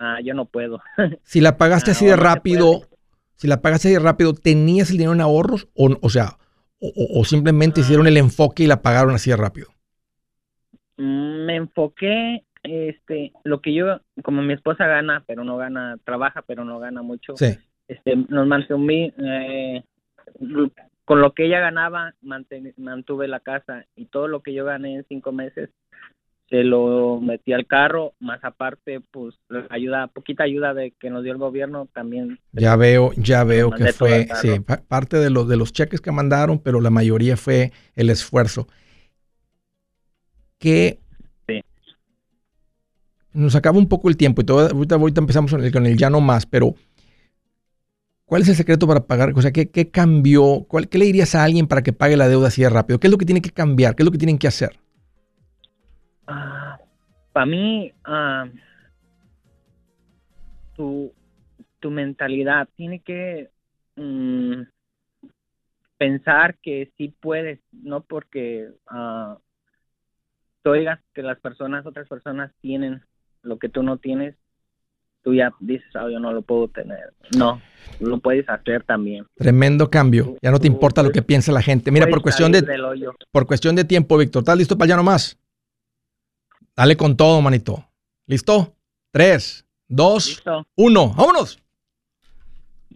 ah, 0.00 0.18
yo 0.22 0.34
no 0.34 0.46
puedo. 0.46 0.80
Si 1.22 1.40
la 1.40 1.56
pagaste 1.56 1.92
así 1.92 2.06
de 2.06 2.16
rápido, 2.16 2.82
si 3.36 3.46
la 3.46 3.62
pagaste 3.62 3.88
así 3.88 3.94
de 3.94 4.00
rápido, 4.00 4.34
¿tenías 4.34 4.90
el 4.90 4.96
dinero 4.96 5.12
en 5.12 5.20
ahorros? 5.20 5.68
O, 5.74 5.96
o 6.02 6.10
sea, 6.10 6.38
o, 6.80 6.88
o- 6.88 7.20
o 7.20 7.24
simplemente 7.24 7.80
hicieron 7.82 8.06
el 8.08 8.16
enfoque 8.16 8.64
y 8.64 8.66
la 8.66 8.82
pagaron 8.82 9.14
así 9.14 9.30
de 9.30 9.36
rápido. 9.36 9.68
Mm, 10.96 11.46
me 11.46 11.56
enfoqué, 11.56 12.44
este, 12.62 13.32
lo 13.44 13.60
que 13.60 13.72
yo, 13.74 14.00
como 14.22 14.42
mi 14.42 14.52
esposa 14.54 14.86
gana, 14.86 15.24
pero 15.26 15.44
no 15.44 15.56
gana, 15.56 15.96
trabaja, 16.04 16.42
pero 16.42 16.64
no 16.64 16.78
gana 16.78 17.02
mucho. 17.02 17.36
Sí. 17.36 17.56
este 17.88 18.16
nos 18.16 18.46
mantuvimos 18.46 19.12
eh, 19.18 19.82
con 21.04 21.20
lo 21.22 21.32
que 21.32 21.46
ella 21.46 21.60
ganaba 21.60 22.14
manten- 22.22 22.74
mantuve 22.76 23.28
la 23.28 23.40
casa 23.40 23.86
y 23.96 24.06
todo 24.06 24.28
lo 24.28 24.42
que 24.42 24.52
yo 24.52 24.64
gané 24.64 24.96
en 24.96 25.04
cinco 25.08 25.32
meses 25.32 25.70
se 26.50 26.64
lo 26.64 27.20
metí 27.20 27.52
al 27.52 27.66
carro 27.66 28.12
más 28.20 28.42
aparte 28.42 29.00
pues 29.10 29.34
ayuda 29.70 30.06
poquita 30.08 30.44
ayuda 30.44 30.74
de 30.74 30.92
que 30.92 31.08
nos 31.10 31.22
dio 31.22 31.32
el 31.32 31.38
gobierno 31.38 31.88
también 31.94 32.38
Ya 32.52 32.76
veo, 32.76 33.12
ya 33.16 33.44
veo 33.44 33.70
que 33.70 33.92
fue, 33.92 34.28
sí, 34.34 34.60
parte 34.60 35.16
de 35.18 35.30
los, 35.30 35.48
de 35.48 35.56
los 35.56 35.72
cheques 35.72 36.00
que 36.00 36.12
mandaron, 36.12 36.58
pero 36.58 36.80
la 36.80 36.90
mayoría 36.90 37.36
fue 37.36 37.72
el 37.96 38.10
esfuerzo. 38.10 38.66
Sí. 40.60 40.98
Nos 43.32 43.54
acaba 43.54 43.78
un 43.78 43.88
poco 43.88 44.08
el 44.08 44.16
tiempo 44.16 44.42
y 44.42 44.44
todo, 44.44 44.68
ahorita, 44.68 45.20
empezamos 45.20 45.50
con 45.50 45.62
el, 45.62 45.72
con 45.72 45.86
el 45.86 45.96
ya 45.96 46.10
no 46.10 46.20
más, 46.20 46.46
pero 46.46 46.74
¿cuál 48.24 48.42
es 48.42 48.48
el 48.48 48.56
secreto 48.56 48.86
para 48.86 49.06
pagar? 49.06 49.32
O 49.34 49.42
sea, 49.42 49.52
¿qué, 49.52 49.70
qué 49.70 49.90
cambió? 49.90 50.64
¿Cuál, 50.68 50.88
¿Qué 50.88 50.98
le 50.98 51.06
dirías 51.06 51.34
a 51.34 51.44
alguien 51.44 51.66
para 51.66 51.82
que 51.82 51.92
pague 51.92 52.16
la 52.16 52.28
deuda 52.28 52.48
así 52.48 52.62
de 52.62 52.70
rápido? 52.70 52.98
¿Qué 52.98 53.06
es 53.06 53.10
lo 53.10 53.18
que 53.18 53.26
tiene 53.26 53.42
que 53.42 53.50
cambiar? 53.50 53.94
¿Qué 53.94 54.02
es 54.02 54.04
lo 54.04 54.12
que 54.12 54.18
tienen 54.18 54.38
que 54.38 54.48
hacer? 54.48 54.78
para 57.38 57.46
mí 57.46 57.92
ah, 58.02 58.48
tu 60.74 61.12
tu 61.78 61.88
mentalidad 61.88 62.68
tiene 62.74 62.98
que 62.98 63.50
mm, 63.94 64.62
pensar 65.96 66.58
que 66.58 66.90
sí 66.96 67.14
puedes 67.20 67.60
no 67.70 68.02
porque 68.02 68.70
ah, 68.88 69.38
tú 70.62 70.70
oigas 70.70 70.98
que 71.14 71.22
las 71.22 71.38
personas 71.38 71.86
otras 71.86 72.08
personas 72.08 72.52
tienen 72.60 73.02
lo 73.42 73.58
que 73.58 73.68
tú 73.68 73.82
no 73.82 73.96
tienes 73.96 74.34
tú 75.22 75.34
ya 75.34 75.52
dices 75.60 75.88
ah 75.94 76.08
yo 76.10 76.20
no 76.20 76.32
lo 76.32 76.42
puedo 76.42 76.68
tener 76.68 77.12
no 77.36 77.60
lo 78.00 78.18
puedes 78.18 78.48
hacer 78.48 78.82
también 78.84 79.26
Tremendo 79.34 79.90
cambio. 79.90 80.36
Ya 80.42 80.50
no 80.50 80.58
te 80.58 80.66
importa 80.66 81.02
lo 81.02 81.10
que 81.10 81.22
piensa 81.22 81.50
la 81.52 81.62
gente. 81.62 81.90
Mira, 81.90 82.06
por 82.06 82.22
cuestión 82.22 82.52
de, 82.52 82.64
por 83.32 83.46
cuestión 83.46 83.74
de 83.74 83.84
tiempo, 83.84 84.16
Víctor, 84.18 84.42
¿estás 84.42 84.58
listo 84.58 84.76
para 84.76 84.90
ya 84.90 84.96
no 84.96 85.02
más? 85.02 85.38
Dale 86.76 86.96
con 86.96 87.16
todo, 87.16 87.40
manito. 87.40 87.84
¿Listo? 88.26 88.76
Tres, 89.10 89.64
dos, 89.88 90.28
listo 90.28 90.66
uno. 90.76 91.12
¡Vámonos! 91.16 91.58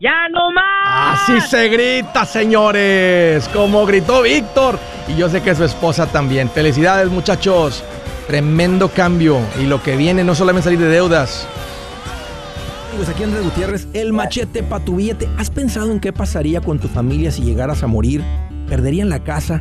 ya 0.03 0.29
no 0.31 0.51
más 0.51 1.21
Así 1.23 1.41
se 1.41 1.69
grita, 1.69 2.25
señores. 2.25 3.49
Como 3.49 3.87
gritó 3.87 4.23
Víctor. 4.23 4.79
Y 5.09 5.17
yo 5.17 5.29
sé 5.29 5.43
que 5.43 5.55
su 5.55 5.65
esposa 5.65 6.07
también. 6.07 6.51
Felicidades, 6.51 7.09
muchachos. 7.09 7.85
Tremendo 8.33 8.89
cambio. 8.89 9.41
Y 9.61 9.67
lo 9.67 9.83
que 9.83 9.95
viene 9.95 10.25
no 10.25 10.35
solamente 10.35 10.65
salir 10.65 10.79
de 10.79 10.89
deudas. 10.89 11.47
Amigos, 12.89 13.11
aquí 13.11 13.25
Andrés 13.25 13.45
Gutiérrez, 13.45 13.89
el 13.93 14.15
machete 14.15 14.63
para 14.63 14.83
tu 14.83 14.97
billete. 14.97 15.29
¿Has 15.37 15.51
pensado 15.51 15.93
en 15.93 16.01
qué 16.01 16.15
pasaría 16.15 16.63
con 16.63 16.79
tu 16.79 16.89
familia 16.89 17.31
si 17.31 17.43
llegaras 17.43 17.83
a 17.83 17.89
morir? 17.89 18.25
¿Perderían 18.71 19.11
la 19.11 19.23
casa? 19.23 19.61